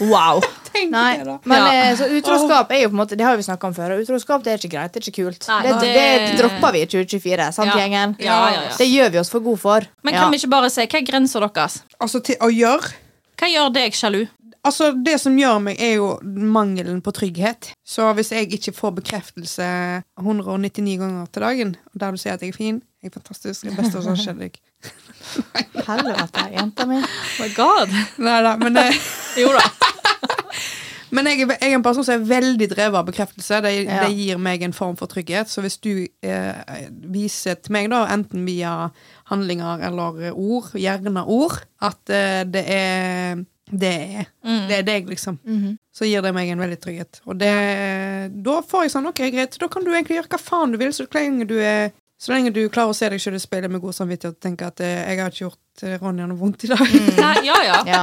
wow. 0.00 0.42
Nei, 0.78 1.16
men 1.24 1.40
Ja. 1.58 1.70
eh, 1.72 1.96
så 1.96 2.06
utroskap 2.12 2.70
er 2.70 2.82
jo 2.82 2.88
på 2.90 2.94
en 2.94 3.00
måte 3.00 3.16
Det 3.16 3.24
har 3.24 3.36
vi 3.36 3.42
snakka 3.42 3.64
om 3.66 3.74
før. 3.74 3.96
Utroskap 3.98 4.42
det 4.44 4.52
er 4.52 4.58
ikke 4.58 4.70
greit. 4.76 4.92
Det 4.92 5.00
er 5.00 5.10
ikke 5.10 5.24
kult. 5.24 5.48
Nei, 5.48 5.62
det, 5.62 5.80
det, 5.80 5.94
det- 5.94 6.38
dropper 6.38 6.72
vi 6.72 6.82
i 6.82 6.86
2024. 6.86 7.52
Sant, 7.52 7.72
Ja. 7.72 7.76
gjengen? 7.80 8.16
Ja, 8.20 8.50
ja, 8.52 8.62
ja. 8.62 8.76
Det 8.76 8.86
gjør 8.86 9.10
vi 9.12 9.18
oss 9.18 9.30
for 9.30 9.40
gode 9.40 9.58
for. 9.58 9.80
Men 10.04 10.14
ja. 10.14 10.20
kan 10.20 10.30
vi 10.30 10.36
ikke 10.38 10.50
bare 10.50 10.70
si 10.70 10.86
hva 10.86 11.00
er 11.00 11.06
grensa 11.06 11.40
deres? 11.40 11.82
Altså, 12.00 12.22
til 12.22 12.36
å 12.40 12.48
gjøre 12.52 12.92
Hva 13.38 13.46
gjør 13.48 13.72
deg 13.72 13.92
sjalu? 13.92 14.28
Altså, 14.64 14.90
Det 15.04 15.16
som 15.20 15.36
gjør 15.38 15.58
meg, 15.62 15.78
er 15.80 15.94
jo 15.98 16.18
mangelen 16.24 17.00
på 17.04 17.12
trygghet. 17.14 17.72
Så 17.86 18.12
hvis 18.18 18.32
jeg 18.32 18.52
ikke 18.52 18.74
får 18.76 18.96
bekreftelse 18.98 19.68
199 20.18 20.98
ganger 20.98 21.26
til 21.32 21.42
dagen, 21.42 21.76
der 21.94 22.10
du 22.10 22.20
sier 22.20 22.34
at 22.34 22.42
jeg 22.42 22.52
er 22.52 22.58
fin, 22.58 22.82
jeg 23.02 23.12
er 23.12 23.14
fantastisk, 23.14 23.64
det 23.64 23.76
beste 23.76 24.02
som 24.02 24.14
har 24.14 24.18
skjedd 24.18 24.42
deg 24.42 24.58
Helvete, 25.86 26.44
jenta 26.52 26.86
mi. 26.86 26.98
Oh 26.98 27.38
my 27.40 27.48
god. 27.54 27.94
Nei 28.22 28.38
da, 28.46 28.56
men, 28.60 28.74
det 28.74 28.90
Jo 29.38 29.52
da. 29.54 29.62
men 31.10 31.26
jeg, 31.30 31.46
jeg 31.48 31.58
er 31.72 31.74
en 31.76 31.82
person 31.82 32.04
som 32.04 32.14
er 32.18 32.26
veldig 32.28 32.68
drevet 32.70 32.98
av 33.00 33.06
bekreftelse. 33.08 33.60
Det, 33.64 33.74
Ja. 33.84 34.00
det 34.06 34.14
gir 34.16 34.38
meg 34.38 34.62
en 34.62 34.72
form 34.76 34.96
for 34.96 35.06
trygghet. 35.10 35.48
Så 35.48 35.62
hvis 35.64 35.78
du 35.80 36.06
eh, 36.22 36.80
viser 37.12 37.54
til 37.62 37.72
meg, 37.72 37.90
da, 37.90 38.04
enten 38.12 38.44
via 38.46 38.90
handlinger 39.30 39.84
eller 39.88 40.32
ord, 40.32 40.72
gjerne 40.74 41.24
ord, 41.26 41.60
at 41.80 42.10
eh, 42.10 42.42
det 42.48 42.64
er 42.66 43.44
det 43.68 43.90
er, 43.92 44.26
det 44.68 44.76
er 44.78 44.82
deg, 44.86 45.08
liksom. 45.12 45.34
Så 45.92 46.06
gir 46.08 46.22
det 46.24 46.30
meg 46.32 46.48
en 46.48 46.60
veldig 46.62 46.78
trygghet. 46.80 47.18
Og 47.28 47.36
det, 47.36 47.50
da 48.44 48.60
får 48.64 48.86
jeg 48.86 48.92
sånn 48.94 49.08
OK, 49.10 49.20
greit, 49.34 49.58
da 49.60 49.68
kan 49.68 49.84
du 49.84 49.90
egentlig 49.92 50.16
gjøre 50.16 50.30
hva 50.32 50.40
faen 50.40 50.72
du 50.72 50.78
vil, 50.80 50.92
så 50.96 51.04
lenge 51.12 51.44
du 51.48 51.58
er 51.60 51.90
så 52.18 52.32
lenge 52.32 52.50
du 52.50 52.64
klarer 52.66 52.90
å 52.90 52.96
se 52.98 53.06
deg 53.12 53.20
sjøl 53.22 53.36
i 53.38 53.38
speilet 53.38 53.70
med 53.70 53.78
god 53.84 53.94
samvittighet 53.94 54.34
og 54.34 54.42
tenke 54.42 54.66
at 54.66 54.80
eh, 54.82 55.04
'jeg 55.06 55.20
har 55.20 55.30
ikke 55.30 55.44
gjort 55.44 55.82
eh, 55.86 55.98
Ronja 56.02 56.24
noe 56.26 56.38
vondt 56.40 56.64
i 56.66 56.70
dag'. 56.72 56.94
Nei, 57.20 57.44
ja, 57.46 57.58
ja. 57.62 57.76
Ja. 57.86 58.00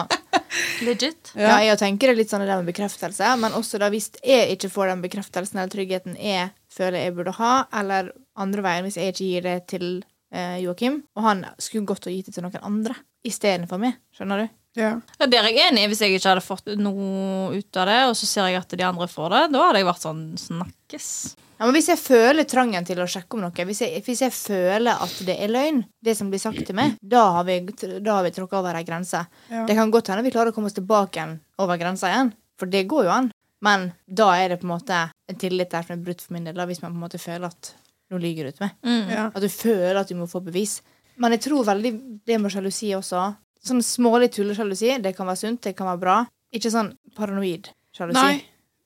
Legit. 0.85 1.31
Ja, 1.39 1.57
jeg 1.63 1.77
tenker 1.81 2.11
det 2.11 2.17
litt 2.19 2.31
sånn 2.33 2.43
det 2.43 2.49
der 2.51 2.61
med 2.61 2.69
bekreftelse, 2.71 3.31
men 3.41 3.55
også 3.57 3.79
da 3.81 3.89
hvis 3.93 4.11
jeg 4.23 4.55
ikke 4.55 4.71
får 4.73 4.91
den 4.93 5.03
bekreftelsen 5.05 5.59
eller 5.61 5.73
tryggheten 5.73 6.17
jeg 6.19 6.51
føler 6.75 7.05
jeg 7.05 7.15
burde 7.17 7.35
ha, 7.39 7.53
eller 7.81 8.11
andre 8.39 8.65
veien 8.65 8.85
hvis 8.87 8.99
jeg 8.99 9.13
ikke 9.13 9.29
gir 9.31 9.47
det 9.47 9.55
til 9.71 9.87
eh, 10.35 10.57
Joakim, 10.63 11.01
og 11.15 11.27
han 11.27 11.45
skulle 11.61 11.87
gått 11.89 12.07
og 12.09 12.15
gitt 12.15 12.29
det 12.29 12.37
til 12.37 12.45
noen 12.47 12.61
andre 12.63 12.97
istedenfor 13.25 13.81
meg. 13.81 13.97
Skjønner 14.15 14.43
du? 14.45 14.53
Ja. 14.75 14.91
Ja, 15.19 15.25
Der 15.31 15.47
er 15.47 15.53
jeg 15.55 15.71
enig. 15.71 15.87
Hvis 15.87 16.01
jeg 16.03 16.17
ikke 16.17 16.33
hadde 16.33 16.43
fått 16.43 16.67
noe 16.77 17.55
ut 17.55 17.79
av 17.79 17.87
det, 17.87 17.99
og 18.09 18.15
så 18.19 18.27
ser 18.27 18.49
jeg 18.51 18.59
at 18.59 18.75
de 18.75 18.83
andre 18.85 19.07
får 19.09 19.31
det, 19.31 19.43
da 19.55 19.63
hadde 19.69 19.81
jeg 19.81 19.87
vært 19.87 20.03
sånn 20.03 20.23
snakkes. 20.39 21.07
Ja, 21.57 21.65
men 21.65 21.75
Hvis 21.77 21.87
jeg 21.87 21.99
føler 22.01 22.43
trangen 22.49 22.85
til 22.87 22.99
å 22.99 23.07
sjekke 23.07 23.37
om 23.37 23.45
noe, 23.45 23.65
hvis 23.69 23.81
jeg, 23.85 24.01
hvis 24.03 24.21
jeg 24.25 24.33
føler 24.35 25.03
at 25.05 25.13
det 25.27 25.37
er 25.39 25.51
løgn, 25.53 25.83
det 26.03 26.17
som 26.19 26.31
blir 26.31 26.41
sagt 26.43 26.65
til 26.67 26.75
meg, 26.75 26.97
da 26.99 27.23
har 27.37 27.45
vi, 27.47 27.61
da 28.03 28.17
har 28.17 28.25
vi 28.25 28.33
tråkka 28.35 28.59
over 28.59 28.75
ei 28.75 28.83
grense. 28.87 29.21
Ja. 29.51 29.63
Det 29.69 29.77
kan 29.77 29.93
godt 29.93 30.11
hende 30.11 30.25
vi 30.25 30.33
klarer 30.35 30.51
å 30.51 30.55
komme 30.55 30.67
oss 30.71 30.75
tilbake 30.75 31.21
igjen 31.21 31.37
over 31.63 31.79
grensa 31.79 32.11
igjen, 32.11 32.33
for 32.59 32.71
det 32.71 32.83
går 32.91 33.07
jo 33.07 33.13
an. 33.15 33.31
Men 33.63 33.87
da 34.05 34.33
er 34.35 34.51
det 34.51 34.59
på 34.61 34.67
en 34.67 34.73
måte 34.75 34.97
en 35.31 35.39
tillit 35.39 35.71
der 35.71 35.85
som 35.87 35.95
er 35.95 36.03
brutt 36.03 36.21
for 36.25 36.35
min 36.35 36.49
del, 36.49 36.57
da, 36.59 36.67
hvis 36.67 36.83
man 36.83 36.91
på 36.91 36.99
en 36.99 37.05
måte 37.05 37.21
føler 37.21 37.47
at 37.47 37.71
nå 38.11 38.19
lyver 38.21 38.49
du 38.51 38.57
til 38.57 38.67
meg. 38.67 38.75
Ja. 39.15 39.29
At 39.31 39.41
du 39.41 39.47
føler 39.49 40.01
at 40.03 40.11
du 40.11 40.19
må 40.19 40.27
få 40.29 40.43
bevis. 40.45 40.81
Men 41.17 41.33
jeg 41.33 41.45
tror 41.47 41.63
veldig 41.71 41.93
det 42.27 42.37
med 42.43 42.51
sjalusi 42.53 42.91
også. 42.97 43.23
Sånn 43.65 43.81
smålig 43.81 44.29
tullesjalusi, 44.35 44.91
det 45.01 45.15
kan 45.17 45.25
være 45.31 45.41
sunt, 45.41 45.63
det 45.65 45.73
kan 45.77 45.87
være 45.89 46.03
bra. 46.03 46.17
Ikke 46.53 46.69
sånn 46.73 46.91
paranoid 47.15 47.71
sjalusi. 47.95 48.19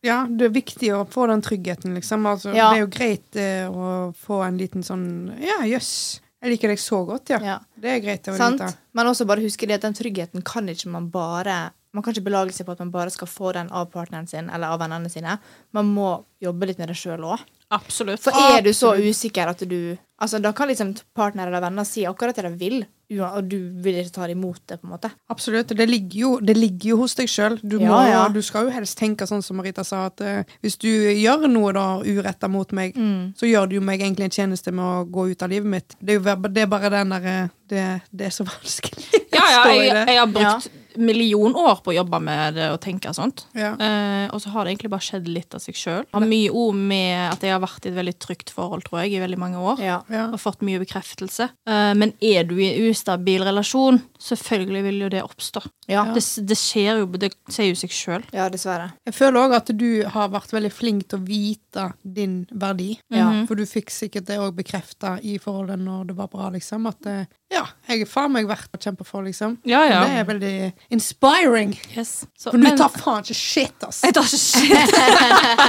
Ja, 0.06 0.22
det 0.30 0.48
er 0.48 0.54
viktig 0.56 0.92
å 0.96 1.02
få 1.12 1.26
den 1.28 1.42
tryggheten, 1.44 1.94
liksom. 1.98 2.26
Altså, 2.30 2.54
Ja. 2.56 2.70
Det 2.72 2.78
er 2.78 2.84
jo 2.86 2.92
greit 2.94 3.36
eh, 3.36 3.68
å 3.68 4.14
få 4.16 4.42
en 4.48 4.58
liten 4.58 4.84
sånn 4.86 5.34
Ja, 5.44 5.60
jøss. 5.68 6.22
Jeg 6.40 6.54
liker 6.54 6.72
deg 6.72 6.80
så 6.80 7.02
godt, 7.06 7.30
ja. 7.34 7.40
Ja. 7.44 7.58
Det 7.76 7.90
er 7.98 8.00
greit 8.00 8.28
å 8.32 8.38
Sant? 8.38 8.62
vite. 8.62 8.78
Men 8.96 9.08
også 9.12 9.28
bare 9.28 9.44
huske 9.44 9.68
det 9.68 9.76
at 9.76 9.82
den 9.82 9.94
tryggheten 9.98 10.42
kan 10.48 10.70
ikke 10.72 10.88
man 10.90 11.10
bare 11.12 11.72
Man 11.92 12.04
kan 12.04 12.14
ikke 12.14 12.24
belage 12.30 12.54
seg 12.54 12.68
på 12.68 12.72
at 12.76 12.80
man 12.84 12.92
bare 12.94 13.10
skal 13.10 13.28
få 13.28 13.52
den 13.52 13.72
av 13.74 13.88
partneren 13.90 14.28
sin 14.30 14.48
eller 14.54 14.68
av 14.70 14.80
vennene 14.80 15.10
sine. 15.10 15.40
Man 15.74 15.88
må 15.90 16.24
jobbe 16.40 16.68
litt 16.70 16.78
med 16.78 16.88
det 16.88 16.96
sjøl 16.96 17.24
òg. 17.26 17.40
Absolutt. 17.72 18.22
For 18.24 18.32
er 18.34 18.62
du 18.66 18.72
så 18.74 18.96
usikker 18.98 19.52
at 19.52 19.66
du 19.70 19.98
Altså, 20.20 20.42
Da 20.44 20.52
kan 20.52 20.68
liksom 20.68 20.90
partner 21.16 21.48
eller 21.48 21.62
venner 21.64 21.86
si 21.88 22.02
akkurat 22.04 22.36
det 22.36 22.44
de 22.44 22.58
vil, 22.60 22.82
og 23.24 23.46
du 23.48 23.56
vil 23.80 24.02
ikke 24.02 24.12
ta 24.12 24.26
det 24.28 24.34
imot 24.36 24.60
det. 24.68 24.82
på 24.82 24.88
en 24.88 24.92
måte. 24.92 25.12
Absolutt. 25.32 25.70
Det 25.78 25.86
ligger 25.88 26.20
jo, 26.20 26.32
det 26.44 26.58
ligger 26.58 26.90
jo 26.90 26.98
hos 26.98 27.16
deg 27.16 27.30
sjøl. 27.32 27.56
Du, 27.64 27.78
Ja, 27.80 28.02
ja. 28.10 28.26
du 28.28 28.42
skal 28.44 28.66
jo 28.68 28.74
helst 28.76 28.98
tenke 29.00 29.24
sånn 29.26 29.42
som 29.42 29.56
Marita 29.56 29.86
sa, 29.88 30.08
at 30.12 30.20
uh, 30.20 30.44
hvis 30.62 30.76
du 30.78 30.90
gjør 30.90 31.48
noe 31.48 31.72
da 31.72 31.86
uretta 32.04 32.50
mot 32.52 32.70
meg, 32.76 32.98
Mm. 33.00 33.32
så 33.40 33.48
gjør 33.48 33.70
du 33.70 33.76
jo 33.76 33.82
meg 33.82 34.02
egentlig 34.02 34.26
en 34.28 34.36
tjeneste 34.42 34.74
med 34.76 34.84
å 34.84 35.06
gå 35.08 35.30
ut 35.32 35.42
av 35.42 35.50
livet 35.50 35.72
mitt. 35.72 35.96
Det 36.04 36.18
er 36.18 36.20
jo 36.20 36.50
det 36.50 36.62
er 36.64 36.68
bare 36.68 36.90
den 36.90 37.10
derre 37.16 37.38
det, 37.70 37.88
det 38.12 38.26
er 38.28 38.36
så 38.36 38.44
vanskelig. 38.52 39.24
Ja, 39.32 39.46
ja, 39.56 39.64
jeg, 39.72 40.06
jeg 40.08 40.20
har 40.20 40.28
brukt 40.28 40.70
million 41.00 41.56
år 41.58 41.80
på 41.84 41.94
å 41.94 41.96
jobbe 42.00 42.20
med 42.24 42.58
det 42.60 42.70
og 42.74 42.80
tenke 42.84 43.12
sånt. 43.16 43.46
Ja. 43.58 43.72
Eh, 43.80 44.28
og 44.34 44.42
så 44.44 44.52
har 44.54 44.66
det 44.66 44.74
egentlig 44.76 44.92
bare 44.94 45.06
skjedd 45.06 45.30
litt 45.32 45.56
av 45.58 45.64
seg 45.64 45.78
sjøl. 45.80 46.06
Har 46.14 46.26
mye 46.26 46.52
ord 46.52 46.78
med 46.78 47.16
at 47.32 47.44
jeg 47.46 47.56
har 47.56 47.64
vært 47.64 47.88
i 47.88 47.92
et 47.92 47.98
veldig 47.98 48.16
trygt 48.22 48.54
forhold, 48.56 48.86
tror 48.88 49.04
jeg, 49.04 49.16
i 49.18 49.24
veldig 49.24 49.40
mange 49.42 49.62
år. 49.62 49.82
Ja. 49.84 50.00
Ja. 50.12 50.28
Og 50.34 50.42
fått 50.44 50.64
mye 50.66 50.82
bekreftelse. 50.84 51.50
Eh, 51.70 51.92
men 52.00 52.14
er 52.22 52.46
du 52.50 52.56
i 52.60 52.70
en 52.74 52.90
ustabil 52.92 53.44
relasjon, 53.48 54.02
selvfølgelig 54.20 54.84
vil 54.90 55.02
jo 55.06 55.12
det 55.16 55.24
oppstå. 55.26 55.64
Ja. 55.90 56.06
Det, 56.14 56.24
det 56.46 56.58
skjer 56.60 57.02
jo, 57.02 57.10
det 57.18 57.32
sier 57.50 57.72
jo 57.72 57.80
seg 57.80 57.94
sjøl. 57.96 58.28
ja, 58.36 58.50
dessverre. 58.54 58.92
Jeg 59.08 59.16
føler 59.18 59.42
òg 59.42 59.56
at 59.58 59.72
du 59.74 60.04
har 60.14 60.30
vært 60.34 60.54
veldig 60.54 60.72
flink 60.74 61.08
til 61.10 61.20
å 61.22 61.26
vite 61.26 61.88
din 62.04 62.44
verdi. 62.52 62.92
Ja. 63.14 63.30
For 63.50 63.58
du 63.58 63.66
fikk 63.70 63.90
sikkert 63.94 64.28
det 64.30 64.38
òg 64.42 64.54
bekrefta 64.60 65.16
i 65.26 65.38
forholdet 65.42 65.80
når 65.82 66.12
det 66.12 66.18
var 66.20 66.30
bra, 66.32 66.50
liksom. 66.54 66.86
At 66.90 67.08
eh, 67.10 67.26
ja, 67.50 67.64
jeg 67.90 68.04
er 68.06 68.10
faen 68.10 68.34
meg 68.36 68.50
verdt 68.50 68.76
å 68.76 68.82
kjempe 68.82 69.06
for, 69.08 69.26
liksom. 69.26 69.58
Ja, 69.70 69.82
ja. 69.90 70.04
Det 70.06 70.20
er 70.20 70.28
veldig 70.30 70.54
inspiring. 70.90 71.74
Yes. 71.96 72.26
Så, 72.38 72.50
For 72.52 72.58
du 72.58 72.64
men- 72.64 72.78
tar 72.78 72.90
faen 72.90 73.22
ikke 73.24 73.36
shit, 73.38 73.84
ass. 73.88 74.02
Jeg 74.04 74.14
tar 74.18 74.24
ikke 74.24 74.38
shit. 74.38 74.90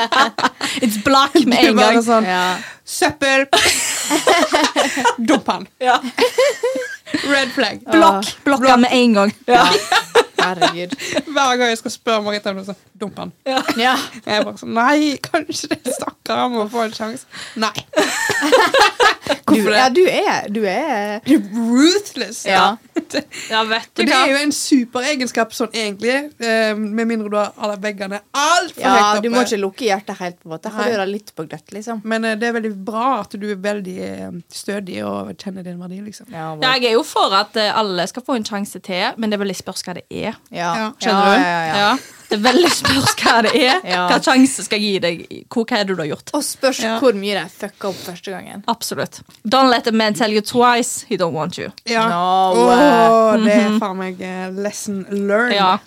It's 0.85 0.99
black 1.05 1.35
med 1.45 1.59
en 1.65 1.77
gang. 1.77 2.01
sånn 2.07 2.25
Ja. 2.29 2.45
Søppel! 2.91 3.45
Dump 5.29 5.47
han. 5.47 5.67
Ja. 5.79 6.01
Red 7.29 7.53
flag. 7.55 7.81
Blokk. 7.91 8.33
Blokk 8.45 8.67
han 8.69 8.81
med 8.81 8.91
en 8.97 9.13
gang. 9.15 9.33
Herregud. 10.41 10.95
Hver 11.29 11.57
gang 11.61 11.69
jeg 11.69 11.79
skal 11.83 11.93
spørre 11.93 12.23
Marita 12.25 12.51
om 12.51 12.57
noe, 12.63 12.65
så 12.65 12.75
dump 12.99 13.19
han. 13.21 13.33
Ja. 13.47 13.61
Jeg 13.77 14.39
er 14.41 14.45
bare 14.47 14.57
sånn 14.57 14.73
Nei, 14.75 15.19
kanskje 15.23 15.69
det 15.75 15.93
stakkar 15.99 16.47
han 16.47 16.55
må 16.55 16.65
få 16.73 16.87
en 16.87 16.95
sjanse. 16.97 17.29
Nei. 17.61 17.75
Hvorfor 19.51 19.71
det? 19.75 19.85
du 19.97 20.05
er 20.07 20.47
Du 20.53 20.61
er 20.65 21.21
Du 21.27 21.35
er 21.35 21.45
ruthless. 21.53 22.45
Ja. 22.49 22.77
Ja, 23.51 23.63
vet 23.69 23.89
du 23.95 24.03
For 24.03 24.09
det 24.09 24.15
hva. 24.15 24.21
er 24.27 24.33
jo 24.33 24.39
en 24.45 24.53
superegenskap 24.55 25.53
sånn 25.57 25.71
egentlig, 25.73 26.17
eh, 26.41 26.75
med 26.79 27.09
mindre 27.11 27.31
du 27.33 27.37
har 27.39 27.77
veggene 27.83 28.21
altfor 28.37 28.81
Ja, 28.85 28.93
høyt 28.95 29.07
oppe. 29.19 29.23
du 29.23 29.31
må 29.35 29.43
ikke 29.45 29.61
lukke 29.61 29.87
hjertet 29.89 30.19
helt, 30.21 30.39
på 30.43 30.49
en 30.51 30.55
måte. 30.57 30.71
Har 30.75 30.91
du 30.91 30.97
det 31.01 31.09
litt 31.11 31.33
på 31.37 31.47
gløtt, 31.49 31.73
liksom. 31.75 32.03
Men 32.05 32.25
eh, 32.25 32.37
det 32.41 32.49
er 32.51 32.57
veldig 32.61 32.73
bra 32.85 33.07
at 33.21 33.35
du 33.41 33.49
er 33.51 33.57
veldig 33.57 33.99
eh, 34.07 34.31
stødig 34.53 35.01
og 35.07 35.33
kjenner 35.41 35.67
din 35.67 35.81
verdi, 35.83 36.01
liksom. 36.07 36.31
Ja, 36.33 36.51
Ja, 36.61 36.75
jeg 36.79 36.93
er 36.93 36.97
jo 36.99 37.03
for 37.07 37.33
at 37.35 37.57
alle 37.57 38.07
skal 38.11 38.23
få 38.27 38.37
en 38.37 38.45
sjanse 38.45 38.81
til, 38.83 39.13
men 39.17 39.31
det 39.31 39.39
er 39.41 39.45
veldig 39.45 39.57
spørs 39.61 39.83
hva 39.87 39.95
det 40.01 40.07
er. 40.11 40.37
ja. 40.51 40.71
Ja, 40.81 40.91
Skjønner 41.01 41.27
ja, 41.27 41.35
du? 41.35 41.43
Ja, 41.43 41.61
ja, 41.67 41.77
ja. 41.91 41.93
Det 42.31 42.37
er 42.39 42.43
veldig 42.45 42.71
spørs 42.71 43.15
hva 43.21 43.37
det 43.43 43.51
er. 43.59 43.81
Ja. 43.91 44.05
Hva 44.11 44.19
sjanse 44.23 44.63
skal 44.65 44.79
jeg 44.79 44.93
gi 44.93 44.99
deg? 45.03 45.23
Hva 45.51 45.65
er 45.81 45.85
det 45.89 45.97
du 45.97 46.03
har 46.03 46.09
gjort? 46.13 46.31
Og 46.39 46.45
spørs 46.47 46.79
Ja. 46.85 46.93
hvor 47.03 47.17
mye 47.19 47.35
de 47.41 47.45
fucka 47.51 47.89
opp 47.91 47.99
første 48.07 48.31
gangen. 48.31 48.63
Absolutt. 48.71 49.21
Don't 49.45 49.71
let 49.73 49.87
a 49.91 49.93
man 49.93 50.15
tell 50.15 50.31
you 50.33 50.41
twice 50.41 51.05
he 51.09 51.17
don't 51.19 51.35
want 51.35 51.59
you. 51.59 51.71
Ja. 51.91 52.07
No, 52.09 52.69
Åh, 52.71 53.37
det 53.45 53.57
er 53.57 53.79
faen 53.83 53.99
meg 53.99 54.21
eh, 54.23 54.47
lesson 54.55 55.03
learned. 55.11 55.57
Ja. 55.59 55.79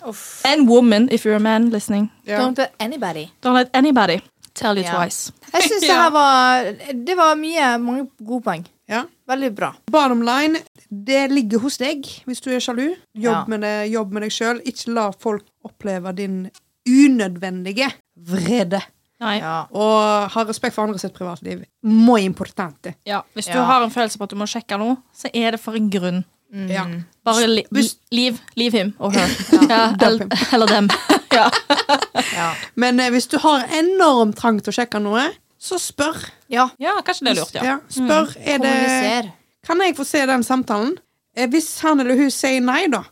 And 0.44 0.68
woman, 0.68 1.08
if 1.10 1.24
you're 1.24 1.36
a 1.36 1.40
man 1.40 1.70
listening. 1.70 2.10
Ja. 2.28 2.38
Don't 2.44 2.58
let 2.58 2.74
anybody. 2.78 3.30
Don't 3.42 3.54
let 3.56 3.70
anybody 3.74 4.20
tell 4.54 4.76
you 4.76 4.84
Ja. 4.84 4.98
twice. 5.00 5.32
Jeg 5.54 5.62
syns 5.70 5.80
det 5.86 5.90
her 5.96 6.10
var 6.10 6.64
Det 7.06 7.16
var 7.16 7.34
mye, 7.36 7.78
mange 7.78 8.08
gode 8.24 8.42
poeng. 8.42 8.64
Ja. 8.88 9.04
Veldig 9.28 9.54
bra. 9.56 9.72
Bottom 9.90 10.20
line, 10.22 10.58
det 10.90 11.30
ligger 11.30 11.58
hos 11.62 11.78
deg 11.80 12.04
hvis 12.26 12.40
du 12.44 12.50
er 12.52 12.60
sjalu. 12.60 12.90
Jobb 13.16 13.32
Ja. 13.32 13.44
med 13.48 13.60
det, 13.64 13.90
jobb 13.90 14.12
med 14.12 14.22
deg 14.26 14.30
sjøl. 14.34 14.60
Ikke 14.68 14.92
la 14.92 15.10
folk 15.10 15.44
oppleve 15.64 16.12
din 16.16 16.44
unødvendige 16.88 17.88
vrede. 18.16 18.80
Nei. 19.22 19.38
Ja. 19.38 19.62
Og 19.72 20.30
ha 20.34 20.42
respekt 20.44 20.74
for 20.76 20.84
andre 20.84 20.98
sitt 21.00 21.14
privatliv. 21.16 21.62
Må 21.86 22.16
importante. 22.20 22.94
Ja. 23.06 23.22
Hvis 23.34 23.46
du 23.46 23.56
Ja. 23.58 23.64
har 23.64 23.82
en 23.84 23.90
følelse 23.94 24.18
på 24.18 24.24
at 24.24 24.30
du 24.30 24.36
må 24.36 24.46
sjekke 24.50 24.78
noe, 24.78 24.96
så 25.14 25.30
er 25.32 25.52
det 25.52 25.60
for 25.60 25.74
en 25.78 25.90
grunn. 25.90 26.24
Ja. 26.68 26.84
Bare 27.24 27.46
li 27.48 27.64
Hvis- 27.72 27.96
liv. 28.12 28.38
Leave 28.56 28.72
him 28.78 28.94
og 29.00 29.12
her. 29.14 29.26
Eller, 30.06 30.28
eller 30.52 30.66
dem. 30.66 30.88
ja. 31.32 31.48
Ja. 32.34 32.54
Men 32.76 33.00
eh, 33.00 33.10
hvis 33.10 33.26
du 33.26 33.38
har 33.38 33.64
enorm 33.74 34.32
trang 34.34 34.60
til 34.62 34.70
å 34.70 34.76
sjekke 34.76 35.00
noe, 35.02 35.24
så 35.58 35.78
spør. 35.80 36.14
ja. 36.48 36.68
ja, 36.78 36.92
kanskje 37.02 37.24
det 37.24 37.30
er 37.32 37.40
lurt, 37.40 37.54
ja. 37.54 37.64
Ja, 37.64 37.78
spør. 37.88 38.36
Er 38.44 38.58
det, 38.58 39.32
kan 39.66 39.80
jeg 39.80 39.96
få 39.96 40.04
se 40.04 40.26
den 40.26 40.42
samtalen? 40.44 40.94
Eh, 41.34 41.48
Hvis 41.48 41.80
han 41.80 41.98
eller 42.00 42.14
hun 42.16 42.30
sier 42.30 42.60
nei, 42.60 42.86
da, 42.92 43.02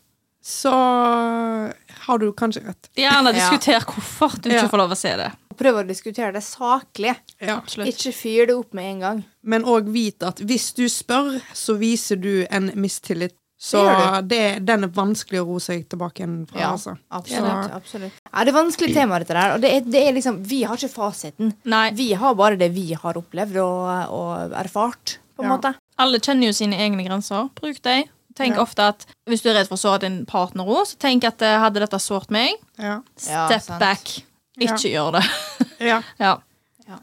så 0.45 1.72
har 2.07 2.19
du 2.19 2.33
kanskje 2.33 2.65
rett. 2.67 2.89
Gjerne 2.97 3.33
Ja. 3.33 3.51
diskuter 3.51 3.81
hvorfor 3.87 4.41
du 4.43 4.51
Ja. 4.51 4.63
ikke 4.63 4.71
får 4.71 4.79
lov 4.79 4.91
å 4.91 4.97
se 4.97 5.17
det. 5.17 5.31
Prøv 5.57 5.75
å 5.83 5.87
diskutere 5.87 6.33
det 6.33 6.43
saklig. 6.43 7.15
Ja. 7.41 7.61
Ikke 7.61 8.13
fyr 8.13 8.47
det 8.47 8.55
opp 8.57 8.73
med 8.75 8.85
en 8.91 9.01
gang. 9.01 9.25
Men 9.45 9.65
òg 9.65 9.91
vite 9.93 10.27
at 10.29 10.39
hvis 10.41 10.73
du 10.75 10.85
spør, 10.89 11.41
så 11.55 11.77
viser 11.79 12.17
du 12.21 12.47
en 12.51 12.71
mistillit. 12.75 13.33
Så 13.63 13.79
Det 13.85 14.29
det, 14.29 14.67
den 14.67 14.83
er 14.85 14.89
vanskelig 14.89 15.39
å 15.39 15.47
ro 15.47 15.59
seg 15.63 15.85
tilbake 15.89 16.19
igjen 16.25 16.49
fra. 16.51 16.59
Ja, 16.59 16.73
Altså. 16.73 16.97
absolutt. 17.13 17.71
absolutt. 17.73 18.13
Ja, 18.33 18.43
det 18.45 18.49
er 18.55 18.57
vanskelig 18.59 18.93
tema, 18.95 19.19
dette 19.21 19.35
der. 19.39 19.55
Og 19.55 19.61
det 19.61 19.71
er, 19.71 19.81
det 19.89 20.09
er 20.09 20.13
liksom, 20.17 20.43
vi 20.45 20.63
har 20.65 20.75
ikke 20.77 20.91
fasiten. 20.91 21.55
Nei. 21.65 21.91
Vi 21.93 22.13
har 22.15 22.35
bare 22.35 22.57
det 22.59 22.73
vi 22.75 22.93
har 22.95 23.15
opplevd 23.15 23.57
og, 23.63 24.11
og 24.11 24.51
erfart, 24.65 25.19
på 25.39 25.45
en 25.45 25.51
Ja. 25.51 25.57
måte. 25.57 25.75
Alle 25.97 26.19
kjenner 26.19 26.47
jo 26.47 26.53
sine 26.53 26.75
egne 26.75 27.07
grenser. 27.07 27.51
Bruk 27.55 27.81
dem. 27.83 28.05
Tenk 28.37 28.57
Ja. 28.57 28.63
ofte 28.63 28.83
at 28.89 29.07
hvis 29.29 29.43
du 29.43 29.49
er 29.51 29.55
redd 29.61 29.69
for 29.69 29.77
å 29.77 29.81
såre 29.83 30.01
din 30.01 30.25
partner 30.27 30.65
òg, 30.65 30.87
så 30.89 30.97
tenk 30.99 31.25
at 31.29 31.43
eh, 31.43 31.59
hadde 31.61 31.81
dette 31.81 31.99
sårt 32.01 32.31
meg, 32.31 32.55
Ja. 32.79 33.01
Ja, 33.29 33.47
step 33.49 33.69
ja, 33.69 33.79
back. 33.79 34.09
Ja. 34.57 34.73
Ikke 34.73 34.89
gjør 34.93 35.13
det. 35.19 35.25
Ja. 35.93 36.03
ja. 36.19 36.37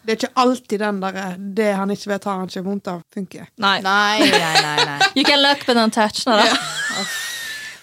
Det 0.05 0.11
er 0.11 0.17
ikke 0.19 0.33
alltid 0.37 0.79
den 0.79 0.99
der 1.01 1.35
'det 1.39 1.75
han 1.75 1.89
ikke 1.89 2.07
vet, 2.11 2.23
har 2.23 2.37
han 2.39 2.47
ikke 2.47 2.63
vondt 2.63 2.87
av' 2.87 3.01
funker. 3.13 3.47
Nei. 3.57 3.79
Nei, 3.81 4.19
nei, 4.19 4.61
nei. 4.61 4.85
nei. 4.85 4.99
You 5.15 5.23
can 5.25 5.41
look 5.41 5.65
but 5.65 5.75
don't 5.77 5.91
touch. 5.91 6.25
Nå, 6.27 6.35
da. 6.37 6.45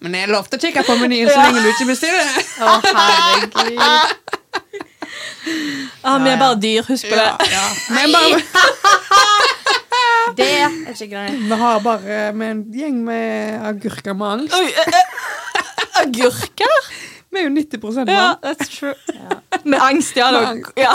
Men 0.00 0.14
jeg 0.14 0.22
er 0.26 0.32
lov 0.32 0.46
å 0.52 0.58
kikke 0.60 0.82
på 0.86 0.96
menyen 1.00 1.28
så 1.30 1.36
lenge 1.40 1.62
du 1.62 1.68
ikke 1.70 1.86
bestiller. 1.86 2.26
Å, 2.60 2.80
herregud. 2.84 3.78
Ah, 6.06 6.18
vi 6.22 6.30
er 6.30 6.38
bare 6.40 6.56
dyr, 6.60 6.82
husk 6.88 7.06
på 7.08 7.14
Ja, 7.16 7.36
det. 7.38 7.46
ja. 7.52 7.64
Men 7.94 8.12
bare, 8.12 8.40
Det 10.36 10.46
er 10.50 10.70
ikke 10.92 11.08
greit. 11.14 11.38
vi 11.50 11.58
har 11.62 11.80
bare 11.84 12.32
med 12.34 12.50
en 12.50 12.62
gjeng 12.74 13.02
med 13.04 13.60
agurker 13.70 14.14
med 14.14 14.26
angst. 14.26 14.54
Oi, 14.54 14.66
eh, 14.66 15.00
eh, 15.00 16.00
Agurker? 16.02 16.78
Vi 17.32 17.38
er 17.40 17.48
jo 17.48 17.54
90 17.54 17.94
mann. 17.96 18.08
Ja, 18.08 18.34
that's 18.42 18.70
true. 18.78 18.94
Med 19.64 19.78
angst, 19.82 20.16
ja. 20.16 20.30
Med 20.30 20.48
angst. 20.48 20.72
ja. 20.76 20.92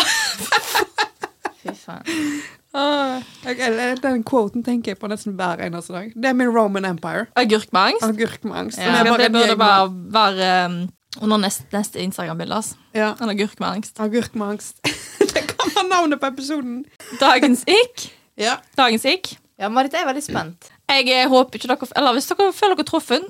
Fy 1.61 1.75
faen. 1.75 2.41
Ah, 2.73 3.19
okay, 3.43 3.95
Den 4.01 4.23
quoten 4.23 4.63
tenker 4.63 4.93
jeg 4.93 4.99
på 5.01 5.09
nesten 5.11 5.35
hver 5.35 5.59
eneste 5.65 5.91
dag. 5.93 6.13
Det 6.15 6.29
er 6.29 6.33
min 6.39 6.47
Roman 6.55 6.85
Empire. 6.87 7.25
Agurk 7.35 7.67
med 7.75 7.81
angst? 7.81 8.05
Agurk 8.07 8.43
med 8.47 8.55
angst. 8.55 8.79
Ja, 8.79 9.03
Det 9.03 9.17
det 9.19 9.31
burde 9.33 9.57
bare 9.59 9.89
være 9.91 10.65
um, 10.65 10.77
under 11.21 11.37
neste, 11.37 11.65
neste 11.73 11.99
Instagram-bilde. 11.99 12.55
Altså. 12.55 12.75
ja, 12.95 13.11
En 13.21 13.29
agurk 13.29 13.59
med 13.59 13.67
angst. 13.67 13.99
Agurk 13.99 14.35
med 14.35 14.47
angst. 14.47 14.79
det 15.33 15.43
kan 15.51 15.75
være 15.75 15.87
navnet 15.89 16.19
på 16.19 16.31
episoden. 16.31 16.85
Dagens 17.19 17.65
ikk. 17.67 18.07
Ja. 18.41 18.57
Dagens 18.77 19.07
ikk. 19.09 19.33
Ja, 19.61 19.69
Marit, 19.69 19.93
jeg 19.93 20.01
er 20.01 20.09
veldig 20.09 20.23
spent. 20.25 20.71
Jeg 20.91 21.09
eh, 21.13 21.27
håper 21.29 21.59
ikke 21.59 21.69
dere 21.69 21.87
Eller 21.95 22.15
hvis 22.17 22.27
dere 22.31 22.47
føler 22.51 22.75
dere 22.75 22.87
truffet 22.89 23.27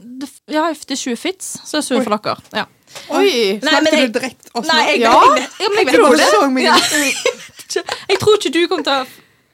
Jeg 0.50 0.58
har 0.58 0.72
det 0.72 0.96
er 0.96 1.02
20 1.02 1.18
fits, 1.20 1.50
så 1.68 1.78
er 1.78 1.82
jeg 1.82 1.88
sur 1.90 2.06
for 2.06 2.16
dere. 2.16 2.38
Ja. 2.56 2.64
Oi! 3.12 3.60
Snakket 3.62 3.98
du 3.98 4.16
direkte 4.20 4.54
oss 4.56 4.70
Nei, 4.70 4.80
jeg, 4.94 5.02
Ja. 5.04 5.12
jeg, 5.36 5.44
jeg, 5.44 5.68
jeg, 5.68 5.88
jeg, 5.88 6.00
tror 6.00 6.16
det. 6.16 7.12
Jeg 8.12 8.18
tror 8.20 8.36
ikke 8.36 8.52
du 8.52 8.66
kommer 8.68 8.84
til 8.84 8.96
å 9.00 9.04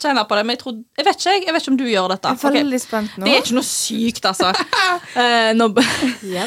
kjenne 0.02 0.24
på 0.30 0.38
det, 0.38 0.44
men 0.46 0.56
jeg, 0.56 0.62
tror, 0.62 0.76
jeg 0.98 1.06
vet 1.06 1.20
ikke 1.22 1.34
jeg, 1.34 1.54
vet 1.54 1.64
ikke 1.64 1.72
om 1.74 1.80
du 1.80 1.86
gjør 1.90 2.12
dette. 2.14 2.34
Jeg 2.34 2.50
er 2.50 2.56
veldig 2.58 2.80
spent 2.82 3.18
nå. 3.18 3.26
Det 3.26 3.34
er 3.34 3.44
ikke 3.44 3.58
noe 3.58 3.68
sykt, 3.68 4.28
altså. 4.30 4.52
Uh, 5.14 5.52
nå, 5.60 5.70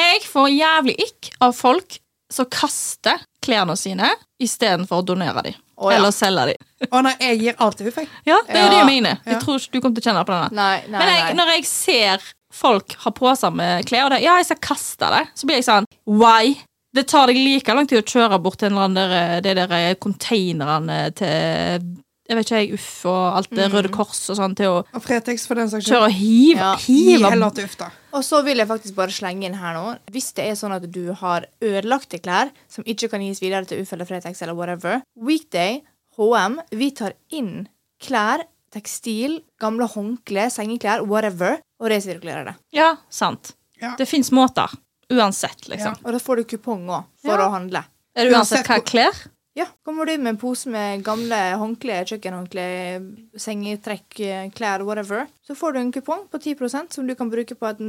jeg 0.00 0.22
får 0.30 0.48
jævlig 0.54 0.96
ikk 1.06 1.30
av 1.46 1.54
folk 1.58 2.00
som 2.30 2.46
kaster 2.52 3.20
klærne 3.44 3.76
sine 3.78 4.08
istedenfor 4.40 5.02
å 5.02 5.06
donere 5.06 5.44
dem. 5.46 5.58
Å, 5.80 5.90
ja. 5.90 5.98
Eller 5.98 6.12
selge 6.14 6.50
dem. 6.50 6.88
Å 6.90 7.00
nei, 7.04 7.14
jeg 7.24 7.38
gir 7.40 7.62
alltid 7.64 7.88
uff, 7.90 8.00
jeg. 8.02 8.10
Ja, 8.28 8.36
det 8.46 8.58
er 8.58 8.66
jo 8.66 8.72
det 8.72 8.80
jeg 8.82 8.90
mener. 8.90 9.20
Ja. 9.24 9.32
Jeg 9.32 9.40
tror 9.44 9.60
ikke 9.60 9.72
du 9.72 9.80
kommer 9.80 9.96
til 9.96 10.04
å 10.04 10.08
kjenne 10.10 10.24
på 10.28 10.34
denne. 10.36 10.50
Nei, 10.56 10.74
nei, 10.92 10.98
Men 11.00 11.12
jeg, 11.14 11.38
når 11.38 11.52
jeg 11.54 11.68
ser 11.70 12.26
folk 12.52 12.96
ha 13.04 13.12
poser 13.14 13.54
med 13.54 13.86
klær, 13.88 14.08
og 14.08 14.14
det, 14.14 14.20
ja, 14.24 14.36
jeg 14.40 14.50
skal 14.50 14.60
kaste 14.70 15.08
det, 15.14 15.22
så 15.38 15.48
blir 15.48 15.60
jeg 15.60 15.68
sånn 15.68 15.88
Why? 16.10 16.56
Det 16.90 17.06
tar 17.06 17.30
deg 17.30 17.38
like 17.38 17.74
lang 17.76 17.86
tid 17.86 18.00
å 18.00 18.06
kjøre 18.06 18.40
bort 18.42 18.58
til 18.60 18.70
en 18.70 18.74
eller 18.74 18.88
annen 18.88 18.98
der, 18.98 19.44
de 19.46 19.54
der 19.60 19.98
containerne 20.02 20.98
til 21.14 21.84
Jeg 22.30 22.38
vet 22.38 22.48
ikke, 22.48 22.62
jeg, 22.64 22.78
Uff 22.78 22.90
og 23.10 23.22
alt 23.38 23.54
det 23.54 23.68
Røde 23.70 23.92
Kors 23.94 24.24
og 24.32 24.40
sånn, 24.40 24.56
til 24.58 24.74
å 24.74 24.82
Og 24.82 25.04
Fretex, 25.04 25.46
for 25.46 25.58
den 25.58 25.70
saks 25.70 25.86
kjøre 25.86 26.10
og 26.10 26.18
hive. 26.18 26.58
Ja. 26.58 26.74
Hive. 26.82 27.32
til 27.54 27.70
uff, 27.70 27.78
da. 27.78 27.92
Og 28.12 28.24
så 28.26 28.40
vil 28.46 28.58
jeg 28.58 28.66
faktisk 28.70 28.96
bare 28.96 29.14
slenge 29.14 29.46
inn 29.46 29.54
her 29.60 29.76
nå. 29.76 29.84
Hvis 30.10 30.32
det 30.36 30.48
er 30.50 30.56
sånn 30.58 30.74
at 30.74 30.86
du 30.90 31.12
har 31.20 31.46
ødelagte 31.62 32.18
klær 32.22 32.50
som 32.70 32.84
ikke 32.88 33.10
kan 33.12 33.22
gis 33.22 33.40
videre 33.42 33.68
til 33.70 33.82
ufelle 33.84 34.06
Fretex 34.08 34.42
eller 34.42 34.56
whatever, 34.58 35.02
Weekday, 35.14 35.80
HM, 36.18 36.58
vi 36.74 36.90
tar 36.98 37.14
inn 37.30 37.68
klær, 38.02 38.42
tekstil, 38.74 39.40
gamle 39.62 39.86
håndklær, 39.90 40.50
sengeklær, 40.54 41.04
whatever, 41.06 41.58
og 41.80 41.90
resirkulerer 41.92 42.50
det. 42.50 42.56
Ja, 42.76 42.96
sant. 43.10 43.54
Ja. 43.80 43.94
Det 43.98 44.06
fins 44.10 44.30
måter. 44.34 44.72
Uansett, 45.10 45.66
liksom. 45.70 45.96
Ja. 45.98 46.06
Og 46.06 46.14
da 46.14 46.20
får 46.22 46.42
du 46.42 46.44
kupong 46.56 46.84
òg 46.90 47.04
for 47.24 47.34
Ja. 47.38 47.46
å 47.48 47.50
handle. 47.54 47.84
Er 48.14 48.24
det 48.28 48.34
uansett 48.34 48.60
Uansett 48.62 48.68
hva 48.68 48.84
klær? 48.84 49.16
Ja, 49.58 49.66
kommer 49.82 50.06
du 50.06 50.12
med 50.18 50.36
en 50.36 50.38
pose 50.38 50.70
med 50.70 51.02
gamle 51.02 51.36
håndklær, 51.58 52.06
kjøkkenhåndklær, 52.06 53.02
sengetrekk, 53.34 54.20
klær, 54.54 54.84
whatever, 54.86 55.26
så 55.42 55.56
får 55.58 55.74
du 55.74 55.80
en 55.80 55.92
kupong 55.92 56.28
på 56.30 56.38
10% 56.38 56.94
som 56.94 57.08
du 57.08 57.16
kan 57.18 57.30
bruke 57.32 57.58
på 57.58 57.72
et 57.72 57.80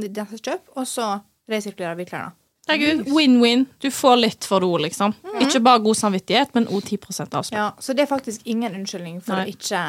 kjøp, 0.42 0.72
og 0.74 0.88
så 0.90 1.20
resirkulerer 1.50 1.98
vi 2.00 2.08
klærne. 2.10 2.34
Herregud, 2.68 3.08
win-win. 3.10 3.64
Du 3.82 3.90
får 3.90 4.16
litt 4.20 4.46
for 4.46 4.62
det 4.62 4.84
liksom. 4.84 5.14
Ikke 5.42 5.60
bare 5.60 5.82
god 5.82 5.98
samvittighet, 5.98 6.52
men 6.54 6.68
òg 6.70 6.84
10% 6.86 7.34
avslag. 7.34 7.58
Ja, 7.58 7.70
så 7.78 7.94
det 7.94 8.04
er 8.04 8.10
faktisk 8.10 8.46
ingen 8.46 8.74
unnskyldning 8.78 9.18
for 9.22 9.34
Nei. 9.38 9.48
å 9.50 9.54
ikke 9.56 9.80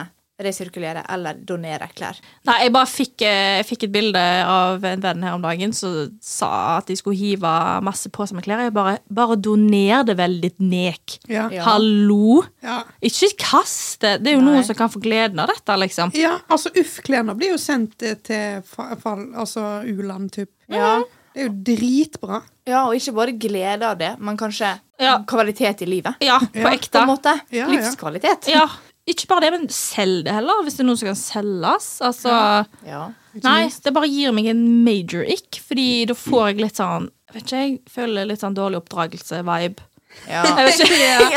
resirkulere 0.41 1.03
eller 1.13 1.38
donere 1.45 1.88
klær. 1.95 2.17
Nei, 2.49 2.55
jeg 2.63 2.71
bare 2.73 2.89
fikk, 2.89 3.21
eh, 3.21 3.57
jeg 3.59 3.65
fikk 3.69 3.84
et 3.88 3.91
bilde 3.93 4.23
av 4.49 4.84
en 4.84 4.99
venn 5.03 5.23
her 5.23 5.36
om 5.38 5.41
dagen 5.45 5.73
som 5.77 6.09
sa 6.21 6.77
at 6.79 6.88
de 6.89 6.95
skulle 6.97 7.15
hive 7.19 7.51
masse 7.86 8.09
på 8.09 8.25
seg 8.27 8.36
med 8.39 8.43
klær. 8.47 8.63
Jeg 8.65 8.73
bare, 8.73 8.97
bare 9.13 9.36
doner 9.38 10.03
det 10.03 10.17
vel 10.17 10.39
litt 10.41 10.59
nek. 10.59 11.19
Ja. 11.29 11.47
Hallo! 11.67 12.41
Ja. 12.65 12.81
Ikke 13.01 13.29
kast 13.38 14.01
det. 14.01 14.23
Det 14.23 14.34
er 14.34 14.38
jo 14.39 14.41
Nei. 14.43 14.53
noen 14.55 14.65
som 14.65 14.75
kan 14.79 14.89
få 14.89 14.99
gleden 15.03 15.39
av 15.39 15.47
dette, 15.53 15.77
liksom. 15.86 16.11
ja, 16.17 16.39
altså 16.49 16.71
Uff-klærne 16.81 17.36
blir 17.38 17.53
jo 17.53 17.59
sendt 17.61 18.01
eh, 18.01 18.15
til 18.25 18.63
fa 18.65 18.95
fall, 18.99 19.27
altså 19.38 19.84
u-land, 19.86 20.31
typ. 20.34 20.49
Ja. 20.67 20.97
Det 21.34 21.41
er 21.41 21.47
jo 21.47 21.53
dritbra. 21.65 22.41
ja, 22.69 22.84
og 22.88 22.93
ikke 22.95 23.13
bare 23.17 23.34
glede 23.38 23.84
av 23.89 23.97
det, 23.97 24.11
men 24.19 24.38
kanskje 24.38 24.79
Ja. 24.99 25.17
kvalitet 25.27 25.81
i 25.81 25.86
livet. 25.89 26.15
Ja, 26.21 26.38
på 26.39 26.49
Ja, 26.59 26.63
På 26.69 26.73
ekte. 26.73 26.99
en 27.01 27.07
måte. 27.09 27.34
Livskvalitet. 27.51 28.47
Ja, 28.53 28.67
ikke 29.08 29.28
bare 29.28 29.41
det, 29.41 29.51
men 29.51 29.68
selg 29.70 30.24
det 30.26 30.34
heller, 30.34 30.64
hvis 30.64 30.78
det 30.78 30.84
er 30.86 30.88
noe 30.88 30.99
som 30.99 31.08
kan 31.10 31.20
selges. 31.20 31.88
Altså, 32.01 32.66
Ja. 32.86 33.12
nei, 33.43 33.68
det 33.84 33.93
bare 33.93 34.08
gir 34.08 34.32
meg 34.32 34.47
en 34.47 34.84
major 34.86 35.24
ick, 35.28 35.60
fordi 35.68 36.06
da 36.08 36.14
får 36.14 36.47
jeg 36.54 36.62
litt 36.62 36.76
sånn 36.80 37.10
vet 37.34 37.43
ikke, 37.47 37.62
jeg 37.64 37.80
føler 37.89 38.28
litt 38.30 38.39
sånn 38.43 38.54
dårlig 38.56 38.82
oppdragelse-vibe. 38.84 39.80
Ja. 40.30 40.43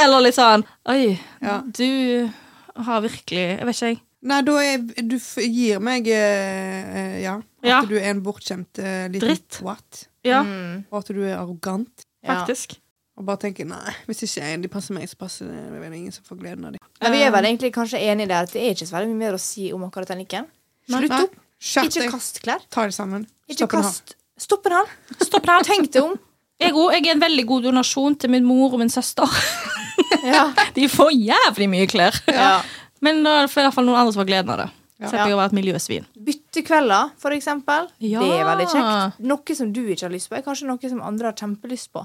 Eller 0.04 0.20
litt 0.20 0.34
sånn 0.36 0.62
Oi, 0.86 1.18
Ja. 1.40 1.62
du 1.64 2.28
har 2.76 3.00
virkelig 3.00 3.58
Jeg 3.58 3.64
vet 3.64 3.74
ikke, 3.76 3.86
jeg. 3.94 4.00
Nei, 4.26 4.40
da 4.42 4.52
er, 4.60 4.78
du 5.06 5.16
gir 5.40 5.80
meg 5.80 6.06
eh, 6.08 6.96
eh, 6.98 7.22
Ja. 7.22 7.36
At 7.38 7.68
Ja. 7.70 7.80
du 7.88 7.96
er 7.96 8.10
en 8.10 8.20
bortskjemt 8.22 8.78
eh, 8.78 9.08
liten 9.08 9.20
Dritt. 9.28 9.60
what. 9.62 10.06
Ja, 10.24 10.42
Mm. 10.44 10.84
Og 10.92 10.98
at 11.00 11.08
du 11.14 11.22
er 11.24 11.38
arrogant. 11.38 12.04
Ja. 12.22 12.44
faktisk. 12.44 12.76
Og 13.16 13.24
bare 13.24 13.40
tenker 13.46 13.64
nei, 13.64 13.94
hvis 14.04 14.26
ikke 14.26 14.50
de 14.60 14.68
passer 14.68 14.92
meg, 14.92 15.08
så 15.08 15.16
passer 15.16 15.48
det 15.48 15.62
det 15.72 15.80
er 15.80 15.94
ingen 15.96 16.12
som 16.12 16.26
får 16.26 16.36
gleden 16.42 16.66
av 16.68 16.74
dem. 16.74 16.82
Men 17.00 17.14
vi 17.14 17.22
er 17.24 17.32
vel 17.32 17.48
egentlig 17.48 17.72
kanskje 17.72 18.02
enige 18.04 18.28
der 18.28 18.44
at 18.44 18.52
det 18.52 18.60
er 18.60 18.76
ikke 18.76 18.88
så 18.90 18.96
veldig 18.98 19.14
mye 19.14 19.22
mer 19.22 19.38
å 19.38 19.40
si 19.40 19.70
om 19.72 19.86
akkurat 19.88 20.12
den 20.12 20.20
nikken. 20.20 20.48
Slutt 20.90 21.14
Nei. 21.14 21.22
opp. 21.24 21.38
Skjerp 21.56 21.88
Ikke 21.88 22.10
kast 22.12 22.42
klær. 22.44 22.64
Ta 22.68 22.84
det 22.84 22.94
sammen. 22.96 23.24
Ikke 23.48 23.64
Stopp 23.64 23.76
en 23.78 23.86
hal. 23.86 23.94
kast 23.94 24.16
Stopp 24.36 24.68
en 24.68 24.76
hal. 24.76 24.90
Stopp 25.24 25.48
der. 25.48 25.64
Tenk 25.64 25.88
deg 25.94 26.02
om. 26.04 26.18
Jeg, 26.60 26.72
òg, 26.76 26.92
jeg 26.92 27.06
er 27.06 27.14
en 27.14 27.22
veldig 27.24 27.44
god 27.48 27.66
donasjon 27.70 28.16
til 28.20 28.32
min 28.32 28.44
mor 28.44 28.76
og 28.76 28.84
min 28.84 28.92
søster. 28.92 29.28
Ja. 30.22 30.52
De 30.76 30.84
får 30.90 31.08
jævlig 31.14 31.66
mye 31.70 31.86
klær. 31.90 32.14
Ja. 32.30 32.60
Men 33.02 33.22
da 33.24 33.32
er 33.40 33.48
i 33.48 33.50
hvert 33.50 33.74
fall 33.74 33.86
noen 33.86 33.98
andre 33.98 34.12
som 34.12 34.20
får 34.20 34.28
gleden 34.28 34.52
av 34.52 34.60
det. 34.60 34.66
Ja. 35.00 35.08
Slipper 35.10 35.30
jeg 35.32 35.38
være 35.38 35.50
et 35.50 35.56
miljøsvin. 35.56 36.06
Byttekvelder, 36.56 37.10
for 37.20 37.30
eksempel. 37.36 37.88
Ja. 38.00 38.20
Det 38.22 38.36
er 38.40 38.46
veldig 38.48 38.66
kjekt. 38.70 39.18
Noe 39.28 39.56
som 39.58 39.72
du 39.76 39.82
ikke 39.92 40.06
har 40.06 40.12
lyst 40.14 40.30
på, 40.30 40.36
er 40.38 40.44
kanskje 40.46 40.66
noe 40.70 40.88
som 40.90 41.02
andre 41.04 41.28
har 41.30 41.36
kjempelyst 41.36 41.90
på. 41.92 42.02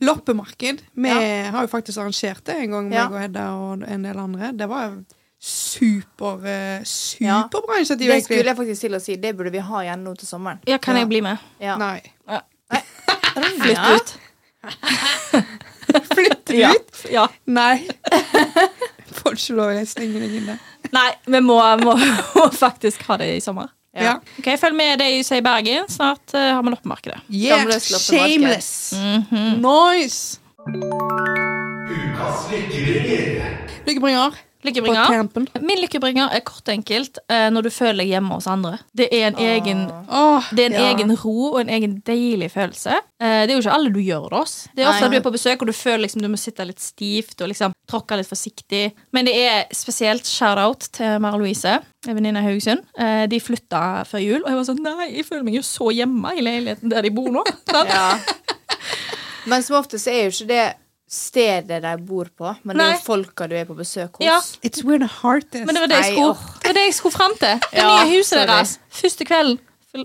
Loppemarked. 0.00 0.80
Vi 0.94 1.10
har 1.10 1.60
jo 1.66 1.68
faktisk 1.72 2.00
arrangert 2.00 2.44
det 2.48 2.56
en 2.62 2.70
gang, 2.70 2.92
Ja. 2.92 3.08
meg 3.08 3.12
og 3.14 3.20
Hedda 3.20 3.44
og 3.52 3.82
en 3.88 4.02
del 4.02 4.18
andre. 4.18 4.52
Det 4.56 4.68
var 4.68 4.96
super, 5.38 6.40
eh, 6.46 6.78
Ja. 7.20 7.42
superbra 7.44 7.76
initiativ, 7.78 8.08
Det 8.08 8.24
skulle 8.24 8.44
jeg 8.44 8.56
faktisk 8.56 8.80
til 8.80 8.92
å 8.94 9.00
si. 9.00 9.16
Det 9.16 9.36
burde 9.36 9.50
vi 9.52 9.58
ha 9.58 9.80
igjen 9.82 10.02
nå 10.04 10.16
til 10.16 10.26
sommeren. 10.28 10.58
Ja, 10.66 10.78
kan 10.78 10.94
Ja. 10.96 11.00
jeg 11.02 11.08
bli 11.08 11.20
med? 11.20 11.38
Ja. 11.60 11.76
Nei. 11.76 12.00
Flytt 13.34 13.78
ut. 13.96 14.18
Flytt 16.14 16.50
ut? 16.50 17.06
ja. 17.10 17.28
Nei. 17.44 17.86
Får 19.14 19.32
ikke 19.36 19.54
lov 19.56 19.70
å 19.76 19.84
stenge 19.86 20.20
deg 20.20 20.34
inn 20.40 20.46
der. 20.46 20.58
Nei, 20.92 21.10
vi 21.26 21.40
må, 21.40 21.58
må, 21.82 21.94
må 22.34 22.48
faktisk 22.52 23.02
ha 23.08 23.16
det 23.16 23.36
i 23.36 23.40
sommer. 23.40 23.68
Ja. 23.94 24.14
Ok, 24.38 24.48
Følg 24.60 24.74
med 24.74 24.98
det 24.98 25.10
i 25.38 25.40
Bergen. 25.44 25.88
Snart 25.88 26.34
uh, 26.34 26.40
har 26.40 26.62
vi 26.62 26.70
loppemarkedet. 26.74 27.20
Yeah, 27.30 27.70
shameless. 27.80 28.92
Mhm. 28.92 29.62
Nice. 29.62 30.40
Ukas 31.94 32.48
lykkebringer. 33.86 34.34
Lykkebringer. 34.64 35.60
Min 35.60 35.80
lykkebringer 35.82 36.32
er 36.32 36.40
kort 36.46 36.64
og 36.64 36.72
enkelt 36.72 37.18
eh, 37.28 37.50
når 37.52 37.66
du 37.66 37.70
føler 37.74 38.00
deg 38.00 38.14
hjemme 38.14 38.38
hos 38.38 38.46
andre. 38.48 38.78
Det 38.96 39.10
er 39.12 39.26
en 39.28 39.40
egen 39.44 39.82
Åh, 40.08 40.46
det 40.56 40.64
er 40.64 40.70
en 40.70 40.78
ja. 40.78 40.84
egen 40.94 41.12
ro 41.20 41.50
og 41.50 41.58
en 41.60 41.72
egen 41.74 41.98
deilig 42.06 42.48
følelse. 42.54 42.96
Eh, 43.20 43.42
det 43.44 43.52
er 43.52 43.58
jo 43.58 43.62
ikke 43.62 43.74
alle 43.76 43.92
du 43.92 44.00
gjør 44.00 44.30
det 44.32 44.40
hos. 44.40 44.54
Det 44.72 44.84
er 44.84 44.90
ofte 44.90 45.10
du 45.12 45.18
er 45.18 45.24
på 45.26 45.34
besøk 45.34 45.64
og 45.64 45.68
du 45.68 45.76
føler 45.76 46.06
liksom 46.06 46.24
du 46.24 46.30
må 46.32 46.40
sitte 46.40 46.64
litt 46.64 46.80
stivt 46.80 47.44
og 47.44 47.50
liksom 47.52 47.74
tråkke 47.90 48.16
litt 48.16 48.30
forsiktig. 48.30 48.84
Men 49.12 49.28
det 49.28 49.34
er 49.42 49.66
spesielt 49.76 50.28
shout-out 50.28 50.88
til 50.96 51.18
Mara 51.20 51.40
Louise, 51.40 51.76
venninna 52.08 52.40
i 52.40 52.48
Haugesund. 52.48 52.86
Eh, 52.96 53.26
de 53.28 53.42
flytta 53.44 53.82
før 54.08 54.24
jul, 54.24 54.40
og 54.40 54.48
jeg 54.48 54.60
var 54.60 54.68
sånn 54.70 54.82
Nei, 54.84 55.10
jeg 55.18 55.28
føler 55.28 55.44
meg 55.46 55.58
jo 55.58 55.64
så 55.64 55.90
hjemme 55.94 56.32
i 56.36 56.44
leiligheten 56.44 56.92
der 56.92 57.04
de 57.04 57.12
bor 57.14 57.28
nå. 57.32 57.44
Ja. 57.84 58.16
Men 59.50 59.62
som 59.62 59.76
oftest 59.76 60.08
er 60.08 60.24
jo 60.24 60.32
ikke 60.32 60.48
det 60.48 60.64
stedet 61.14 61.80
de 61.84 61.92
bor 62.08 62.28
på, 62.36 62.50
men 62.66 62.76
det 62.78 62.84
er 62.84 62.96
jo 62.96 63.02
folka 63.06 63.46
du 63.50 63.54
er 63.58 63.66
på 63.68 63.76
besøk 63.78 64.18
hos. 64.18 64.24
Ja. 64.26 64.38
It's 64.66 64.82
where 64.84 64.98
the 64.98 65.10
heart 65.22 65.46
is. 65.54 65.64
Men 65.68 65.74
det 65.78 65.82
var 65.84 65.92
det 65.92 66.00
jeg 66.00 66.08
Nei, 66.08 66.16
skulle, 66.16 66.30
åh. 66.34 66.56
det 66.62 66.68
var 66.72 66.78
det 66.80 66.84
jeg 66.88 66.94
skulle 66.98 67.16
fram 67.16 67.36
til. 67.40 67.60
Det 67.70 67.78
Ja, 67.82 67.90
nye 68.04 68.16
huset 68.18 68.40
deres. 68.50 68.74
Første 69.02 69.26
kvelden. 69.28 69.60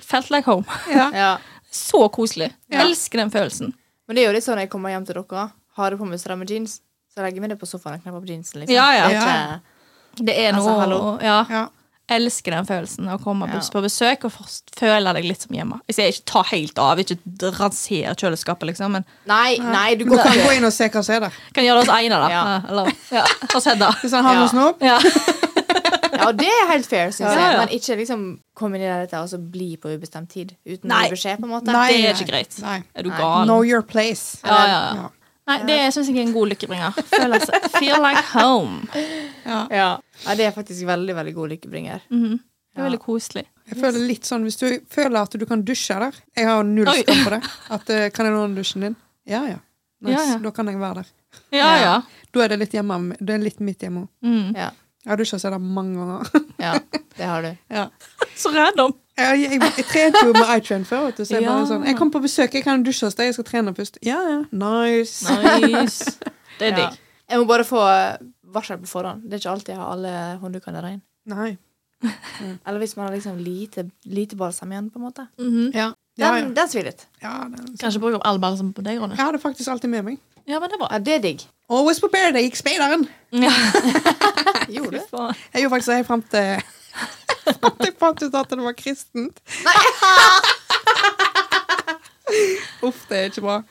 Felt 0.05 0.29
like 0.29 0.45
home. 0.51 0.65
ja. 0.93 1.07
Ja. 1.23 1.31
Så 1.71 2.07
koselig. 2.09 2.47
Ja. 2.73 2.81
Elsker 2.85 3.19
den 3.21 3.29
følelsen. 3.33 3.73
Men 4.07 4.15
det 4.17 4.23
er 4.23 4.29
jo 4.31 4.37
litt 4.37 4.45
sånn 4.45 4.55
når 4.57 4.63
jeg 4.65 4.71
kommer 4.73 4.89
hjem 4.93 5.03
til 5.05 5.19
dere, 5.19 5.43
har 5.77 5.91
det 5.93 5.99
på 5.99 6.05
meg 6.09 6.17
stramme 6.21 6.47
jeans, 6.49 6.79
så 7.13 7.21
legger 7.21 7.43
vi 7.43 7.49
det 7.51 7.59
på 7.61 7.67
sofaen 7.69 7.99
og 7.99 8.05
knapper 8.05 8.23
på 8.25 8.31
jeansen. 8.31 8.63
Liksom. 8.63 8.73
Ja, 8.73 8.87
ja. 8.97 9.09
Det 9.09 9.19
er 9.19 9.59
ikke, 9.59 10.25
Det 10.29 10.35
er 10.45 10.49
Altså, 10.55 10.69
noe 10.71 10.79
hallo. 10.81 11.01
Ja. 11.21 11.67
Elsker 12.09 12.51
den 12.55 12.65
følelsen 12.67 13.09
å 13.13 13.17
komme 13.23 13.47
Ja. 13.49 13.59
på 13.59 13.81
besøk 13.85 14.25
og 14.25 14.31
føle 14.79 15.13
deg 15.13 15.25
litt 15.25 15.41
som 15.41 15.55
hjemme. 15.55 15.79
Hvis 15.87 15.97
Jeg 16.01 16.13
ikke 16.13 16.25
tar 16.25 16.43
helt 16.51 16.77
av, 16.79 16.97
ikke 16.99 17.17
ranser 17.59 18.15
kjøleskapet, 18.15 18.67
liksom, 18.71 18.91
men 18.97 19.05
Nei, 19.27 19.57
nei, 19.57 19.95
du 19.95 20.05
går 20.05 20.23
kan 20.23 20.37
gå 20.37 20.55
inn 20.57 20.65
og 20.65 20.73
se 20.73 20.89
hva 20.89 21.03
som 21.03 21.15
er 21.15 21.19
der. 21.27 21.31
kan 21.53 21.63
gjøre 21.63 21.81
det 21.83 21.87
hos 21.89 21.95
Einar, 21.97 22.19
da. 22.27 22.29
Ja. 22.29 22.61
Eller 22.69 22.91
ja, 23.11 23.25
hos 23.53 23.65
Hedda. 23.65 23.91
Hvis 24.01 24.11
han 24.11 24.23
har 24.25 24.33
Ja. 24.33 24.39
noe 24.39 24.49
snop. 24.49 24.81
Ja. 24.81 24.99
Ja, 26.19 26.31
det 26.35 26.47
er 26.51 26.67
helt 26.67 26.85
fair, 26.89 27.11
syns 27.15 27.31
jeg. 27.31 27.57
Men 27.59 27.69
ikke 27.69 27.95
liksom 27.95 28.23
komme 28.57 28.75
inn 28.75 28.83
i 28.83 28.89
dette 29.05 29.13
og 29.21 29.29
så 29.31 29.37
bli 29.39 29.77
på 29.77 29.91
ubestemt 29.95 30.27
tid 30.33 30.55
uten 30.67 30.89
Nei. 30.89 31.05
beskjed, 31.09 31.37
på 31.39 31.45
en 31.47 31.53
måte. 31.53 31.71
Nei, 31.71 31.91
Det 31.93 32.05
er 32.09 32.13
ikke 32.17 32.27
greit. 32.31 32.57
Nei. 32.61 32.83
Er 32.95 33.03
du 33.03 33.09
gal? 33.11 33.45
Know 33.45 33.61
your 33.63 33.81
place. 33.81 34.39
Ja, 34.43 34.57
ja, 34.65 34.67
ja. 34.67 34.93
Ja. 35.03 35.09
Nei, 35.49 35.57
det 35.65 35.77
syns 35.95 36.07
jeg 36.11 36.17
er 36.17 36.27
en 36.27 36.33
god 36.33 36.49
lykkebringer. 36.51 36.93
Føler 37.09 37.39
seg, 37.41 37.69
feel 37.79 38.01
like 38.03 38.21
home. 38.35 38.83
Ja. 39.45 39.61
Ja. 39.71 39.87
Ja, 40.25 40.35
det 40.35 40.45
er 40.49 40.51
faktisk 40.55 40.85
veldig, 40.87 41.15
veldig 41.15 41.33
god 41.35 41.49
lykkebringer. 41.55 42.01
Mhm. 42.11 42.39
Det 42.39 42.77
er 42.77 42.83
Ja. 42.83 42.89
veldig 42.89 42.99
koselig. 43.01 43.45
Jeg 43.69 43.77
føler 43.81 44.07
litt 44.07 44.23
sånn, 44.25 44.43
Hvis 44.45 44.57
du 44.59 44.79
føler 44.89 45.21
at 45.21 45.31
du 45.31 45.45
kan 45.45 45.63
dusje 45.63 45.95
der 45.99 46.13
Jeg 46.37 46.45
har 46.45 46.63
null 46.63 46.85
skam 46.85 47.23
på 47.25 47.29
det. 47.29 47.39
At, 47.69 47.89
eh, 47.89 48.09
kan 48.09 48.25
jeg 48.25 48.33
låne 48.35 48.55
dusjen 48.55 48.81
din? 48.81 48.95
Ja, 49.25 49.41
ja. 49.47 49.57
Nice. 50.01 50.13
Ja, 50.17 50.33
ja. 50.33 50.37
Da 50.39 50.51
kan 50.51 50.65
jeg 50.67 50.77
være 50.79 50.95
der. 50.95 51.05
Ja, 51.51 51.75
ja. 51.81 52.01
Da 52.33 52.39
er 52.43 52.47
det 52.49 52.59
litt 52.59 52.71
hjemme 52.71 53.15
Det 53.19 53.29
er 53.35 53.37
litt 53.43 53.59
mitt 53.59 53.79
hjemme. 53.79 54.07
Mm. 54.23 54.55
Ja. 54.55 54.69
Jeg 55.03 55.09
har 55.09 55.17
dusja 55.17 55.39
seg 55.39 55.51
der 55.51 55.59
mange 55.59 55.95
ganger. 55.95 56.43
ja, 56.59 56.73
det 57.17 57.25
har 57.25 57.41
du. 57.41 57.57
ja. 57.69 57.87
Så 58.35 58.53
random. 58.53 58.93
jeg, 59.17 59.39
jeg, 59.51 59.59
jeg 59.61 59.85
trente 59.85 60.21
jo 60.25 60.31
med 60.33 60.47
iTrain 60.57 60.85
før. 60.85 61.05
Vet 61.07 61.17
du, 61.17 61.23
så 61.25 61.33
jeg, 61.35 61.43
Ja. 61.43 61.49
bare 61.49 61.67
sånn, 61.67 61.85
jeg 61.85 61.97
kom 61.97 62.11
på 62.11 62.21
besøk, 62.21 62.53
jeg 62.53 62.63
kan 62.63 62.83
dusje 62.83 63.05
hos 63.07 63.15
deg, 63.15 63.25
jeg 63.25 63.33
skal 63.33 63.43
trene 63.49 63.73
først. 63.75 63.97
Ja, 64.01 64.21
ja. 64.29 64.43
Nice. 64.51 65.25
Nice. 65.27 66.17
Det 66.59 66.71
er 66.73 66.77
Ja. 66.77 66.89
Jeg 67.29 67.39
må 67.39 67.45
bare 67.47 67.63
få 67.63 67.81
varsel 68.53 68.79
på 68.81 68.89
forhånd. 68.89 69.25
Det 69.25 69.37
er 69.37 69.43
ikke 69.43 69.55
alltid 69.55 69.73
jeg 69.73 69.81
har 69.81 69.91
alle 69.95 70.13
hånddukene 70.41 70.83
reine. 70.85 71.01
Nei. 71.29 71.57
Eller 72.65 72.79
hvis 72.79 72.95
man 72.97 73.07
har 73.07 73.15
liksom 73.15 73.37
lite, 73.43 73.89
lite 74.05 74.37
balsam 74.39 74.71
igjen, 74.71 74.89
på 74.89 74.99
en 74.99 75.05
måte. 75.05 75.27
Mm 75.39 75.49
-hmm. 75.49 75.77
Ja, 75.77 75.91
Den, 76.17 76.35
ja. 76.43 76.49
den 76.61 76.69
svir 76.69 76.83
litt. 76.83 77.07
ja, 77.21 77.45
den... 77.55 77.77
Kanskje 77.77 77.99
bruke 77.99 78.15
opp 78.15 78.27
all 78.27 78.39
balsam 78.39 78.73
på 78.73 78.81
deg, 78.81 78.99
Ronny. 78.99 79.15
jeg 79.15 79.25
har 79.25 79.31
det 79.31 79.41
faktisk 79.41 79.69
alltid 79.69 79.89
med 79.89 80.03
meg. 80.03 80.17
Ja, 80.47 80.59
men 80.59 80.69
det 80.69 80.75
er 80.75 80.77
bra. 80.77 80.87
Ja, 80.91 80.97
det 80.99 81.13
er 81.15 81.19
digg. 81.19 81.41
Always 81.69 81.99
prepared. 81.99 82.33
Jeg 82.33 82.43
gikk 82.43 82.55
speideren. 82.55 83.07
Ja. 83.31 83.51
Gjorde 84.75 84.91
du? 84.91 85.33
Jeg 85.53 85.61
gjorde 85.61 85.69
faktisk 85.69 85.87
det 85.87 86.05
fram 86.05 86.21
til 86.21 86.61
jeg 87.49 87.93
fant 88.01 88.23
ut 88.23 88.35
at 88.35 88.49
det 88.49 88.63
var 88.63 88.75
kristent. 88.77 89.41
Uff, 89.45 90.65
det 93.09 93.17
er 93.17 93.31
ikke 93.31 93.41
bra. 93.45 93.61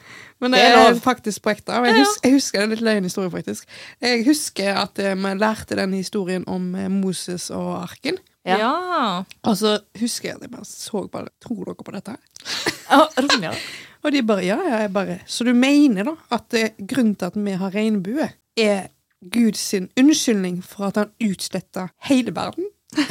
Men 0.40 0.54
det 0.54 0.60
Det 0.60 0.68
er 0.70 0.90
er 0.90 1.00
faktisk 1.02 1.42
på 1.42 1.50
ekte. 1.50 1.72
Jeg, 1.72 1.94
hus 1.98 2.18
jeg 2.24 2.32
husker 2.32 2.60
det 2.60 2.66
er 2.66 2.70
litt 2.74 2.84
løgn 2.86 3.06
historie, 3.08 3.30
faktisk. 3.30 3.68
Jeg 4.00 4.24
husker 4.26 4.82
at 4.84 4.98
eh, 5.02 5.14
vi 5.18 5.34
lærte 5.38 5.76
den 5.76 5.94
historien 5.94 6.44
om 6.46 6.74
eh, 6.74 6.90
Moses 6.90 7.50
og 7.50 7.82
arken. 7.82 8.18
Ja. 8.46 8.58
ja. 8.58 9.22
Og 9.42 9.56
så 9.56 9.78
husker 10.00 10.28
jeg 10.28 10.36
at 10.36 10.42
jeg 10.46 10.50
bare 10.50 10.64
så 10.64 11.02
bare 11.12 11.28
Tror 11.42 11.64
dere 11.64 11.84
på 11.84 11.92
dette? 11.92 12.14
her? 12.14 12.76
Ja, 12.90 13.02
Ronja. 13.18 13.52
Og 14.04 14.12
de 14.14 14.22
bare 14.22 14.44
ja, 14.46 14.56
ja, 14.62 14.76
jeg 14.84 14.92
bare 14.94 15.18
Så 15.26 15.44
du 15.44 15.50
mener 15.58 16.06
da 16.06 16.14
at 16.32 16.54
eh, 16.54 16.70
grunnen 16.78 17.16
til 17.18 17.26
at 17.26 17.36
vi 17.36 17.56
har 17.60 17.74
regnbue, 17.74 18.28
er 18.56 18.88
Guds 19.32 19.74
unnskyldning 19.74 20.62
for 20.64 20.86
at 20.88 20.96
han 20.96 21.10
utsletta 21.20 21.88
hele 22.08 22.34
verden? 22.34 22.70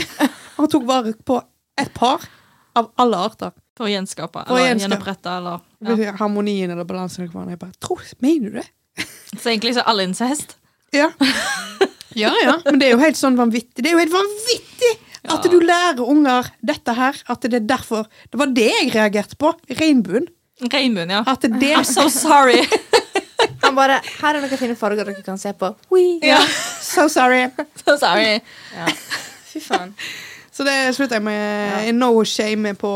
Han 0.58 0.70
tok 0.72 0.88
vare 0.88 1.14
på 1.26 1.36
et 1.78 1.92
par 1.94 2.24
av 2.76 2.88
alle 2.98 3.18
arter. 3.28 3.52
For 3.78 3.86
å 3.86 3.92
gjenskape. 3.92 4.44
Å 4.50 4.58
Eller 4.58 4.82
gjenopprette, 4.82 5.34
eller 5.38 6.02
ja. 6.02 6.16
Harmonien 6.18 6.72
eller 6.74 6.88
balansen. 6.90 7.24
eller 7.24 7.34
hva 7.34 7.46
det 7.46 7.58
er. 7.62 8.16
Mener 8.26 8.50
du 8.50 8.60
det? 8.60 8.68
Så 9.42 9.52
egentlig 9.52 9.76
så 9.78 9.84
er 9.84 9.92
alle 9.92 10.08
incest. 10.08 10.56
Ja. 10.96 11.12
ja, 12.24 12.32
ja. 12.44 12.56
Men 12.66 12.80
det 12.82 12.90
er 12.90 12.96
jo 12.96 13.04
helt 13.04 13.20
sånn 13.20 13.38
vanvittig. 13.38 13.84
Det 13.84 13.92
er 13.92 13.98
jo 13.98 14.02
helt 14.02 14.16
vanvittig 14.16 14.94
at 15.28 15.46
du 15.52 15.58
lærer 15.60 16.02
unger 16.08 16.50
dette 16.66 16.96
her. 16.98 17.20
At 17.30 17.46
det 17.46 17.62
er 17.62 17.68
derfor 17.68 18.08
Det 18.32 18.40
var 18.40 18.54
det 18.56 18.70
jeg 18.72 18.94
reagerte 18.96 19.38
på. 19.40 19.54
Regnbuen. 19.70 20.30
Regnbuen, 20.64 21.12
ja. 21.14 21.24
At 21.28 21.46
det 21.46 21.74
I'm 21.76 21.86
so 21.86 22.08
sorry. 22.10 22.64
Han 23.64 23.76
bare 23.78 24.00
Her 24.22 24.38
er 24.38 24.42
noen 24.42 24.60
fine 24.60 24.78
farger 24.80 25.06
dere 25.06 25.26
kan 25.26 25.38
se 25.38 25.54
på. 25.54 25.70
Ja. 26.26 26.40
So 26.82 27.08
sorry. 27.12 27.46
So 27.84 27.98
sorry. 28.02 28.40
Ja. 28.74 28.90
Fy 29.52 29.62
faen. 29.62 29.94
Så 30.58 30.66
det 30.66 30.78
slutter 30.98 31.20
jeg 31.20 31.26
med. 31.28 31.90
No 31.98 32.10
shame 32.26 32.72
på 32.80 32.92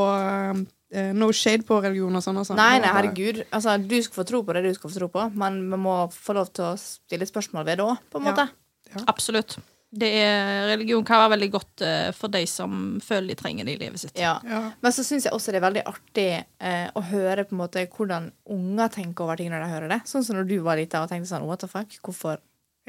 eh, 0.92 1.12
No 1.16 1.30
shade 1.36 1.64
på 1.68 1.78
religion 1.84 2.18
og 2.18 2.24
sånn. 2.26 2.40
Altså. 2.42 2.56
Nei, 2.58 2.80
nei, 2.82 2.90
herregud. 2.96 3.44
Altså, 3.54 3.78
du 3.80 4.00
skal 4.02 4.24
få 4.24 4.26
tro 4.28 4.42
på 4.48 4.56
det 4.58 4.66
du 4.66 4.72
skal 4.76 4.90
få 4.90 4.98
tro 4.98 5.12
på, 5.14 5.28
men 5.40 5.62
vi 5.72 5.80
må 5.80 6.00
få 6.16 6.36
lov 6.38 6.50
til 6.56 6.72
å 6.72 6.78
stille 6.82 7.28
spørsmål 7.30 7.68
ved 7.70 7.80
det 7.80 7.86
òg, 7.86 8.02
på 8.12 8.20
en 8.20 8.26
Ja. 8.28 8.34
måte. 8.34 9.06
Absolutt. 9.08 9.60
Det 9.92 10.08
er, 10.24 10.70
religion 10.70 11.04
kan 11.04 11.20
være 11.20 11.34
veldig 11.34 11.50
godt 11.52 11.82
uh, 11.84 12.12
for 12.16 12.32
de 12.32 12.46
som 12.48 13.00
føler 13.04 13.34
de 13.34 13.36
trenger 13.36 13.66
det 13.68 13.74
i 13.76 13.80
livet 13.82 14.00
sitt. 14.00 14.14
Ja. 14.20 14.38
Ja. 14.48 14.62
Men 14.82 14.94
så 14.96 15.04
syns 15.04 15.26
jeg 15.28 15.34
også 15.36 15.52
det 15.52 15.60
er 15.60 15.66
veldig 15.68 15.84
artig 15.92 16.28
uh, 16.64 16.88
å 16.96 17.04
høre 17.10 17.44
på 17.44 17.56
en 17.58 17.60
måte 17.60 17.84
hvordan 17.92 18.30
unger 18.56 18.88
tenker 18.96 19.26
over 19.26 19.36
ting 19.40 19.52
når 19.52 19.66
de 19.66 19.74
hører 19.74 19.92
det. 19.92 20.00
Sånn 20.08 20.24
som 20.24 20.40
når 20.40 20.48
du 20.48 20.58
var 20.64 20.80
lita 20.80 21.04
og 21.04 21.12
tenkte 21.12 21.28
sånn 21.34 21.44
What 21.48 21.60
the 21.66 21.68
fuck? 21.72 21.92
Hvorfor? 22.08 22.40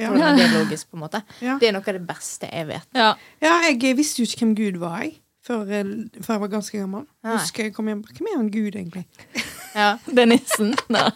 Ja. 0.00 0.08
Hvordan 0.08 0.38
er 0.38 0.40
det 0.40 0.52
logisk? 0.60 0.90
på 0.90 0.96
en 0.96 1.04
måte 1.04 1.22
Ja. 1.40 1.58
Det 1.60 1.68
er 1.68 1.76
noe 1.76 1.84
av 1.84 1.98
det 1.98 2.06
beste 2.06 2.48
jeg 2.48 2.68
vet. 2.70 2.88
Ja. 2.96 3.12
ja, 3.44 3.58
jeg 3.68 3.96
visste 3.98 4.22
jo 4.22 4.28
ikke 4.28 4.44
hvem 4.44 4.54
Gud 4.56 4.80
var, 4.82 5.02
jeg. 5.04 5.18
Før, 5.42 5.66
eh, 5.66 5.84
før 6.22 6.36
jeg 6.36 6.40
var 6.44 6.52
ganske 6.52 6.78
gammel. 6.78 7.04
Nei. 7.26 7.34
Husker 7.34 7.66
jeg 7.66 7.74
kom 7.74 7.88
hjem 7.90 8.04
Hvem 8.06 8.28
er 8.30 8.36
han 8.38 8.52
Gud, 8.52 8.76
egentlig? 8.76 9.06
Ja. 9.72 9.94
Det 10.04 10.20
er 10.20 10.28
nissen. 10.28 10.74
Nei. 10.92 11.06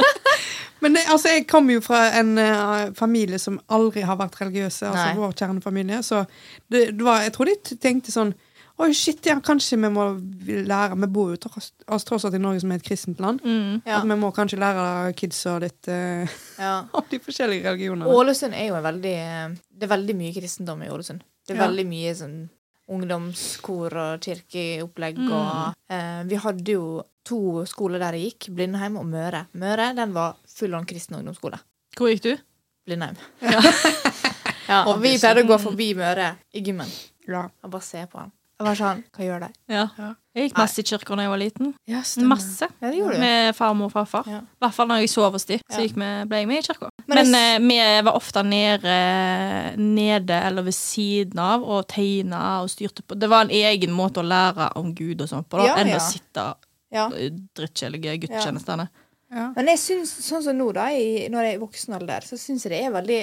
Men 0.80 0.94
det, 0.96 1.02
altså, 1.12 1.28
jeg 1.28 1.44
kommer 1.50 1.74
jo 1.76 1.82
fra 1.84 1.98
en 2.16 2.38
uh, 2.40 2.94
familie 2.96 3.36
som 3.38 3.58
aldri 3.68 4.00
har 4.08 4.16
vært 4.16 4.38
religiøse. 4.40 4.88
Altså 4.88 5.02
Nei. 5.10 5.18
vår 5.18 5.34
kjernefamilie. 5.36 5.98
Så 6.02 6.22
det, 6.72 6.86
det 6.96 7.04
var, 7.04 7.20
jeg 7.26 7.34
tror 7.36 7.50
de 7.50 7.76
tenkte 7.76 8.14
sånn 8.14 8.32
Oi, 8.80 8.94
shit, 8.96 9.18
ja, 9.28 9.34
kanskje 9.44 9.76
vi 9.76 9.88
må 9.92 10.04
lære 10.64 10.96
Vi 11.02 11.06
bor 11.12 11.32
jo 11.34 11.36
tross, 11.42 11.72
altså, 11.86 12.06
tross 12.08 12.24
alt 12.24 12.34
i 12.38 12.40
Norge 12.40 12.62
som 12.62 12.70
er 12.72 12.78
et 12.80 12.86
kristent 12.86 13.18
land. 13.20 13.42
Mm. 13.44 13.82
Ja. 13.84 13.98
At 13.98 14.06
vi 14.08 14.16
må 14.16 14.30
kanskje 14.32 14.56
lære 14.62 15.12
kidsa 15.18 15.58
litt 15.60 15.88
eh, 15.92 16.24
ja. 16.58 16.78
om 16.96 17.04
de 17.10 17.18
forskjellige 17.20 17.66
religionene. 17.68 18.08
Ålesund 18.08 18.56
er 18.56 18.70
jo 18.70 18.78
en 18.78 18.86
veldig 18.86 19.16
Det 19.68 19.84
er 19.88 19.92
veldig 19.92 20.16
mye 20.22 20.32
kristendom 20.38 20.86
i 20.86 20.88
Ålesund. 20.94 21.20
Det 21.46 21.56
er 21.56 21.60
Ja. 21.60 21.66
veldig 21.68 21.86
mye 21.90 22.14
sånn 22.16 22.38
ungdomskor 22.90 23.94
og 24.00 24.20
kirkeopplegg 24.24 25.18
Mm. 25.18 25.32
og 25.32 25.74
eh, 25.90 26.22
Vi 26.26 26.36
hadde 26.36 26.72
jo 26.72 27.04
to 27.24 27.64
skoler 27.66 27.98
der 28.00 28.16
jeg 28.16 28.32
gikk, 28.32 28.48
Blindheim 28.56 28.96
og 28.96 29.04
Møre. 29.06 29.44
Møre 29.54 29.94
den 29.94 30.12
var 30.16 30.36
full 30.48 30.74
av 30.74 30.86
kristen 30.86 31.16
ungdomsskole. 31.20 31.60
Hvor 31.96 32.08
gikk 32.10 32.22
du? 32.22 32.36
Blindheim. 32.86 33.16
Ja. 33.42 33.60
og 34.88 35.00
vi 35.02 35.16
pleide 35.18 35.44
å 35.44 35.48
gå 35.52 35.58
forbi 35.60 35.92
Møre 35.98 36.32
i 36.54 36.62
gymmen 36.64 36.88
Ja. 37.28 37.48
og 37.62 37.70
bare 37.70 37.82
se 37.82 38.06
på 38.10 38.18
han. 38.18 38.32
Og 38.60 38.66
var 38.68 38.76
sånn 38.76 38.98
Hva 39.16 39.24
gjør 39.24 39.40
det? 39.46 39.48
Ja. 39.72 39.86
Jeg 40.36 40.50
gikk 40.50 40.58
masse 40.60 40.78
i 40.82 40.84
kirka 40.86 41.16
da 41.16 41.24
jeg 41.24 41.30
var 41.32 41.40
liten. 41.40 41.70
Ja. 41.90 42.02
Masse. 42.28 42.68
Ja, 42.80 42.90
det 42.90 42.98
gjorde 43.00 43.16
du. 43.16 43.22
Med 43.24 43.56
farmor 43.56 43.88
og 43.88 43.92
farfar. 43.94 44.28
Ja. 44.30 44.40
I 44.44 44.60
hvert 44.62 44.76
fall 44.76 44.90
når 44.90 45.00
jeg 45.00 45.10
sov 45.10 45.32
hos 45.34 45.46
dem, 45.48 45.62
så 45.72 45.80
ble 46.28 46.42
jeg 46.42 46.48
med 46.50 46.60
i 46.60 46.66
kirka. 46.68 46.90
Men 47.08 47.30
Men, 47.30 47.34
eh, 47.34 47.58
vi 47.64 47.78
var 48.06 48.14
ofte 48.20 48.44
nede, 48.46 48.94
nede 49.80 50.38
eller 50.46 50.62
ved 50.68 50.76
siden 50.76 51.38
av 51.42 51.64
og 51.64 51.88
tegna 51.90 52.60
og 52.62 52.70
styrte 52.70 53.02
på. 53.02 53.18
Det 53.18 53.28
var 53.32 53.48
en 53.48 53.50
egen 53.50 53.90
måte 53.96 54.22
å 54.22 54.26
lære 54.26 54.70
om 54.76 54.94
Gud 54.94 55.20
og 55.24 55.28
sånt 55.32 55.48
på, 55.48 55.58
da, 55.58 55.66
Ja, 55.72 55.76
enn 55.82 55.88
ja. 55.88 55.96
å 55.96 56.00
sitte 56.12 56.54
Ja. 56.92 57.08
drittkjedelige 57.08 58.18
gudstjenestene. 58.26 58.88
Ja. 59.30 59.52
Men 59.56 59.66
jeg 59.66 59.78
syns, 59.78 60.10
sånn 60.26 60.42
som 60.42 60.56
nå, 60.58 60.72
da, 60.74 60.88
i, 60.90 61.28
når 61.30 61.44
jeg 61.44 61.54
er 61.54 61.58
i 61.58 61.62
voksen 61.64 61.94
alder, 61.94 62.20
så 62.26 62.38
syns 62.38 62.64
jeg 62.66 62.72
det 62.72 62.84
er 62.84 62.90
veldig 62.90 63.20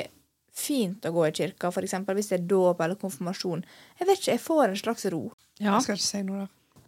fint 0.57 1.05
å 1.05 1.13
gå 1.13 1.27
i 1.27 1.33
kirka, 1.35 1.69
eksempel 1.69 2.17
hvis 2.17 2.31
det 2.31 2.39
er 2.39 2.47
dåp 2.49 2.81
eller 2.81 2.99
konfirmasjon. 2.99 3.63
Jeg 3.99 4.09
vet 4.09 4.21
ikke, 4.21 4.33
jeg 4.33 4.43
får 4.43 4.63
en 4.67 4.79
slags 4.81 5.05
ro. 5.13 5.23
Ja. 5.59 5.75
Jeg 5.75 5.85
skal 5.85 5.99
ikke 5.99 6.07
si 6.07 6.23
noe 6.25 6.45
da. 6.45 6.47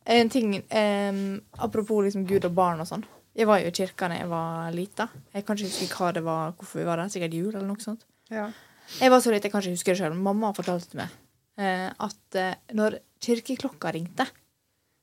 En 0.09 0.29
ting 0.33 0.55
em, 0.73 1.19
Apropos 1.61 2.01
liksom 2.05 2.23
Gud 2.25 2.47
og 2.47 2.55
barn 2.57 2.81
og 2.81 2.87
sånn. 2.89 3.03
Jeg 3.37 3.45
var 3.45 3.61
jo 3.61 3.69
i 3.69 3.75
kirka 3.75 4.09
da 4.09 4.17
jeg 4.17 4.29
var 4.31 4.71
lita. 4.73 5.05
Jeg 5.35 5.45
kan 5.45 5.59
ikke 5.59 5.69
huske 5.69 5.99
hva 5.99 6.09
det 6.15 6.23
var, 6.25 6.55
hvorfor 6.57 6.81
vi 6.81 6.87
var 6.87 6.99
der. 6.99 7.11
Sikkert 7.13 7.35
jul 7.37 7.51
eller 7.51 7.67
noe 7.69 7.83
sånt. 7.83 8.07
Ja. 8.33 8.47
Jeg 8.97 9.13
var 9.13 9.21
så 9.21 9.29
liten, 9.29 9.47
jeg 9.47 9.53
kan 9.53 9.63
ikke 9.63 9.77
huske 9.77 9.93
det 9.93 9.99
sjøl. 10.01 10.17
Mamma 10.17 10.49
fortalte 10.57 10.97
meg 10.97 11.13
eh, 11.61 11.89
at 11.93 12.39
eh, 12.39 12.57
når 12.75 12.97
kirkeklokka 13.23 13.93
ringte, 13.93 14.25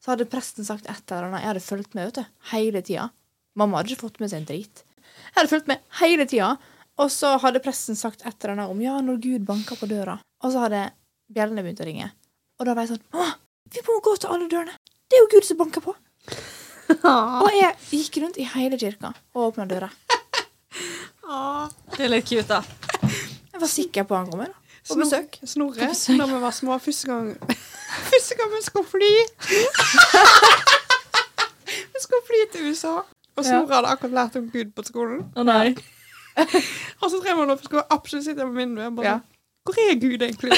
så 0.03 0.13
hadde 0.13 0.29
presten 0.31 0.67
sagt 0.67 0.89
et 0.91 1.13
eller 1.13 1.31
annet. 1.31 1.45
Jeg 1.45 1.53
hadde 1.53 1.65
fulgt 1.65 1.95
med 1.97 2.11
vet 2.11 2.19
du, 2.19 2.35
hele 2.53 2.83
tida. 2.85 3.09
Mamma 3.57 3.81
hadde 3.81 3.95
ikke 3.95 4.09
fått 4.09 4.21
med 4.23 4.33
seg 4.33 4.43
en 4.43 4.51
drit. 4.51 4.83
Jeg 5.07 5.39
hadde 5.39 5.53
fulgt 5.53 5.71
med 5.71 5.87
hele 6.01 6.27
tida. 6.29 6.57
Og 7.03 7.11
så 7.13 7.35
hadde 7.43 7.61
presten 7.65 7.99
sagt 7.99 8.23
et 8.25 8.37
eller 8.41 8.55
annet 8.57 8.73
om 8.73 8.81
ja, 8.81 8.95
når 9.05 9.19
Gud 9.25 9.45
banker 9.49 9.77
på 9.77 9.89
døra. 9.91 10.17
Og 10.45 10.55
så 10.55 10.63
hadde 10.65 10.87
bjellene 11.33 11.65
begynt 11.65 11.83
å 11.83 11.89
ringe. 11.89 12.09
Og 12.57 12.69
da 12.69 12.73
var 12.77 12.87
jeg 12.87 12.95
sånn 12.97 13.21
Å, 13.21 13.27
vi 13.75 13.83
må 13.85 13.99
gå 14.05 14.15
til 14.17 14.33
alle 14.33 14.49
dørene! 14.49 14.77
Det 15.07 15.19
er 15.19 15.25
jo 15.25 15.31
Gud 15.35 15.47
som 15.47 15.59
banker 15.61 15.85
på! 15.85 15.93
Og 17.45 17.51
jeg 17.53 17.75
gikk 17.91 18.21
rundt 18.23 18.39
i 18.41 18.47
hele 18.49 18.79
kirka 18.81 19.11
og 19.35 19.51
åpna 19.51 19.67
døra. 19.69 19.91
Det 21.97 22.05
er 22.07 22.13
litt 22.13 22.29
cute, 22.29 22.47
da. 22.47 22.61
Jeg 23.51 23.61
var 23.63 23.71
sikker 23.73 24.07
på 24.07 24.15
han 24.15 24.29
kommer. 24.31 24.53
da. 24.53 24.79
På 24.87 24.95
besøk. 25.01 25.35
Snorre, 25.43 25.89
da 25.91 26.29
vi 26.31 26.39
var 26.45 26.55
små 26.55 26.77
første 26.79 27.09
gang 27.11 27.33
Første 28.13 28.37
gang 28.39 28.53
vi 28.53 28.61
skulle 28.63 28.87
fly 28.87 29.09
Vi 31.67 32.03
skulle 32.05 32.23
fly 32.29 32.45
til 32.53 32.69
USA 32.71 32.93
Og 33.01 33.43
Snorre 33.43 33.81
hadde 33.81 33.91
akkurat 33.97 34.15
lært 34.21 34.39
om 34.39 34.47
Gud 34.53 34.71
på 34.77 34.85
skolen 34.87 35.25
Å 35.35 35.43
nei. 35.49 35.73
Og 37.03 37.11
så 37.11 37.21
drev 37.23 37.41
han 37.43 37.51
og 37.55 37.61
skulle 37.65 37.83
absolutt 37.91 38.25
sitte 38.27 38.45
på 38.45 38.53
vinduet 38.57 38.85
Jeg 38.89 38.95
bare 38.99 39.07
Ja. 39.07 39.17
Hvor 39.67 39.79
er 39.83 39.95
Gud 39.99 40.23
egentlig? 40.23 40.53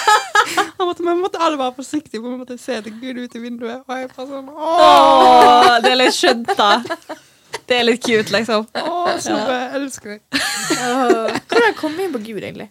han 0.78 0.86
måtte, 0.86 1.02
Vi 1.02 1.14
måtte 1.18 1.40
alle 1.42 1.58
være 1.58 1.74
forsiktige 1.76 2.20
For 2.22 2.30
vi 2.30 2.36
måtte 2.42 2.58
se 2.62 2.76
til 2.86 2.94
Gud 3.00 3.18
ut 3.24 3.34
i 3.34 3.42
vinduet 3.42 3.80
Og 3.88 3.96
jeg 3.98 4.10
bare 4.16 4.26
sånn 4.30 4.50
Åh, 4.54 5.70
det 5.82 5.90
er 5.94 5.98
litt 6.02 6.14
skjønt, 6.14 6.52
da. 6.58 6.70
Det 7.66 7.78
er 7.80 7.86
litt 7.88 8.02
cute, 8.04 8.30
liksom. 8.34 8.66
åh 8.78 9.14
Snorre, 9.22 9.56
jeg 9.64 9.80
elsker 9.80 10.12
deg 10.14 10.42
Hvordan 11.50 11.74
kom 11.80 11.96
vi 11.98 12.06
inn 12.06 12.14
på 12.14 12.22
Gud, 12.28 12.42
egentlig? 12.44 12.68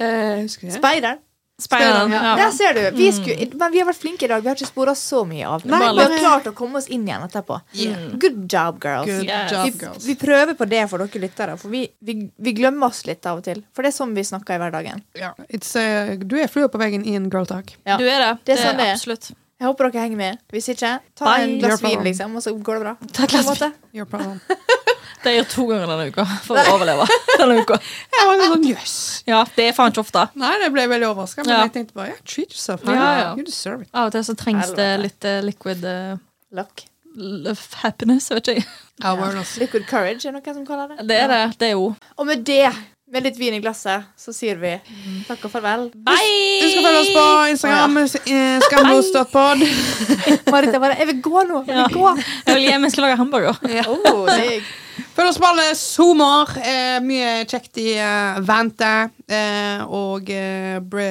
eh, 0.00 0.40
Husker 0.44 0.70
jeg 0.70 0.78
Speideren. 0.78 1.20
Speideren. 1.60 2.12
Ja. 2.12 2.34
Der 2.40 2.50
ser 2.56 2.74
du. 2.74 2.82
Vi, 2.96 3.10
skulle, 3.12 3.48
men 3.60 3.72
vi 3.74 3.78
har 3.82 3.86
vært 3.90 4.00
flinke 4.00 4.24
i 4.24 4.30
dag. 4.32 4.42
Vi 4.42 4.48
har 4.48 4.56
ikke 4.58 4.68
spora 4.70 4.94
så 4.98 5.22
mye 5.28 5.46
av. 5.46 5.64
Nei, 5.68 5.80
vi 5.94 6.00
har 6.04 6.14
klart 6.18 6.48
å 6.50 6.54
komme 6.56 6.80
oss 6.80 6.88
inn 6.88 7.04
igjen 7.08 7.26
etterpå. 7.26 7.60
Good 8.20 8.40
job, 8.52 8.80
girls. 8.82 9.06
Good 9.10 9.28
Yes. 9.28 9.52
job, 9.52 9.64
Vi, 9.66 9.72
girls 9.84 10.06
vi 10.08 10.14
prøver 10.20 10.54
på 10.58 10.68
det 10.70 10.84
for 10.90 10.98
dere 11.04 11.20
lyttere, 11.26 11.56
for 11.60 11.68
vi, 11.72 11.84
vi, 12.00 12.16
vi 12.36 12.52
glemmer 12.56 12.88
oss 12.88 13.04
litt 13.06 13.26
av 13.26 13.38
og 13.42 13.44
til. 13.44 13.62
For 13.76 13.82
det 13.86 13.92
er 13.92 13.98
sånn 14.00 14.14
vi 14.16 14.24
snakker 14.26 14.56
i 14.56 14.62
hverdagen. 14.64 15.02
Yeah. 15.18 15.34
It's, 15.48 15.74
eh, 15.76 16.16
Du 16.20 16.36
er 16.40 16.48
flua 16.48 16.68
på 16.72 16.78
veggen 16.80 17.04
i 17.06 17.14
en 17.18 17.28
girl 17.30 17.46
talk 17.46 17.76
Ja. 17.86 17.96
Du 18.00 18.04
er 18.08 18.18
det. 18.24 18.32
Det 18.44 18.56
er 18.58 18.64
sånn 18.64 18.76
det 18.80 18.86
er. 18.88 18.94
Absolutt. 18.98 19.30
Jeg 19.60 19.68
håper 19.68 19.90
dere 19.90 20.00
henger 20.06 20.16
med. 20.16 20.38
Hvis 20.54 20.68
ikke, 20.72 20.90
ta 21.20 21.24
Bye. 21.26 21.42
en 21.44 21.58
glass 21.60 21.82
vin, 21.84 22.00
liksom, 22.06 22.34
og 22.36 22.40
så 22.42 22.54
går 22.56 22.78
det 22.78 22.84
bra. 22.86 22.94
Ta 23.12 23.24
et 23.26 23.30
glass 23.34 23.60
vin. 23.60 23.74
Your 23.92 24.06
problem 24.08 24.40
Det 25.24 25.32
gjør 25.36 25.48
to 25.52 25.64
ganger 25.68 25.90
denne 25.90 26.06
uka 26.12 26.24
for 26.46 26.56
å 26.56 26.74
overleve. 26.76 27.04
denne 27.36 27.56
uka. 27.60 27.76
Jeg 28.16 28.28
var 28.28 28.38
litt 28.40 28.52
sånn, 28.54 28.66
yes. 28.70 28.94
Ja, 29.28 29.40
det 29.56 29.66
er 29.68 29.74
faen 29.76 29.92
ikke 29.92 30.00
ofte. 30.04 30.22
Nei, 30.40 30.52
det 30.62 30.70
ble 30.72 30.86
veldig 30.88 31.10
overrasket 31.10 31.44
Men 31.44 31.54
Ja. 31.54 31.58
jeg 31.66 31.74
tenkte 31.74 31.96
bare, 31.98 32.14
ja, 32.14 32.20
treat 32.24 32.54
yourself 32.54 32.86
Ja, 32.88 32.94
ja. 33.20 33.32
You 33.36 33.44
deserve 33.44 33.82
it 33.84 33.90
Av 33.92 34.08
og 34.08 34.14
til 34.16 34.24
så 34.30 34.36
trengs 34.40 34.72
det 34.78 34.88
litt 35.02 35.26
uh, 35.28 35.40
liquid 35.44 35.84
uh, 35.84 36.16
Luck. 36.56 36.86
happiness, 37.82 38.30
vet 38.30 38.48
ikke 38.48 38.54
jeg. 38.62 38.64
Yeah. 39.02 39.44
Liquid 39.60 39.84
courage 39.90 40.24
er 40.28 40.32
noe 40.34 40.54
som 40.54 40.64
kaller 40.66 40.94
det. 40.96 41.06
Det 41.10 41.16
er 41.24 41.28
det. 41.32 41.42
Det 41.60 41.68
er 41.68 41.76
jo 41.76 41.90
Og 42.16 42.26
med 42.28 42.44
det, 42.46 42.64
med 43.10 43.24
litt 43.26 43.38
vin 43.40 43.54
i 43.56 43.60
glasset, 43.62 44.04
så 44.18 44.32
sier 44.34 44.58
vi 44.60 44.72
takk 45.28 45.44
og 45.48 45.50
farvel. 45.52 45.88
Bye! 46.06 46.60
Husk 46.64 46.78
å 46.78 46.84
følge 46.86 47.00
oss 47.00 47.10
på 47.16 47.24
Instagram 47.54 47.96
eh, 48.04 48.60
Skamlos.pod 48.68 49.64
Marit, 50.54 50.70
jeg 50.74 50.82
bare 50.84 50.98
Jeg 51.00 51.08
vil 51.10 51.20
gå 51.24 51.42
nå. 51.48 51.64
Jeg 51.66 51.76
Ja. 51.76 51.88
vil 51.88 51.98
gå. 51.98 52.12
Jeg 52.46 52.54
vil 52.54 52.68
hjem, 52.70 52.86
jeg 52.86 52.94
skal 52.94 53.08
lage 53.08 53.18
hamburger. 53.20 53.58
Oh, 53.90 54.26
digg. 54.30 54.70
Følg 55.16 55.28
oss 55.30 55.38
på 55.40 55.48
alle 55.48 55.66
zoomer 55.78 56.50
eh, 56.60 56.98
Mye 57.04 57.44
kjekt 57.50 57.78
i 57.82 57.94
uh, 58.00 58.40
vente 58.46 58.90
eh, 59.30 59.82
Og 59.86 60.30
eh, 60.34 60.78
bra 60.80 61.08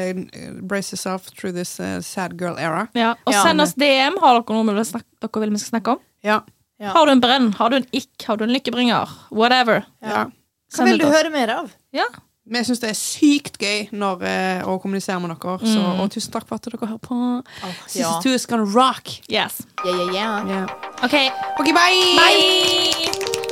brace 0.62 0.94
yourself 0.94 1.30
Through 1.34 1.56
this 1.56 1.76
uh, 1.80 2.00
sad 2.06 2.38
girl 2.40 2.58
era 2.60 2.88
Ja, 2.98 3.16
og 3.26 3.34
Ja. 3.34 3.44
send 3.44 3.62
oss 3.62 3.74
DM. 3.80 4.18
Har 4.22 4.40
dere 4.42 4.56
noe 4.58 4.66
dere 4.66 5.44
vil 5.44 5.54
vi 5.54 5.60
skal 5.62 5.76
snakke 5.80 5.98
om? 5.98 6.02
Ja, 6.24 6.42
Ja. 6.80 6.94
Har 6.96 7.06
du 7.06 7.12
en 7.12 7.20
brenn? 7.20 7.52
Har 7.58 7.70
du 7.70 7.76
en 7.76 7.86
ikk? 7.92 8.24
Har 8.28 8.38
du 8.40 8.46
en 8.46 8.54
lykkebringer? 8.56 9.10
Whatever. 9.32 9.86
ja. 10.02 10.28
Hva 10.76 10.86
vil 10.86 11.00
du 11.02 11.06
høre 11.10 11.30
mer 11.34 11.50
av? 11.50 11.72
Ja. 11.92 12.06
vi 12.50 12.62
syns 12.66 12.80
det 12.82 12.90
er 12.90 12.98
sykt 12.98 13.58
gøy 13.62 13.90
når, 13.92 14.24
uh, 14.24 14.70
å 14.70 14.80
kommunisere 14.82 15.20
med 15.22 15.36
dere 15.36 15.58
så, 15.60 15.82
Mm. 15.82 16.00
Og 16.02 16.10
tusen 16.14 16.32
takk 16.32 16.48
for 16.48 16.56
at 16.56 16.66
dere 16.66 16.80
hører 16.80 16.98
på 17.00 17.44
Oh, 17.44 17.76
ja. 17.94 18.20
2 18.24 18.34
is 18.34 18.46
gonna 18.46 18.66
rock 18.66 19.20
Yes. 19.30 19.62
Yeah, 19.86 19.96
yeah, 19.98 20.14
yeah. 20.14 20.48
yeah. 20.48 20.68
Okay. 21.04 21.30
Ok, 21.60 21.74
bye! 21.74 22.16
Bye! 22.18 23.49